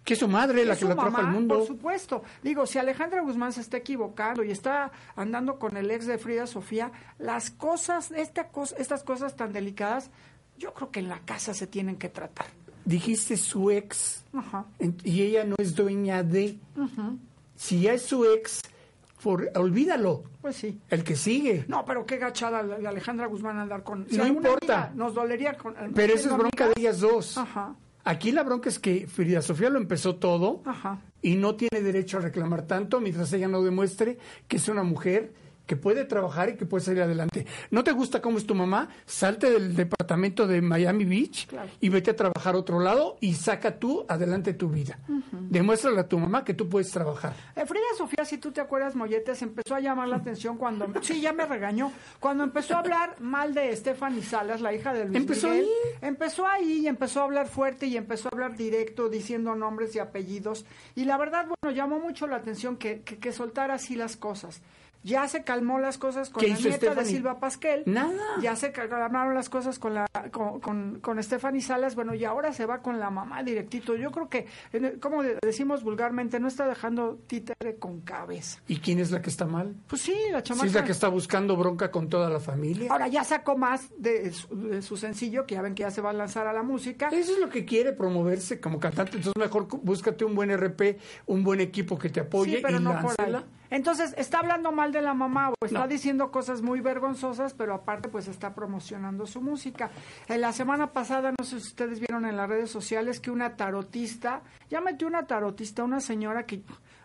Que 0.05 0.15
es 0.15 0.19
su 0.21 0.27
madre 0.29 0.65
la 0.65 0.75
que 0.75 0.81
su 0.81 0.89
la 0.89 0.97
trajo 0.97 1.17
al 1.17 1.29
mundo. 1.29 1.59
Por 1.59 1.67
supuesto. 1.67 2.25
Digo, 2.43 2.67
si 2.67 2.79
Alejandra 2.79 3.21
Guzmán 3.23 3.53
se 3.53 3.61
está 3.61 3.77
equivocando 3.77 4.43
y 4.43 4.51
está 4.51 4.91
andando 5.15 5.59
con 5.61 5.77
el 5.77 5.91
ex 5.93 6.07
de 6.07 6.19
Frida 6.19 6.47
Sofía, 6.49 6.91
las 7.19 7.51
cosas, 7.51 8.11
esta 8.11 8.49
cosa, 8.49 8.75
estas 8.79 9.05
cosas 9.05 9.37
tan 9.37 9.53
delicadas, 9.53 10.11
yo 10.59 10.75
creo 10.75 10.91
que 10.91 10.99
en 11.01 11.09
la 11.09 11.21
casa 11.21 11.55
se 11.55 11.67
tienen 11.69 11.97
que 11.97 12.09
tratar. 12.09 12.47
Dijiste 12.85 13.37
su 13.37 13.71
ex. 13.71 14.25
Ajá. 14.35 14.65
Y 15.05 15.23
ella 15.23 15.45
no 15.45 15.55
es 15.59 15.77
dueña 15.77 16.25
de. 16.25 16.59
Si 17.55 17.83
ya 17.83 17.93
es 17.93 18.03
su 18.03 18.25
ex, 18.25 18.61
por, 19.23 19.51
olvídalo. 19.55 20.25
Pues 20.41 20.57
sí. 20.57 20.81
El 20.91 21.05
que 21.05 21.15
sigue. 21.15 21.65
No, 21.69 21.85
pero 21.85 22.05
qué 22.05 22.17
gachada 22.19 22.61
la- 22.65 22.89
Alejandra 22.89 23.27
Guzmán 23.27 23.57
andar 23.59 23.85
con. 23.85 24.07
No 24.11 24.25
alguna 24.25 24.49
importa. 24.49 24.87
amiga 24.87 24.93
Nos 25.05 25.15
dolería 25.15 25.55
con. 25.57 25.75
Pero 25.95 26.15
eso 26.15 26.29
es 26.31 26.37
bronca 26.37 26.67
de 26.67 26.73
ellas 26.77 26.99
dos. 26.99 27.39
Ajá. 27.39 27.77
Aquí 28.05 28.33
la 28.33 28.43
bronca 28.43 28.69
es 28.69 28.79
que 28.79 29.07
Frida 29.07 29.43
Sofía 29.43 29.71
lo 29.71 29.79
empezó 29.79 30.17
todo 30.17 30.63
Ajá. 30.65 31.01
y 31.21 31.37
no 31.37 31.55
tiene 31.55 31.83
derecho 31.83 32.19
a 32.19 32.21
reclamar 32.21 32.67
tanto 32.67 33.01
mientras 33.01 33.33
ella 33.33 33.49
no 33.49 33.63
demuestre 33.63 34.19
que 34.49 34.57
es 34.57 34.69
una 34.69 34.83
mujer 34.83 35.33
que 35.67 35.77
puede 35.77 36.05
trabajar 36.05 36.51
y 36.51 36.57
que 36.57 36.67
puede 36.67 36.85
salir 36.85 37.03
adelante. 37.03 37.47
¿No 37.71 37.83
te 37.85 37.93
gusta 37.93 38.21
cómo 38.21 38.39
es 38.39 38.47
tu 38.47 38.55
mamá? 38.55 38.89
Salte 39.07 39.51
del 39.51 39.75
departamento 39.77 40.47
de 40.47 40.61
Miami 40.61 41.05
Beach 41.05 41.47
Claro. 41.47 41.69
y 41.81 41.89
vete 41.89 42.11
a 42.11 42.17
trabajar 42.17 42.55
a 42.55 42.59
otro 42.59 42.81
lado 42.81 43.17
y 43.21 43.35
saca 43.35 43.79
tú 43.79 44.05
adelante 44.09 44.55
tu 44.55 44.69
vida. 44.69 44.99
Demuéstrale 45.31 46.01
a 46.01 46.09
tu 46.09 46.19
mamá 46.19 46.45
que 46.45 46.55
tú 46.55 46.69
puedes 46.69 46.91
trabajar. 46.91 47.35
Eh, 47.57 47.65
Frida 47.67 47.85
Sofía, 47.97 48.25
si 48.25 48.39
tú 48.39 48.51
te 48.53 48.61
acuerdas, 48.61 48.95
Molletes, 48.95 49.41
empezó 49.43 49.75
a 49.75 49.81
llamar 49.81 50.09
la 50.09 50.17
atención 50.17 50.57
cuando, 50.57 50.87
sí, 51.03 51.21
ya 51.21 51.33
me 51.33 51.47
regañó, 51.47 51.93
cuando 52.21 52.45
empezó 52.45 52.75
a 52.75 52.81
hablar 52.81 53.21
mal 53.21 53.55
de 53.55 53.75
Stephanie 53.77 54.23
Salas, 54.23 54.61
la 54.61 54.75
hija 54.75 54.93
de 54.93 55.05
Luis 55.07 55.17
Empezó 55.17 55.49
Miguel. 55.49 55.65
ahí. 55.67 56.09
Empezó 56.09 56.47
ahí 56.47 56.73
y 56.83 56.87
empezó 56.89 57.21
a 57.21 57.25
hablar 57.25 57.47
fuerte 57.49 57.87
y 57.87 57.97
empezó 57.97 58.29
a 58.29 58.31
hablar 58.35 58.57
directo, 58.57 59.09
diciendo 59.09 59.55
nombres 59.55 59.95
y 59.95 59.99
apellidos. 60.01 60.65
Y 60.95 61.05
la 61.05 61.17
verdad, 61.17 61.47
bueno, 61.47 61.75
llamó 61.77 61.99
mucho 62.01 62.27
la 62.27 62.37
atención 62.37 62.77
que, 62.77 63.03
que, 63.03 63.19
que 63.19 63.33
soltara 63.33 63.75
así 63.75 63.95
las 63.97 64.17
cosas. 64.17 64.61
Ya 65.05 65.27
se 65.29 65.43
calmó 65.43 65.79
las 65.81 65.99
cosas 65.99 66.31
con 66.31 66.43
¿Qué 66.43 66.51
la 66.51 66.57
nieta 66.59 66.95
de? 66.95 67.05
Silva 67.05 67.41
Pasquel. 67.41 67.83
Nada. 67.87 68.23
Ya 68.41 68.55
se 68.57 68.71
calmaron 68.73 69.35
las 69.35 69.49
cosas 69.49 69.79
con 69.79 69.95
la 69.95 70.07
con, 70.31 70.61
con, 70.61 71.01
con 71.01 71.23
Stephanie 71.23 71.61
Salas, 71.61 71.95
bueno, 71.97 72.15
y 72.15 72.25
ahora 72.25 72.53
se 72.53 72.67
va 72.67 72.83
con 72.83 73.01
la 73.01 73.11
mamá 73.11 73.43
directito. 73.43 73.97
Yo 73.97 74.11
creo 74.13 74.29
que, 74.29 74.47
como 75.01 75.23
de- 75.23 75.39
decimos 75.43 75.83
vulgarmente, 75.83 76.39
no 76.39 76.47
está 76.49 76.67
dejando 76.69 77.19
títere 77.27 77.77
con 77.79 78.01
cabeza. 78.03 78.61
¿Y 78.69 78.79
quién 78.79 79.01
es 79.01 79.11
la 79.11 79.21
que 79.21 79.31
está 79.31 79.45
mal? 79.47 79.75
Pues 79.89 80.03
sí, 80.03 80.15
la 80.31 80.43
chamaca. 80.43 80.67
es 80.67 80.75
la 80.75 80.85
que 80.85 80.93
está 80.93 81.09
buscando 81.09 81.57
bronca 81.57 81.91
con 81.91 82.09
toda 82.09 82.31
la 82.31 82.39
familia. 82.41 82.91
Ahora 82.91 83.09
ya 83.09 83.25
sacó 83.25 83.57
más 83.57 83.89
de 83.99 84.31
su, 84.33 84.49
de 84.69 84.83
su 84.83 84.97
sencillo, 84.97 85.47
que 85.47 85.57
ya 85.57 85.63
ven 85.63 85.75
que 85.75 85.83
ya 85.83 85.91
se 85.91 86.01
va 86.01 86.11
a 86.11 86.15
lanzar 86.15 86.47
a 86.47 86.53
la 86.53 86.63
música. 86.63 87.09
Eso 87.09 87.33
es 87.33 87.39
lo 87.39 87.49
que 87.49 87.65
quiere 87.65 87.93
promoverse 87.93 88.61
como 88.61 88.79
cantante. 88.79 89.17
Entonces 89.17 89.41
mejor 89.41 89.67
búscate 89.83 90.25
un 90.25 90.35
buen 90.35 90.51
RP, 90.57 90.99
un 91.27 91.43
buen 91.43 91.61
equipo 91.61 91.99
que 91.99 92.09
te 92.09 92.21
apoye 92.21 92.57
Sí, 92.57 92.63
pero 92.63 92.79
y 92.79 92.83
no 92.83 93.01
por 93.01 93.15
ahí. 93.21 93.35
Entonces, 93.73 94.15
está 94.19 94.39
hablando 94.41 94.71
mal 94.71 94.93
de 94.93 95.01
la 95.01 95.15
mamá 95.15 95.49
o 95.51 95.55
está 95.65 95.81
No. 95.81 95.89
diciendo 95.89 96.31
cosas 96.31 96.61
muy 96.61 96.81
vergonzosas, 96.81 97.55
pero 97.55 97.73
aparte 97.73 98.11
pues 98.11 98.29
está 98.29 98.55
promocionando 98.55 99.27
su 99.27 99.41
música. 99.41 99.91
En 100.29 100.43
la 100.43 100.53
semana 100.53 100.93
pasada, 100.93 101.33
no 101.39 101.43
sé 101.45 101.59
si 101.59 101.69
ustedes 101.69 101.99
vieron 101.99 102.27
en 102.27 102.37
las 102.37 102.49
redes 102.51 102.71
sociales 102.71 103.19
que 103.19 103.31
una 103.31 103.57
tarotista, 103.57 104.43
ya 104.69 104.83
metió 104.83 105.09
una 105.09 105.27
tarotista, 105.27 105.85
una 105.85 106.01
señora 106.01 106.45
que, 106.45 106.63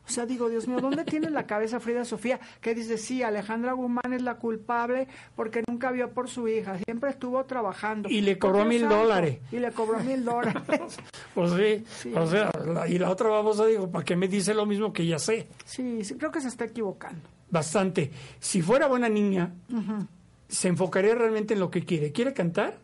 o 0.08 0.10
sea, 0.12 0.26
digo, 0.26 0.50
Dios 0.50 0.68
mío, 0.68 0.80
¿dónde 0.80 1.04
tiene 1.04 1.30
la 1.30 1.46
cabeza 1.46 1.80
Frida 1.80 2.06
Sofía? 2.06 2.40
Que 2.62 2.74
dice, 2.74 2.98
sí, 2.98 3.24
Alejandra 3.24 3.74
Guzmán 3.74 4.14
es 4.14 4.22
la 4.22 4.36
culpable 4.36 5.08
porque 5.36 5.64
nunca 5.68 5.92
vio 5.92 6.12
por 6.12 6.30
su 6.30 6.48
hija, 6.48 6.78
siempre 6.86 7.10
estuvo 7.10 7.44
trabajando. 7.46 8.10
Y 8.10 8.22
le 8.22 8.38
cobró 8.40 8.66
mil 8.66 8.88
dólares. 8.88 9.40
Y 9.52 9.58
le 9.60 9.72
cobró 9.72 10.00
mil 10.00 10.24
dólares. 10.24 10.64
Pues 11.36 11.52
sí, 11.52 12.12
o 12.16 12.26
sea, 12.26 12.50
la- 12.66 12.88
y 12.88 12.98
la 12.98 13.12
otra 13.12 13.30
babosa 13.30 13.66
digo, 13.68 13.92
¿para 13.92 14.04
qué 14.04 14.16
me 14.16 14.28
dice 14.28 14.54
lo 14.56 14.66
mismo 14.66 14.92
que 14.92 15.06
ya 15.06 15.20
sé? 15.20 15.48
sí, 15.66 16.04
sí, 16.04 16.16
creo 16.16 16.32
que 16.32 16.42
se 16.42 16.48
está 16.48 16.66
equivocando. 16.66 17.22
Bastante. 17.52 18.12
Si 18.40 18.62
fuera 18.64 18.88
buena 18.88 19.08
niña, 19.08 19.54
se 20.48 20.68
enfocaría 20.70 21.14
realmente 21.16 21.54
en 21.54 21.60
lo 21.60 21.70
que 21.70 21.84
quiere. 21.86 22.12
¿Quiere 22.12 22.34
cantar? 22.34 22.78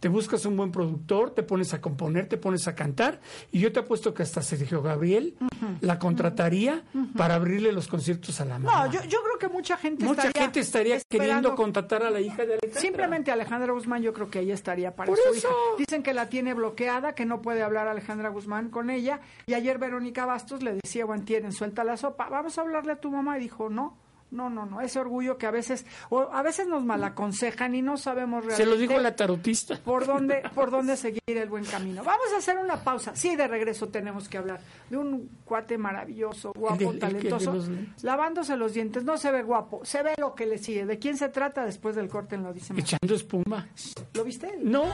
Te 0.00 0.08
buscas 0.08 0.44
un 0.46 0.56
buen 0.56 0.70
productor, 0.70 1.30
te 1.30 1.42
pones 1.42 1.74
a 1.74 1.80
componer, 1.80 2.28
te 2.28 2.36
pones 2.36 2.68
a 2.68 2.74
cantar, 2.76 3.20
y 3.50 3.58
yo 3.58 3.72
te 3.72 3.80
apuesto 3.80 4.14
que 4.14 4.22
hasta 4.22 4.42
Sergio 4.42 4.80
Gabriel 4.80 5.34
la 5.80 5.98
contrataría 5.98 6.84
para 7.16 7.34
abrirle 7.34 7.72
los 7.72 7.88
conciertos 7.88 8.40
a 8.40 8.44
la 8.44 8.58
mamá. 8.60 8.86
No, 8.86 8.92
yo, 8.92 9.02
yo 9.04 9.18
creo 9.22 9.38
que 9.40 9.48
mucha 9.48 9.76
gente 9.76 10.04
Mucha 10.04 10.22
estaría 10.28 10.42
gente 10.42 10.60
estaría 10.60 10.96
esperando- 10.96 11.26
queriendo 11.26 11.54
contratar 11.56 12.02
a 12.04 12.10
la 12.10 12.20
hija 12.20 12.44
de 12.46 12.52
Alejandra. 12.54 12.80
Simplemente 12.80 13.30
Alejandra 13.32 13.72
Guzmán, 13.72 14.02
yo 14.02 14.12
creo 14.12 14.30
que 14.30 14.40
ella 14.40 14.54
estaría 14.54 14.94
para 14.94 15.08
Por 15.08 15.18
su 15.18 15.30
eso. 15.34 15.48
hija. 15.48 15.54
Dicen 15.78 16.02
que 16.04 16.14
la 16.14 16.28
tiene 16.28 16.54
bloqueada, 16.54 17.14
que 17.14 17.26
no 17.26 17.42
puede 17.42 17.62
hablar 17.62 17.88
Alejandra 17.88 18.28
Guzmán 18.28 18.70
con 18.70 18.90
ella. 18.90 19.20
Y 19.46 19.54
ayer 19.54 19.78
Verónica 19.78 20.26
Bastos 20.26 20.62
le 20.62 20.74
decía, 20.74 21.04
bueno, 21.06 21.24
tienen, 21.24 21.50
suelta 21.52 21.82
la 21.82 21.96
sopa, 21.96 22.28
vamos 22.28 22.56
a 22.56 22.60
hablarle 22.60 22.92
a 22.92 23.00
tu 23.00 23.10
mamá. 23.10 23.36
Y 23.38 23.40
dijo, 23.40 23.68
no, 23.68 23.96
no, 24.30 24.50
no, 24.50 24.66
no, 24.66 24.80
ese 24.80 24.98
orgullo 24.98 25.38
que 25.38 25.46
a 25.46 25.50
veces, 25.50 25.86
o 26.10 26.20
a 26.20 26.42
veces 26.42 26.66
nos 26.66 26.84
malaconsejan 26.84 27.74
y 27.74 27.82
no 27.82 27.96
sabemos 27.96 28.44
realmente. 28.44 28.62
Se 28.62 28.68
lo 28.68 28.76
dijo 28.76 28.98
la 28.98 29.16
tarotista. 29.16 29.78
por 29.82 30.06
dónde, 30.06 30.42
por 30.54 30.70
dónde 30.70 30.96
seguir 30.96 31.22
el 31.26 31.48
buen 31.48 31.64
camino. 31.64 32.04
Vamos 32.04 32.26
a 32.34 32.38
hacer 32.38 32.58
una 32.58 32.82
pausa. 32.82 33.16
Sí, 33.16 33.36
de 33.36 33.48
regreso 33.48 33.88
tenemos 33.88 34.28
que 34.28 34.38
hablar 34.38 34.60
de 34.90 34.96
un 34.96 35.30
cuate 35.44 35.78
maravilloso, 35.78 36.52
guapo, 36.54 36.92
talentoso, 36.94 37.54
los 37.54 37.70
lavándose 38.02 38.56
los 38.56 38.74
dientes. 38.74 39.04
No 39.04 39.16
se 39.16 39.30
ve 39.30 39.42
guapo, 39.42 39.84
se 39.84 40.02
ve 40.02 40.14
lo 40.18 40.34
que 40.34 40.46
le 40.46 40.58
sigue. 40.58 40.84
¿De 40.84 40.98
quién 40.98 41.16
se 41.16 41.28
trata? 41.28 41.64
Después 41.64 41.96
del 41.96 42.08
corte 42.08 42.34
en 42.34 42.42
lo 42.42 42.52
dice. 42.52 42.74
Echando 42.76 43.14
espuma. 43.14 43.66
¿Lo 44.14 44.24
viste? 44.24 44.58
No. 44.62 44.84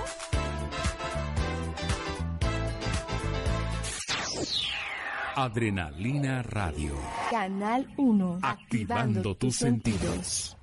Adrenalina 5.36 6.42
Radio. 6.44 6.94
Canal 7.28 7.92
1. 7.96 8.38
Activando 8.42 9.34
tus 9.34 9.56
sentidos. 9.56 10.56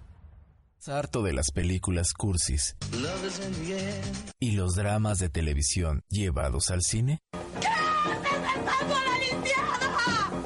¿Estás 0.79 0.95
harto 0.95 1.21
de 1.23 1.33
las 1.33 1.51
películas 1.51 2.13
cursis 2.13 2.77
y 4.39 4.51
los 4.51 4.75
dramas 4.75 5.19
de 5.19 5.27
televisión 5.27 6.03
llevados 6.09 6.71
al 6.71 6.83
cine? 6.83 7.19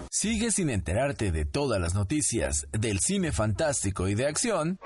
¿Sigues 0.09 0.55
sin 0.55 0.71
enterarte 0.71 1.31
de 1.31 1.45
todas 1.45 1.79
las 1.79 1.93
noticias 1.93 2.67
del 2.71 2.99
cine 2.99 3.31
fantástico 3.31 4.07
y 4.07 4.15
de 4.15 4.25
acción? 4.25 4.79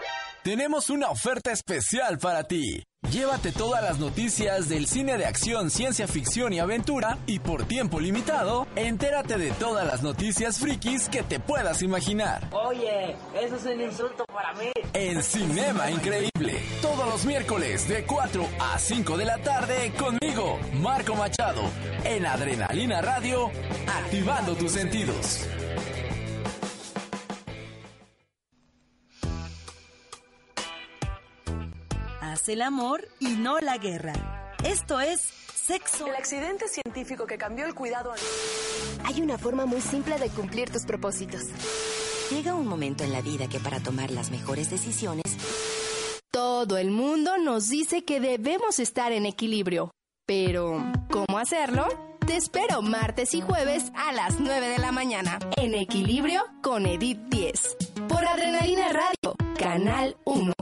Tenemos 0.43 0.89
una 0.89 1.09
oferta 1.09 1.51
especial 1.51 2.17
para 2.17 2.45
ti. 2.45 2.81
Llévate 3.11 3.51
todas 3.51 3.83
las 3.83 3.99
noticias 3.99 4.69
del 4.69 4.87
cine 4.87 5.17
de 5.17 5.25
acción, 5.25 5.69
ciencia 5.69 6.07
ficción 6.07 6.53
y 6.53 6.59
aventura 6.59 7.17
y 7.25 7.39
por 7.39 7.65
tiempo 7.65 7.99
limitado, 7.99 8.65
entérate 8.75 9.37
de 9.37 9.51
todas 9.51 9.85
las 9.85 10.01
noticias 10.01 10.59
frikis 10.59 11.09
que 11.09 11.23
te 11.23 11.41
puedas 11.41 11.81
imaginar. 11.81 12.47
Oye, 12.53 13.15
eso 13.35 13.57
es 13.57 13.65
un 13.65 13.81
insulto 13.81 14.23
para 14.27 14.53
mí. 14.53 14.71
En 14.93 15.21
Cinema 15.23 15.91
Increíble, 15.91 16.61
todos 16.81 17.05
los 17.05 17.25
miércoles 17.25 17.87
de 17.89 18.05
4 18.05 18.47
a 18.59 18.79
5 18.79 19.17
de 19.17 19.25
la 19.25 19.37
tarde 19.39 19.91
conmigo, 19.93 20.57
Marco 20.81 21.15
Machado, 21.15 21.63
en 22.05 22.25
Adrenalina 22.25 23.01
Radio, 23.01 23.51
activando 23.87 24.55
tus 24.55 24.71
sentidos. 24.71 25.47
El 32.49 32.61
amor 32.61 33.07
y 33.19 33.27
no 33.27 33.59
la 33.59 33.77
guerra. 33.77 34.13
Esto 34.63 34.99
es 34.99 35.21
sexo. 35.21 36.07
El 36.07 36.15
accidente 36.15 36.67
científico 36.67 37.25
que 37.25 37.37
cambió 37.37 37.65
el 37.65 37.75
cuidado. 37.75 38.13
Hay 39.05 39.21
una 39.21 39.37
forma 39.37 39.65
muy 39.65 39.81
simple 39.81 40.17
de 40.17 40.29
cumplir 40.29 40.69
tus 40.69 40.83
propósitos. 40.85 41.43
Llega 42.31 42.53
un 42.53 42.67
momento 42.67 43.03
en 43.03 43.11
la 43.11 43.21
vida 43.21 43.47
que 43.47 43.59
para 43.59 43.79
tomar 43.79 44.11
las 44.11 44.31
mejores 44.31 44.69
decisiones... 44.69 45.23
Todo 46.31 46.77
el 46.77 46.91
mundo 46.91 47.39
nos 47.39 47.69
dice 47.69 48.05
que 48.05 48.19
debemos 48.19 48.77
estar 48.77 49.11
en 49.11 49.25
equilibrio. 49.25 49.89
Pero, 50.27 50.83
¿cómo 51.09 51.39
hacerlo? 51.39 51.87
Te 52.25 52.37
espero 52.37 52.83
martes 52.83 53.33
y 53.33 53.41
jueves 53.41 53.91
a 53.95 54.11
las 54.11 54.39
9 54.39 54.67
de 54.67 54.77
la 54.77 54.91
mañana 54.91 55.39
en 55.57 55.73
Equilibrio 55.73 56.45
con 56.61 56.85
Edith 56.85 57.17
10. 57.29 57.77
Por 58.07 58.23
Adrenalina 58.23 58.89
Radio, 58.89 59.35
Canal 59.57 60.15
1. 60.25 60.53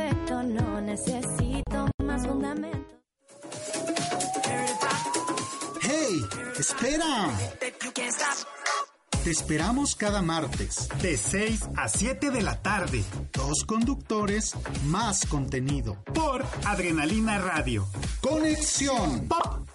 Imperfecto, 0.00 0.42
no 0.42 0.80
necesito 0.80 1.90
más 2.04 2.26
fundamento. 2.26 2.78
¡Hey! 5.82 6.20
¡Espera! 6.58 7.30
Te 9.22 9.30
esperamos 9.30 9.96
cada 9.96 10.22
martes, 10.22 10.88
de 11.02 11.16
6 11.16 11.60
a 11.76 11.88
7 11.88 12.30
de 12.30 12.42
la 12.42 12.62
tarde. 12.62 13.04
Dos 13.32 13.64
conductores, 13.66 14.54
más 14.86 15.26
contenido. 15.26 16.02
Por 16.14 16.44
Adrenalina 16.64 17.38
Radio. 17.38 17.86
Conexión. 18.22 19.28
Pop. 19.28 19.68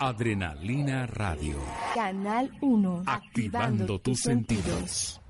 Adrenalina 0.00 1.06
Radio. 1.06 1.56
Canal 1.92 2.50
1. 2.60 3.02
Activando, 3.06 3.98
tus 3.98 4.20
sentidos. 4.20 5.20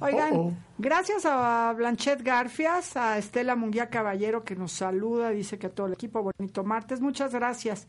Oigan, 0.00 0.58
gracias 0.76 1.24
a 1.24 1.72
Blanchet 1.76 2.22
Garfias, 2.22 2.96
a 2.96 3.16
Estela 3.16 3.54
Munguía 3.54 3.88
Caballero 3.88 4.42
que 4.42 4.56
nos 4.56 4.72
saluda, 4.72 5.30
dice 5.30 5.56
que 5.56 5.68
a 5.68 5.70
todo 5.70 5.86
el 5.86 5.92
equipo, 5.92 6.32
bonito 6.36 6.64
martes, 6.64 7.00
muchas 7.00 7.32
gracias. 7.32 7.86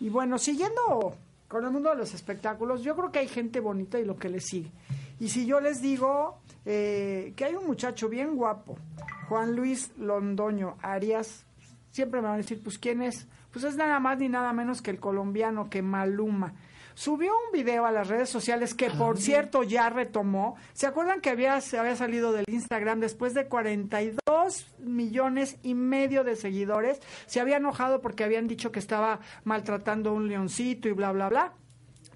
Y 0.00 0.08
bueno, 0.08 0.38
siguiendo 0.38 1.16
con 1.46 1.64
el 1.64 1.70
mundo 1.70 1.90
de 1.90 1.96
los 1.96 2.12
espectáculos, 2.12 2.82
yo 2.82 2.96
creo 2.96 3.12
que 3.12 3.20
hay 3.20 3.28
gente 3.28 3.60
bonita 3.60 4.00
y 4.00 4.04
lo 4.04 4.16
que 4.16 4.28
le 4.28 4.40
sigue. 4.40 4.70
Y 5.20 5.28
si 5.28 5.46
yo 5.46 5.60
les 5.60 5.80
digo 5.80 6.38
eh, 6.66 7.32
que 7.36 7.44
hay 7.44 7.54
un 7.54 7.66
muchacho 7.66 8.08
bien 8.08 8.34
guapo, 8.34 8.76
Juan 9.28 9.54
Luis 9.54 9.92
Londoño 9.96 10.76
Arias, 10.82 11.44
siempre 11.94 12.20
me 12.20 12.26
van 12.26 12.34
a 12.34 12.38
decir, 12.38 12.60
pues 12.60 12.76
¿quién 12.76 13.02
es? 13.02 13.28
Pues 13.52 13.64
es 13.64 13.76
nada 13.76 14.00
más 14.00 14.18
ni 14.18 14.28
nada 14.28 14.52
menos 14.52 14.82
que 14.82 14.90
el 14.90 14.98
colombiano, 14.98 15.70
que 15.70 15.80
Maluma 15.80 16.54
subió 16.94 17.32
un 17.32 17.52
video 17.52 17.86
a 17.86 17.92
las 17.92 18.08
redes 18.08 18.28
sociales 18.28 18.74
que, 18.74 18.90
por 18.90 19.18
cierto, 19.18 19.62
ya 19.62 19.90
retomó. 19.90 20.56
¿Se 20.72 20.86
acuerdan 20.86 21.20
que 21.20 21.30
había, 21.30 21.60
se 21.60 21.78
había 21.78 21.94
salido 21.94 22.32
del 22.32 22.44
Instagram 22.48 22.98
después 22.98 23.32
de 23.32 23.46
42 23.46 24.74
millones 24.78 25.56
y 25.62 25.74
medio 25.74 26.24
de 26.24 26.34
seguidores? 26.34 27.00
Se 27.26 27.40
había 27.40 27.58
enojado 27.58 28.00
porque 28.00 28.24
habían 28.24 28.48
dicho 28.48 28.72
que 28.72 28.80
estaba 28.80 29.20
maltratando 29.44 30.10
a 30.10 30.14
un 30.14 30.28
leoncito 30.28 30.88
y 30.88 30.92
bla, 30.92 31.12
bla, 31.12 31.28
bla. 31.28 31.52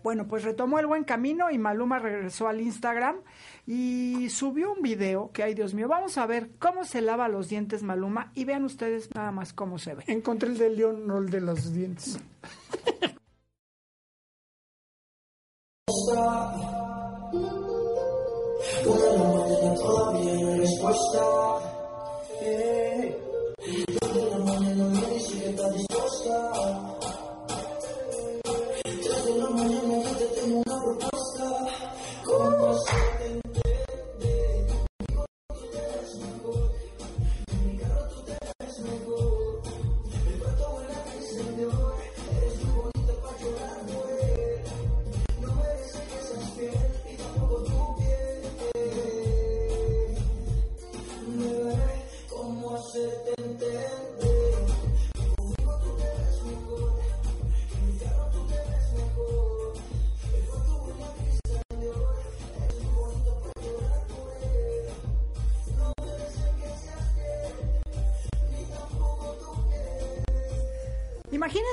Bueno, 0.03 0.27
pues 0.29 0.45
retomó 0.45 0.79
el 0.79 0.87
buen 0.87 1.05
camino 1.05 1.51
y 1.51 1.59
Maluma 1.59 1.99
regresó 1.99 2.49
al 2.49 2.61
Instagram 2.61 3.17
y 3.71 4.31
subió 4.31 4.73
un 4.73 4.81
video 4.81 5.31
que, 5.31 5.43
ay 5.43 5.53
Dios 5.53 5.75
mío, 5.75 5.89
vamos 5.89 6.17
a 6.17 6.25
ver 6.25 6.53
cómo 6.59 6.87
se 6.87 7.03
lava 7.03 7.29
los 7.29 7.51
dientes 7.51 7.83
Maluma 7.83 8.33
y 8.35 8.47
vean 8.47 8.65
ustedes 8.65 9.11
nada 9.15 9.31
más 9.31 9.53
cómo 9.53 9.77
se 9.79 9.95
ve. 9.95 10.05
Encontré 10.07 10.49
el 10.49 10.57
del 10.57 10.75
león, 10.75 11.07
no 11.07 11.19
el 11.19 11.29
de 11.29 11.43
los 11.43 11.75
dientes. 11.75 12.19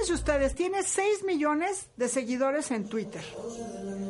Imagínense 0.07 0.13
ustedes, 0.31 0.55
tiene 0.55 0.83
6 0.83 1.23
millones 1.23 1.89
de 1.97 2.07
seguidores 2.07 2.69
en 2.71 2.87
Twitter. 2.87 3.23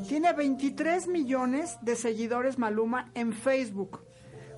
Tiene 0.10 0.34
23 0.34 1.08
millones 1.08 1.78
de 1.82 1.96
seguidores 1.96 2.58
Maluma 2.58 3.12
en 3.14 3.32
Facebook. 3.34 4.02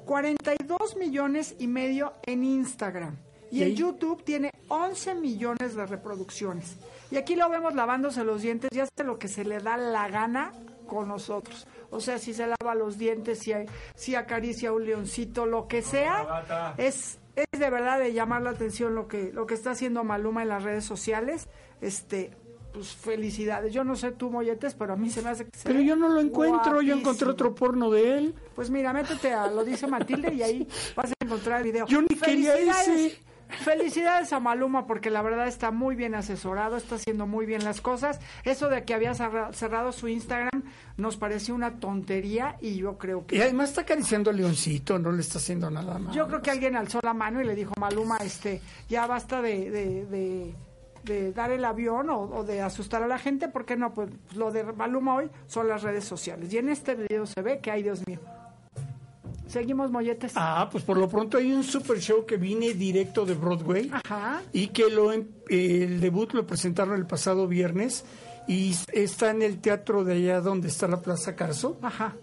42 0.06 0.96
millones 0.98 1.56
y 1.60 1.68
medio 1.68 2.14
en 2.26 2.44
Instagram. 2.44 3.18
Y 3.52 3.62
en 3.64 3.76
YouTube 3.76 4.24
tiene 4.24 4.52
11 4.70 5.16
millones 5.16 5.76
de 5.76 5.86
reproducciones. 5.86 6.76
Y 7.12 7.18
aquí 7.18 7.36
lo 7.36 7.48
vemos 7.50 7.76
lavándose 7.76 8.24
los 8.24 8.42
dientes 8.42 8.70
y 8.74 8.80
hace 8.80 9.04
lo 9.06 9.20
que 9.20 9.28
se 9.28 9.46
le 9.46 9.60
da 9.60 9.78
la 9.78 10.08
gana 10.10 10.54
con 10.88 11.08
nosotros. 11.08 11.68
O 11.92 12.00
sea, 12.02 12.18
si 12.18 12.34
se 12.34 12.48
lava 12.48 12.74
los 12.76 12.98
dientes, 12.98 13.40
si, 13.40 13.54
hay- 13.54 13.68
si 13.96 14.16
acaricia 14.16 14.74
un 14.74 14.86
leoncito, 14.86 15.46
lo 15.46 15.68
que 15.68 15.82
sea, 15.82 16.74
es, 16.78 17.20
es 17.38 17.60
de 17.60 17.70
verdad 17.70 18.00
de 18.00 18.14
llamar 18.14 18.42
la 18.42 18.50
atención 18.50 18.96
lo 18.96 19.08
que, 19.08 19.32
lo 19.32 19.46
que 19.46 19.54
está 19.54 19.72
haciendo 19.72 20.04
Maluma 20.04 20.42
en 20.42 20.50
las 20.50 20.64
redes 20.64 20.84
sociales. 20.84 21.48
Este, 21.82 22.32
pues 22.74 22.90
felicidades. 22.90 23.74
Yo 23.74 23.84
no 23.84 23.96
sé 23.96 24.12
tú, 24.12 24.30
Molletes, 24.30 24.74
pero 24.74 24.94
a 24.94 24.98
mí 24.98 25.10
se 25.10 25.22
me 25.22 25.30
hace 25.30 25.46
que 25.46 25.58
se 25.58 25.68
Pero 25.68 25.82
yo 25.82 25.96
no 25.96 26.10
lo 26.10 26.20
encuentro, 26.20 26.82
yo 26.82 26.96
encontré 26.96 27.28
otro 27.30 27.54
porno 27.54 27.90
de 27.92 28.18
él. 28.18 28.36
Pues 28.56 28.70
mira, 28.70 28.94
métete 28.94 29.34
a 29.34 29.48
lo 29.48 29.64
dice 29.64 29.88
Matilde 29.88 30.34
y 30.34 30.42
ahí 30.42 30.68
vas 30.96 31.12
a 31.12 31.14
encontrar 31.24 31.60
el 31.62 31.72
video. 31.72 31.88
Yo 31.88 32.02
ni 32.02 32.16
quería 32.16 32.58
ese. 32.58 33.20
Felicidades 33.50 34.34
a 34.34 34.40
Maluma 34.40 34.86
porque 34.88 35.10
la 35.10 35.22
verdad 35.22 35.48
está 35.48 35.72
muy 35.72 35.96
bien 35.96 36.16
asesorado, 36.16 36.78
está 36.78 36.96
haciendo 36.96 37.26
muy 37.28 37.46
bien 37.46 37.64
las 37.64 37.82
cosas. 37.82 38.20
Eso 38.44 38.70
de 38.70 38.84
que 38.84 38.94
había 38.94 39.14
cerra- 39.14 39.54
cerrado 39.54 39.92
su 39.92 40.08
Instagram 40.08 40.64
nos 40.98 41.18
pareció 41.18 41.56
una 41.56 41.80
tontería 41.80 42.58
y 42.62 42.76
yo 42.78 42.98
creo 42.98 43.22
Y 43.22 43.36
que 43.38 43.44
además 43.44 43.70
está 43.70 43.82
acariciando 43.82 44.30
al 44.32 44.38
leoncito, 44.38 45.00
no 45.00 45.12
le 45.12 45.22
está 45.22 45.38
haciendo 45.40 45.70
nada 45.70 45.98
más. 46.00 46.14
yo 46.16 46.28
creo 46.28 46.42
que 46.42 46.52
alguien 46.52 46.76
alzó 46.76 47.00
la 47.04 47.14
mano 47.14 47.42
y 47.42 47.46
le 47.46 47.56
dijo 47.56 47.74
Maluma, 47.80 48.18
este, 48.18 48.62
ya 48.90 49.08
basta 49.08 49.42
de, 49.42 49.70
de, 49.72 50.06
de- 50.06 50.56
de 51.04 51.32
dar 51.32 51.52
el 51.52 51.64
avión 51.64 52.10
o, 52.10 52.20
o 52.24 52.44
de 52.44 52.62
asustar 52.62 53.02
a 53.02 53.08
la 53.08 53.18
gente, 53.18 53.48
¿por 53.48 53.64
qué 53.66 53.78
no? 53.78 53.94
Pues 53.94 54.10
lo 54.36 54.52
de 54.52 54.64
Maluma 54.66 55.16
hoy 55.16 55.30
son 55.48 55.70
las 55.70 55.82
redes 55.84 56.04
sociales. 56.04 56.52
Y 56.52 56.58
en 56.58 56.68
este 56.68 56.96
video 56.96 57.26
se 57.26 57.42
ve 57.42 57.60
que, 57.60 57.72
ay 57.72 57.82
Dios 57.84 58.06
mío. 58.06 58.20
Seguimos, 59.48 59.92
molletes. 59.92 60.34
Ah, 60.36 60.68
pues 60.72 60.84
por 60.84 60.98
lo 60.98 61.08
pronto 61.10 61.38
hay 61.38 61.52
un 61.52 61.64
super 61.64 62.00
show 62.00 62.26
que 62.26 62.38
viene 62.38 62.74
directo 62.74 63.26
de 63.26 63.34
Broadway 63.34 63.90
Ajá. 63.94 64.42
y 64.54 64.68
que 64.68 64.90
lo 64.90 65.12
em- 65.14 65.28
el 65.50 66.00
debut 66.00 66.34
lo 66.34 66.46
presentaron 66.46 66.96
el 66.96 67.08
pasado 67.08 67.48
viernes 67.48 68.04
y 68.48 68.76
está 68.94 69.32
en 69.32 69.42
el 69.42 69.60
teatro 69.60 70.04
de 70.04 70.14
allá 70.14 70.42
donde 70.42 70.68
está 70.68 70.88
la 70.88 71.02
Plaza 71.02 71.36
Carso, 71.36 71.78
Ajá. 71.82 72.14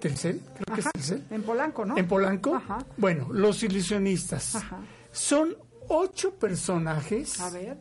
Telcel, 0.00 0.40
creo 0.54 0.74
que 0.74 0.80
es 0.80 0.86
Ajá. 0.86 0.92
Telcel, 0.92 1.24
En 1.30 1.42
Polanco, 1.42 1.84
¿no? 1.84 1.96
en 1.96 2.06
Polanco. 2.08 2.54
Ajá. 2.56 2.78
Bueno, 2.96 3.28
Los 3.32 3.62
Ilusionistas. 3.62 4.56
Ajá. 4.56 4.78
Son 5.12 5.56
ocho 5.88 6.32
personajes 6.34 7.40
A 7.40 7.50
ver, 7.50 7.78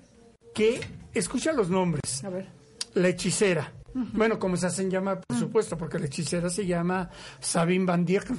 que, 0.54 0.80
escucha 1.14 1.52
los 1.54 1.70
nombres, 1.70 2.24
a 2.24 2.30
ver. 2.30 2.48
la 2.94 3.08
hechicera. 3.10 3.72
Bueno, 3.94 4.40
como 4.40 4.58
se 4.58 4.68
hacen 4.68 4.90
llamar, 4.90 5.22
por 5.22 5.38
supuesto, 5.38 5.78
porque 5.78 6.00
la 6.00 6.06
hechicera 6.06 6.50
se 6.50 6.66
llama 6.66 7.10
Sabine 7.40 7.86
Van 7.86 8.06
Dijk, 8.06 8.32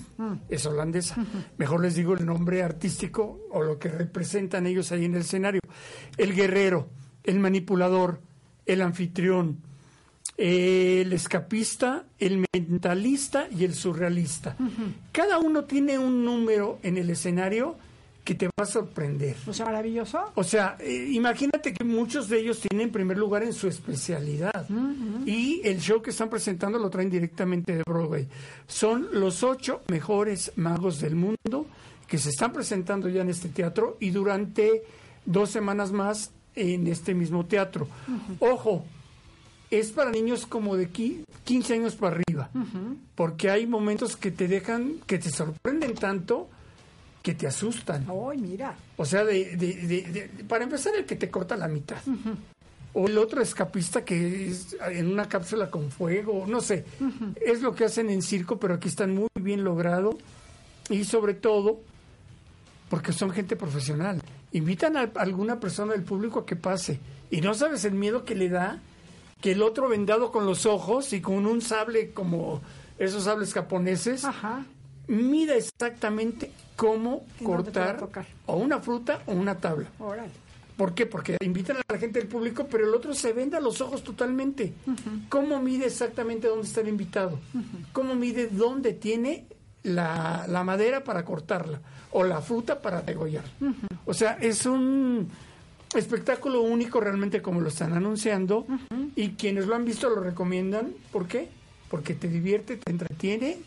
es 0.48 0.66
holandesa. 0.66 1.24
Mejor 1.58 1.80
les 1.82 1.94
digo 1.94 2.14
el 2.14 2.26
nombre 2.26 2.62
artístico 2.62 3.46
o 3.50 3.62
lo 3.62 3.78
que 3.78 3.88
representan 3.88 4.66
ellos 4.66 4.90
ahí 4.92 5.04
en 5.04 5.14
el 5.14 5.20
escenario. 5.20 5.60
El 6.16 6.34
guerrero, 6.34 6.88
el 7.22 7.38
manipulador, 7.38 8.20
el 8.66 8.82
anfitrión, 8.82 9.58
el 10.36 11.12
escapista, 11.12 12.06
el 12.18 12.44
mentalista 12.52 13.46
y 13.50 13.64
el 13.64 13.74
surrealista. 13.74 14.56
Cada 15.12 15.38
uno 15.38 15.64
tiene 15.64 15.98
un 15.98 16.24
número 16.24 16.78
en 16.82 16.96
el 16.96 17.10
escenario 17.10 17.76
que 18.24 18.34
te 18.34 18.46
va 18.46 18.52
a 18.62 18.66
sorprender. 18.66 19.36
O 19.46 19.52
sea, 19.52 19.66
maravilloso. 19.66 20.18
O 20.34 20.42
sea, 20.44 20.76
eh, 20.80 21.08
imagínate 21.12 21.74
que 21.74 21.84
muchos 21.84 22.28
de 22.28 22.38
ellos 22.40 22.58
tienen 22.60 22.90
primer 22.90 23.18
lugar 23.18 23.42
en 23.42 23.52
su 23.52 23.68
especialidad. 23.68 24.66
Y 25.26 25.60
el 25.64 25.78
show 25.80 26.00
que 26.00 26.10
están 26.10 26.30
presentando 26.30 26.78
lo 26.78 26.88
traen 26.90 27.10
directamente 27.10 27.76
de 27.76 27.82
Broadway. 27.86 28.26
Son 28.66 29.08
los 29.12 29.42
ocho 29.42 29.82
mejores 29.88 30.52
magos 30.56 31.00
del 31.00 31.14
mundo 31.16 31.66
que 32.08 32.18
se 32.18 32.30
están 32.30 32.52
presentando 32.52 33.08
ya 33.08 33.20
en 33.22 33.28
este 33.28 33.48
teatro 33.48 33.96
y 34.00 34.10
durante 34.10 34.82
dos 35.26 35.50
semanas 35.50 35.92
más 35.92 36.30
en 36.54 36.86
este 36.86 37.14
mismo 37.14 37.44
teatro. 37.46 37.88
Ojo, 38.40 38.84
es 39.70 39.90
para 39.90 40.10
niños 40.10 40.46
como 40.46 40.76
de 40.76 40.90
qui- 40.90 41.24
15 41.44 41.74
años 41.74 41.94
para 41.96 42.16
arriba, 42.16 42.48
porque 43.14 43.50
hay 43.50 43.66
momentos 43.66 44.16
que 44.16 44.30
te 44.30 44.48
dejan, 44.48 44.94
que 45.06 45.18
te 45.18 45.30
sorprenden 45.30 45.94
tanto 45.94 46.48
que 47.24 47.32
te 47.34 47.46
asustan. 47.46 48.06
Ay, 48.30 48.36
mira. 48.38 48.76
O 48.98 49.04
sea, 49.06 49.24
de, 49.24 49.56
de- 49.56 49.74
de- 49.86 50.02
de- 50.12 50.44
para 50.44 50.62
empezar, 50.64 50.94
el 50.94 51.06
que 51.06 51.16
te 51.16 51.30
corta 51.30 51.56
la 51.56 51.68
mitad. 51.68 51.96
O 52.92 53.08
el 53.08 53.16
otro 53.16 53.40
escapista 53.40 54.04
que 54.04 54.48
es 54.50 54.76
en 54.92 55.10
una 55.10 55.26
cápsula 55.28 55.70
con 55.70 55.90
fuego, 55.90 56.44
no 56.46 56.60
sé. 56.60 56.84
Es 57.44 57.62
lo 57.62 57.74
que 57.74 57.86
hacen 57.86 58.10
en 58.10 58.20
circo, 58.20 58.60
pero 58.60 58.74
aquí 58.74 58.88
están 58.88 59.14
muy 59.14 59.28
bien 59.40 59.64
logrado. 59.64 60.18
Y 60.90 61.04
sobre 61.04 61.32
todo, 61.32 61.80
porque 62.90 63.12
son 63.14 63.30
gente 63.30 63.56
profesional. 63.56 64.20
Invitan 64.52 64.96
a 64.98 65.10
alguna 65.16 65.58
persona 65.58 65.92
del 65.94 66.02
público 66.04 66.40
a 66.40 66.46
que 66.46 66.56
pase. 66.56 67.00
Y 67.30 67.40
no 67.40 67.54
sabes 67.54 67.86
el 67.86 67.94
miedo 67.94 68.24
que 68.26 68.34
le 68.34 68.50
da 68.50 68.80
que 69.40 69.52
el 69.52 69.62
otro 69.62 69.88
vendado 69.88 70.30
con 70.30 70.44
los 70.46 70.66
ojos 70.66 71.12
y 71.14 71.22
con 71.22 71.46
un 71.46 71.62
sable 71.62 72.10
como 72.12 72.60
esos 72.98 73.24
sables 73.24 73.52
japoneses, 73.54 74.24
mira 75.08 75.54
exactamente 75.54 76.50
cómo 76.76 77.24
¿En 77.40 77.46
dónde 77.46 77.70
te 77.70 77.80
va 77.80 77.90
a 77.90 77.96
cortar 77.96 78.26
o 78.46 78.56
una 78.56 78.80
fruta 78.80 79.22
o 79.26 79.32
una 79.32 79.56
tabla. 79.56 79.88
¿Por 80.76 80.92
qué? 80.94 81.06
Porque 81.06 81.36
invitan 81.40 81.76
a 81.76 81.92
la 81.92 81.98
gente 81.98 82.18
del 82.18 82.28
público, 82.28 82.66
pero 82.68 82.84
el 82.84 82.94
otro 82.94 83.14
se 83.14 83.32
venda 83.32 83.60
los 83.60 83.80
ojos 83.80 84.02
totalmente. 84.02 84.72
¿Cómo 85.28 85.60
mide 85.62 85.86
exactamente 85.86 86.48
dónde 86.48 86.66
está 86.66 86.80
el 86.80 86.88
invitado? 86.88 87.38
¿Cómo 87.92 88.16
mide 88.16 88.48
dónde 88.48 88.92
tiene 88.92 89.46
la, 89.84 90.46
la 90.48 90.64
madera 90.64 91.04
para 91.04 91.24
cortarla? 91.24 91.80
O 92.10 92.24
la 92.24 92.40
fruta 92.40 92.82
para 92.82 93.02
degollar. 93.02 93.44
O 94.04 94.14
sea, 94.14 94.32
es 94.40 94.66
un 94.66 95.28
espectáculo 95.94 96.62
único 96.62 97.00
realmente 97.00 97.40
como 97.40 97.60
lo 97.60 97.68
están 97.68 97.92
anunciando 97.92 98.66
y 99.14 99.30
quienes 99.30 99.66
lo 99.66 99.76
han 99.76 99.84
visto 99.84 100.10
lo 100.10 100.22
recomiendan. 100.22 100.92
¿Por 101.12 101.28
qué? 101.28 101.48
Porque 101.88 102.14
te 102.14 102.28
divierte, 102.28 102.78
te 102.78 102.90
entretiene 102.90 103.58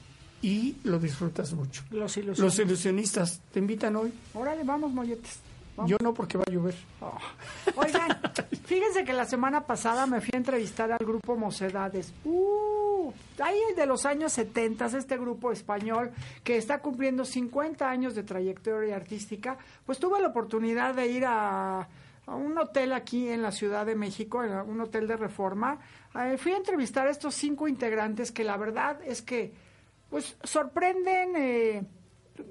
y 0.42 0.76
lo 0.84 1.00
disfrutas 1.00 1.54
mucho. 1.54 1.84
Los 1.92 2.16
ilusionistas. 2.18 2.40
Los 2.40 2.60
ilusionistas 2.60 3.42
te 3.52 3.60
invitan 3.60 3.96
hoy. 3.96 4.14
Órale, 4.34 4.64
vamos, 4.64 4.92
molletes. 4.92 5.40
Vamos. 5.76 5.92
Yo 5.92 5.98
no 6.02 6.14
porque 6.14 6.38
va 6.38 6.44
a 6.48 6.52
llover. 6.52 6.76
Oigan, 7.76 8.18
fíjense 8.66 9.04
que 9.04 9.14
la 9.14 9.26
semana 9.26 9.66
pasada 9.66 10.08
me 10.08 10.22
fui 10.22 10.32
a 10.34 10.38
entrevistar 10.38 10.92
al 10.92 11.06
grupo 11.06 11.36
Mocedades. 11.36 12.14
Uh, 12.26 13.12
ahí 13.40 13.60
el 13.70 13.76
de 13.76 13.86
los 13.86 14.06
años 14.06 14.34
70, 14.34 14.86
este 14.88 15.18
grupo 15.18 15.52
español 15.52 16.12
que 16.44 16.58
está 16.58 16.80
cumpliendo 16.80 17.26
50 17.26 17.88
años 17.88 18.16
de 18.16 18.24
trayectoria 18.24 18.96
artística, 18.96 19.58
pues 19.86 20.00
tuve 20.00 20.20
la 20.20 20.30
oportunidad 20.30 20.96
de 20.96 21.08
ir 21.08 21.26
a, 21.26 21.88
a 22.28 22.36
un 22.36 22.58
hotel 22.58 22.94
aquí 22.94 23.30
en 23.30 23.42
la 23.42 23.52
Ciudad 23.52 23.86
de 23.86 23.96
México, 23.96 24.44
en 24.44 24.52
un 24.52 24.82
hotel 24.82 25.08
de 25.08 25.16
reforma. 25.16 25.80
Eh, 26.16 26.38
fui 26.38 26.52
a 26.54 26.58
entrevistar 26.58 27.08
a 27.08 27.12
estos 27.12 27.36
cinco 27.36 27.68
integrantes 27.68 28.32
que 28.32 28.44
la 28.44 28.58
verdad 28.58 29.00
es 29.06 29.22
que 29.22 29.54
pues 30.10 30.38
sorprenden, 30.44 31.36
eh, 31.36 31.86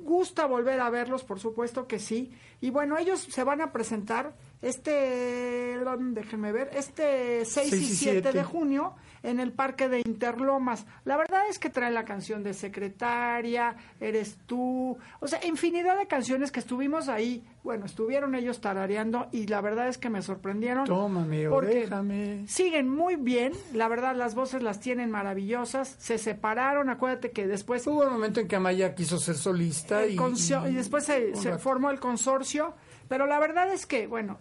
gusta 0.03 0.47
volver 0.47 0.81
a 0.81 0.91
verlos, 0.91 1.25
por 1.25 1.41
supuesto 1.41 1.87
que 1.87 1.99
sí. 1.99 2.33
Y 2.61 2.71
bueno, 2.71 2.99
ellos 2.99 3.21
se 3.21 3.45
van 3.45 3.61
a 3.61 3.73
presentar 3.73 4.35
este, 4.63 5.79
déjenme 6.13 6.53
ver, 6.53 6.71
este 6.75 7.45
6 7.45 7.67
y 7.67 7.71
Seis 7.71 7.91
y 7.91 7.95
7 7.97 8.15
de 8.17 8.23
siete. 8.33 8.45
junio 8.45 8.95
en 9.23 9.41
el 9.41 9.53
Parque 9.53 9.89
de 9.89 10.01
Interlomas. 10.07 10.87
La 11.05 11.17
verdad 11.17 11.43
es 11.51 11.59
que 11.59 11.69
trae 11.69 11.91
la 11.91 12.05
canción 12.05 12.43
de 12.45 12.55
Secretaria, 12.55 13.75
Eres 14.01 14.37
tú, 14.47 14.97
o 15.21 15.27
sea, 15.27 15.45
infinidad 15.45 15.99
de 15.99 16.07
canciones 16.07 16.53
que 16.53 16.61
estuvimos 16.61 17.09
ahí. 17.09 17.45
Bueno, 17.65 17.87
estuvieron 17.87 18.35
ellos 18.37 18.61
tarareando 18.61 19.27
y 19.33 19.47
la 19.49 19.61
verdad 19.61 19.89
es 19.89 19.99
que 19.99 20.11
me 20.11 20.23
sorprendieron. 20.23 20.85
Tómame 20.87 21.49
déjame. 21.49 22.45
siguen 22.47 22.89
muy 22.89 23.17
bien, 23.17 23.53
la 23.75 23.89
verdad 23.89 24.15
las 24.15 24.35
voces 24.37 24.63
las 24.63 24.79
tienen 24.79 25.11
maravillosas, 25.11 25.97
se 25.99 26.19
separaron, 26.19 26.89
acuérdate 26.91 27.33
que 27.33 27.47
después 27.49 27.87
Hubo 27.87 28.05
un 28.05 28.13
momento 28.13 28.39
en 28.41 28.47
que 28.47 28.55
Amaya 28.57 28.95
quiso 28.95 29.19
ser 29.19 29.35
solista 29.37 30.07
y, 30.07 30.15
consio- 30.17 30.71
y 30.71 30.75
después 30.75 31.05
se, 31.05 31.35
se 31.35 31.59
formó 31.59 31.91
el 31.91 31.99
consorcio, 31.99 32.75
pero 33.09 33.27
la 33.27 33.39
verdad 33.39 33.73
es 33.73 33.87
que, 33.87 34.07
bueno, 34.07 34.39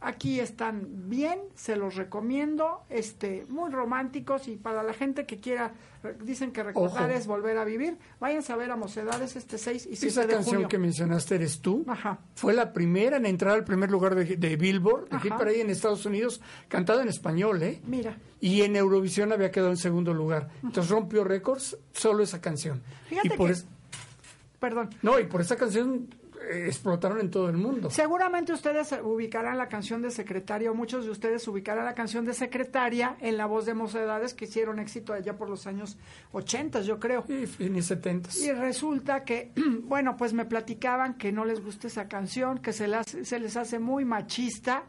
aquí 0.00 0.38
están 0.38 1.08
bien, 1.08 1.38
se 1.54 1.76
los 1.76 1.94
recomiendo, 1.94 2.82
este, 2.90 3.46
muy 3.48 3.70
románticos 3.70 4.48
y 4.48 4.56
para 4.56 4.82
la 4.82 4.92
gente 4.92 5.24
que 5.24 5.40
quiera, 5.40 5.72
re- 6.02 6.14
dicen 6.22 6.52
que 6.52 6.62
recordar 6.62 7.04
Ojo. 7.04 7.18
es 7.18 7.26
volver 7.26 7.56
a 7.56 7.64
vivir, 7.64 7.96
váyanse 8.20 8.52
a 8.52 8.56
ver 8.56 8.70
a 8.70 8.76
Mocedades 8.76 9.34
este 9.34 9.56
6 9.56 9.86
y 9.90 9.96
7 9.96 10.06
Esa 10.08 10.20
de 10.26 10.34
canción 10.34 10.54
junio. 10.56 10.68
que 10.68 10.76
mencionaste 10.78 11.36
eres 11.36 11.60
tú. 11.60 11.86
Ajá. 11.88 12.18
Fue 12.34 12.52
la 12.52 12.74
primera 12.74 13.16
en 13.16 13.24
entrar 13.24 13.54
al 13.54 13.64
primer 13.64 13.90
lugar 13.90 14.14
de, 14.14 14.36
de 14.36 14.56
Billboard, 14.56 15.08
de 15.08 15.16
Ajá. 15.16 15.22
Hit 15.22 15.32
Parade 15.32 15.60
en 15.62 15.70
Estados 15.70 16.04
Unidos, 16.04 16.42
cantada 16.68 17.00
en 17.02 17.08
español, 17.08 17.62
¿eh? 17.62 17.80
Mira, 17.86 18.18
Y 18.40 18.60
en 18.60 18.76
Eurovisión 18.76 19.32
había 19.32 19.50
quedado 19.50 19.70
en 19.70 19.78
segundo 19.78 20.12
lugar. 20.12 20.50
Entonces 20.62 20.90
rompió 20.90 21.24
récords 21.24 21.78
solo 21.94 22.22
esa 22.22 22.42
canción. 22.42 22.82
Fíjate 23.08 23.28
y 23.28 23.30
por 23.38 23.46
que- 23.46 23.52
es- 23.54 23.66
perdón. 24.60 24.90
No, 25.00 25.18
y 25.18 25.24
por 25.24 25.40
esa 25.40 25.56
canción 25.56 26.08
eh, 26.10 26.23
explotaron 26.50 27.20
en 27.20 27.30
todo 27.30 27.48
el 27.48 27.56
mundo. 27.56 27.90
Seguramente 27.90 28.52
ustedes 28.52 28.94
ubicarán 29.02 29.58
la 29.58 29.68
canción 29.68 30.02
de 30.02 30.10
Secretaria, 30.10 30.70
o 30.70 30.74
muchos 30.74 31.04
de 31.04 31.10
ustedes 31.10 31.46
ubicarán 31.48 31.84
la 31.84 31.94
canción 31.94 32.24
de 32.24 32.34
Secretaria 32.34 33.16
en 33.20 33.36
la 33.36 33.46
voz 33.46 33.66
de 33.66 33.74
Mocedades 33.74 34.34
que 34.34 34.44
hicieron 34.44 34.78
éxito 34.78 35.12
allá 35.12 35.36
por 35.36 35.48
los 35.48 35.66
años 35.66 35.96
80, 36.32 36.82
yo 36.82 36.98
creo. 36.98 37.24
Y 37.28 37.46
fines 37.46 37.86
70. 37.86 38.30
Y 38.42 38.52
resulta 38.52 39.24
que, 39.24 39.52
bueno, 39.82 40.16
pues 40.16 40.32
me 40.32 40.44
platicaban 40.44 41.14
que 41.14 41.32
no 41.32 41.44
les 41.44 41.62
gusta 41.64 41.86
esa 41.86 42.08
canción, 42.08 42.58
que 42.58 42.72
se, 42.72 42.88
las, 42.88 43.06
se 43.06 43.38
les 43.38 43.56
hace 43.56 43.78
muy 43.78 44.04
machista, 44.04 44.84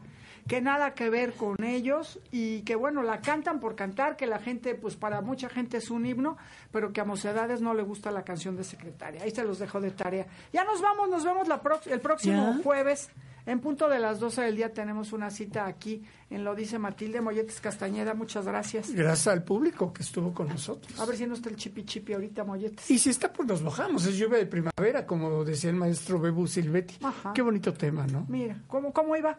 que 0.46 0.60
nada 0.60 0.94
que 0.94 1.10
ver 1.10 1.32
con 1.34 1.62
ellos 1.64 2.20
y 2.30 2.62
que, 2.62 2.76
bueno, 2.76 3.02
la 3.02 3.20
cantan 3.20 3.60
por 3.60 3.74
cantar, 3.74 4.16
que 4.16 4.26
la 4.26 4.38
gente, 4.38 4.74
pues 4.74 4.96
para 4.96 5.20
mucha 5.20 5.48
gente 5.48 5.78
es 5.78 5.90
un 5.90 6.06
himno, 6.06 6.36
pero 6.70 6.92
que 6.92 7.00
a 7.00 7.04
Mocedades 7.04 7.60
no 7.60 7.74
le 7.74 7.82
gusta 7.82 8.10
la 8.10 8.24
canción 8.24 8.56
de 8.56 8.64
secretaria. 8.64 9.22
Ahí 9.22 9.30
se 9.30 9.44
los 9.44 9.58
dejo 9.58 9.80
de 9.80 9.90
tarea. 9.90 10.26
Ya 10.52 10.64
nos 10.64 10.80
vamos, 10.80 11.08
nos 11.08 11.24
vemos 11.24 11.48
la 11.48 11.60
el 11.86 12.00
próximo 12.00 12.54
¿Ya? 12.56 12.62
jueves. 12.62 13.10
En 13.46 13.60
punto 13.60 13.88
de 13.88 14.00
las 14.00 14.18
12 14.18 14.42
del 14.42 14.56
día 14.56 14.72
tenemos 14.72 15.12
una 15.12 15.30
cita 15.30 15.66
aquí 15.66 16.02
en 16.30 16.42
Lo 16.42 16.56
Dice 16.56 16.80
Matilde 16.80 17.20
Molletes 17.20 17.60
Castañeda. 17.60 18.12
Muchas 18.12 18.44
gracias. 18.44 18.92
Gracias 18.92 19.28
al 19.28 19.44
público 19.44 19.92
que 19.92 20.02
estuvo 20.02 20.34
con 20.34 20.48
nosotros. 20.48 20.98
A 20.98 21.06
ver 21.06 21.16
si 21.16 21.26
no 21.26 21.34
está 21.34 21.48
el 21.48 21.56
chipi 21.56 21.84
chipi 21.84 22.12
ahorita, 22.12 22.42
Molletes. 22.42 22.90
Y 22.90 22.98
si 22.98 23.10
está, 23.10 23.32
pues 23.32 23.46
nos 23.48 23.62
bajamos. 23.62 24.04
Es 24.04 24.16
lluvia 24.16 24.38
de 24.38 24.46
primavera, 24.46 25.06
como 25.06 25.44
decía 25.44 25.70
el 25.70 25.76
maestro 25.76 26.18
Bebu 26.18 26.48
Silvetti. 26.48 26.96
Ajá. 27.04 27.32
Qué 27.32 27.42
bonito 27.42 27.72
tema, 27.72 28.04
¿no? 28.08 28.26
Mira, 28.28 28.60
¿cómo, 28.66 28.92
cómo 28.92 29.14
iba? 29.14 29.38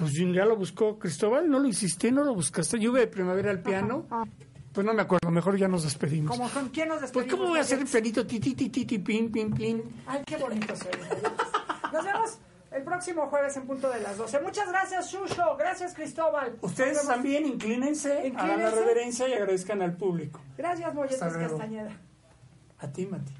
Pues 0.00 0.14
ya 0.32 0.44
lo 0.46 0.56
buscó 0.56 0.98
Cristóbal, 0.98 1.48
no 1.50 1.58
lo 1.58 1.68
hiciste, 1.68 2.10
no 2.10 2.24
lo 2.24 2.34
buscaste. 2.34 2.78
Lluvia 2.78 3.00
de 3.02 3.06
primavera 3.06 3.50
al 3.50 3.60
piano. 3.62 4.06
Pues 4.72 4.86
no 4.86 4.94
me 4.94 5.02
acuerdo, 5.02 5.30
mejor 5.30 5.56
ya 5.58 5.68
nos 5.68 5.82
despedimos. 5.84 6.36
¿Cómo, 6.36 6.48
¿Con 6.50 6.68
quién 6.70 6.88
nos 6.88 6.98
Pues 7.00 7.12
despedimos? 7.12 7.34
cómo 7.38 7.48
voy 7.50 7.58
a 7.58 7.62
hacer 7.62 7.84
pianito 7.84 8.26
ti 8.26 8.38
ti 8.40 8.54
ti 8.54 8.68
ti 8.70 8.84
ti 8.86 8.98
pin 8.98 9.30
pin 9.30 9.52
pin. 9.52 9.82
Ay, 10.06 10.22
qué 10.26 10.36
bonito 10.36 10.74
Molletes. 10.76 11.22
Nos 11.92 12.04
vemos 12.04 12.38
el 12.70 12.82
próximo 12.84 13.26
jueves 13.26 13.56
en 13.56 13.66
punto 13.66 13.90
de 13.90 14.00
las 14.00 14.16
12. 14.16 14.40
Muchas 14.40 14.68
gracias, 14.68 15.10
Shusho. 15.10 15.56
Gracias, 15.58 15.92
Cristóbal. 15.94 16.56
Ustedes 16.60 17.04
también 17.04 17.44
inclínense, 17.46 18.12
hagan 18.12 18.22
la 18.22 18.28
Inclínense. 18.44 18.76
reverencia 18.80 19.28
y 19.28 19.32
agradezcan 19.34 19.82
al 19.82 19.96
público. 19.96 20.40
Gracias, 20.56 20.94
Molletes. 20.94 21.18
Castañeda. 21.20 21.90
A 22.78 22.88
ti, 22.92 23.06
Mati. 23.06 23.32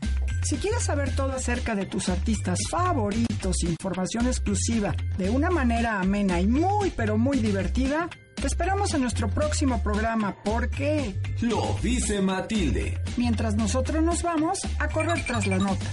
Si 0.43 0.57
quieres 0.57 0.83
saber 0.83 1.15
todo 1.15 1.33
acerca 1.33 1.75
de 1.75 1.87
tus 1.87 2.09
artistas 2.09 2.59
favoritos, 2.71 3.63
información 3.63 4.27
exclusiva, 4.27 4.95
de 5.19 5.31
una 5.31 5.51
manera 5.51 6.01
amena 6.01 6.41
y 6.41 6.47
muy, 6.47 6.91
pero 6.91 7.19
muy 7.19 7.39
divertida, 7.39 8.09
te 8.35 8.47
esperamos 8.47 8.95
en 8.95 9.03
nuestro 9.03 9.29
próximo 9.29 9.83
programa 9.83 10.37
porque 10.45 11.15
Lo 11.43 11.77
dice 11.83 12.21
Matilde. 12.23 12.99
mientras 13.17 13.55
nosotros 13.55 14.03
nos 14.03 14.23
vamos 14.23 14.61
a 14.79 14.89
correr 14.89 15.25
tras 15.27 15.47
la 15.47 15.59
nota. 15.59 15.87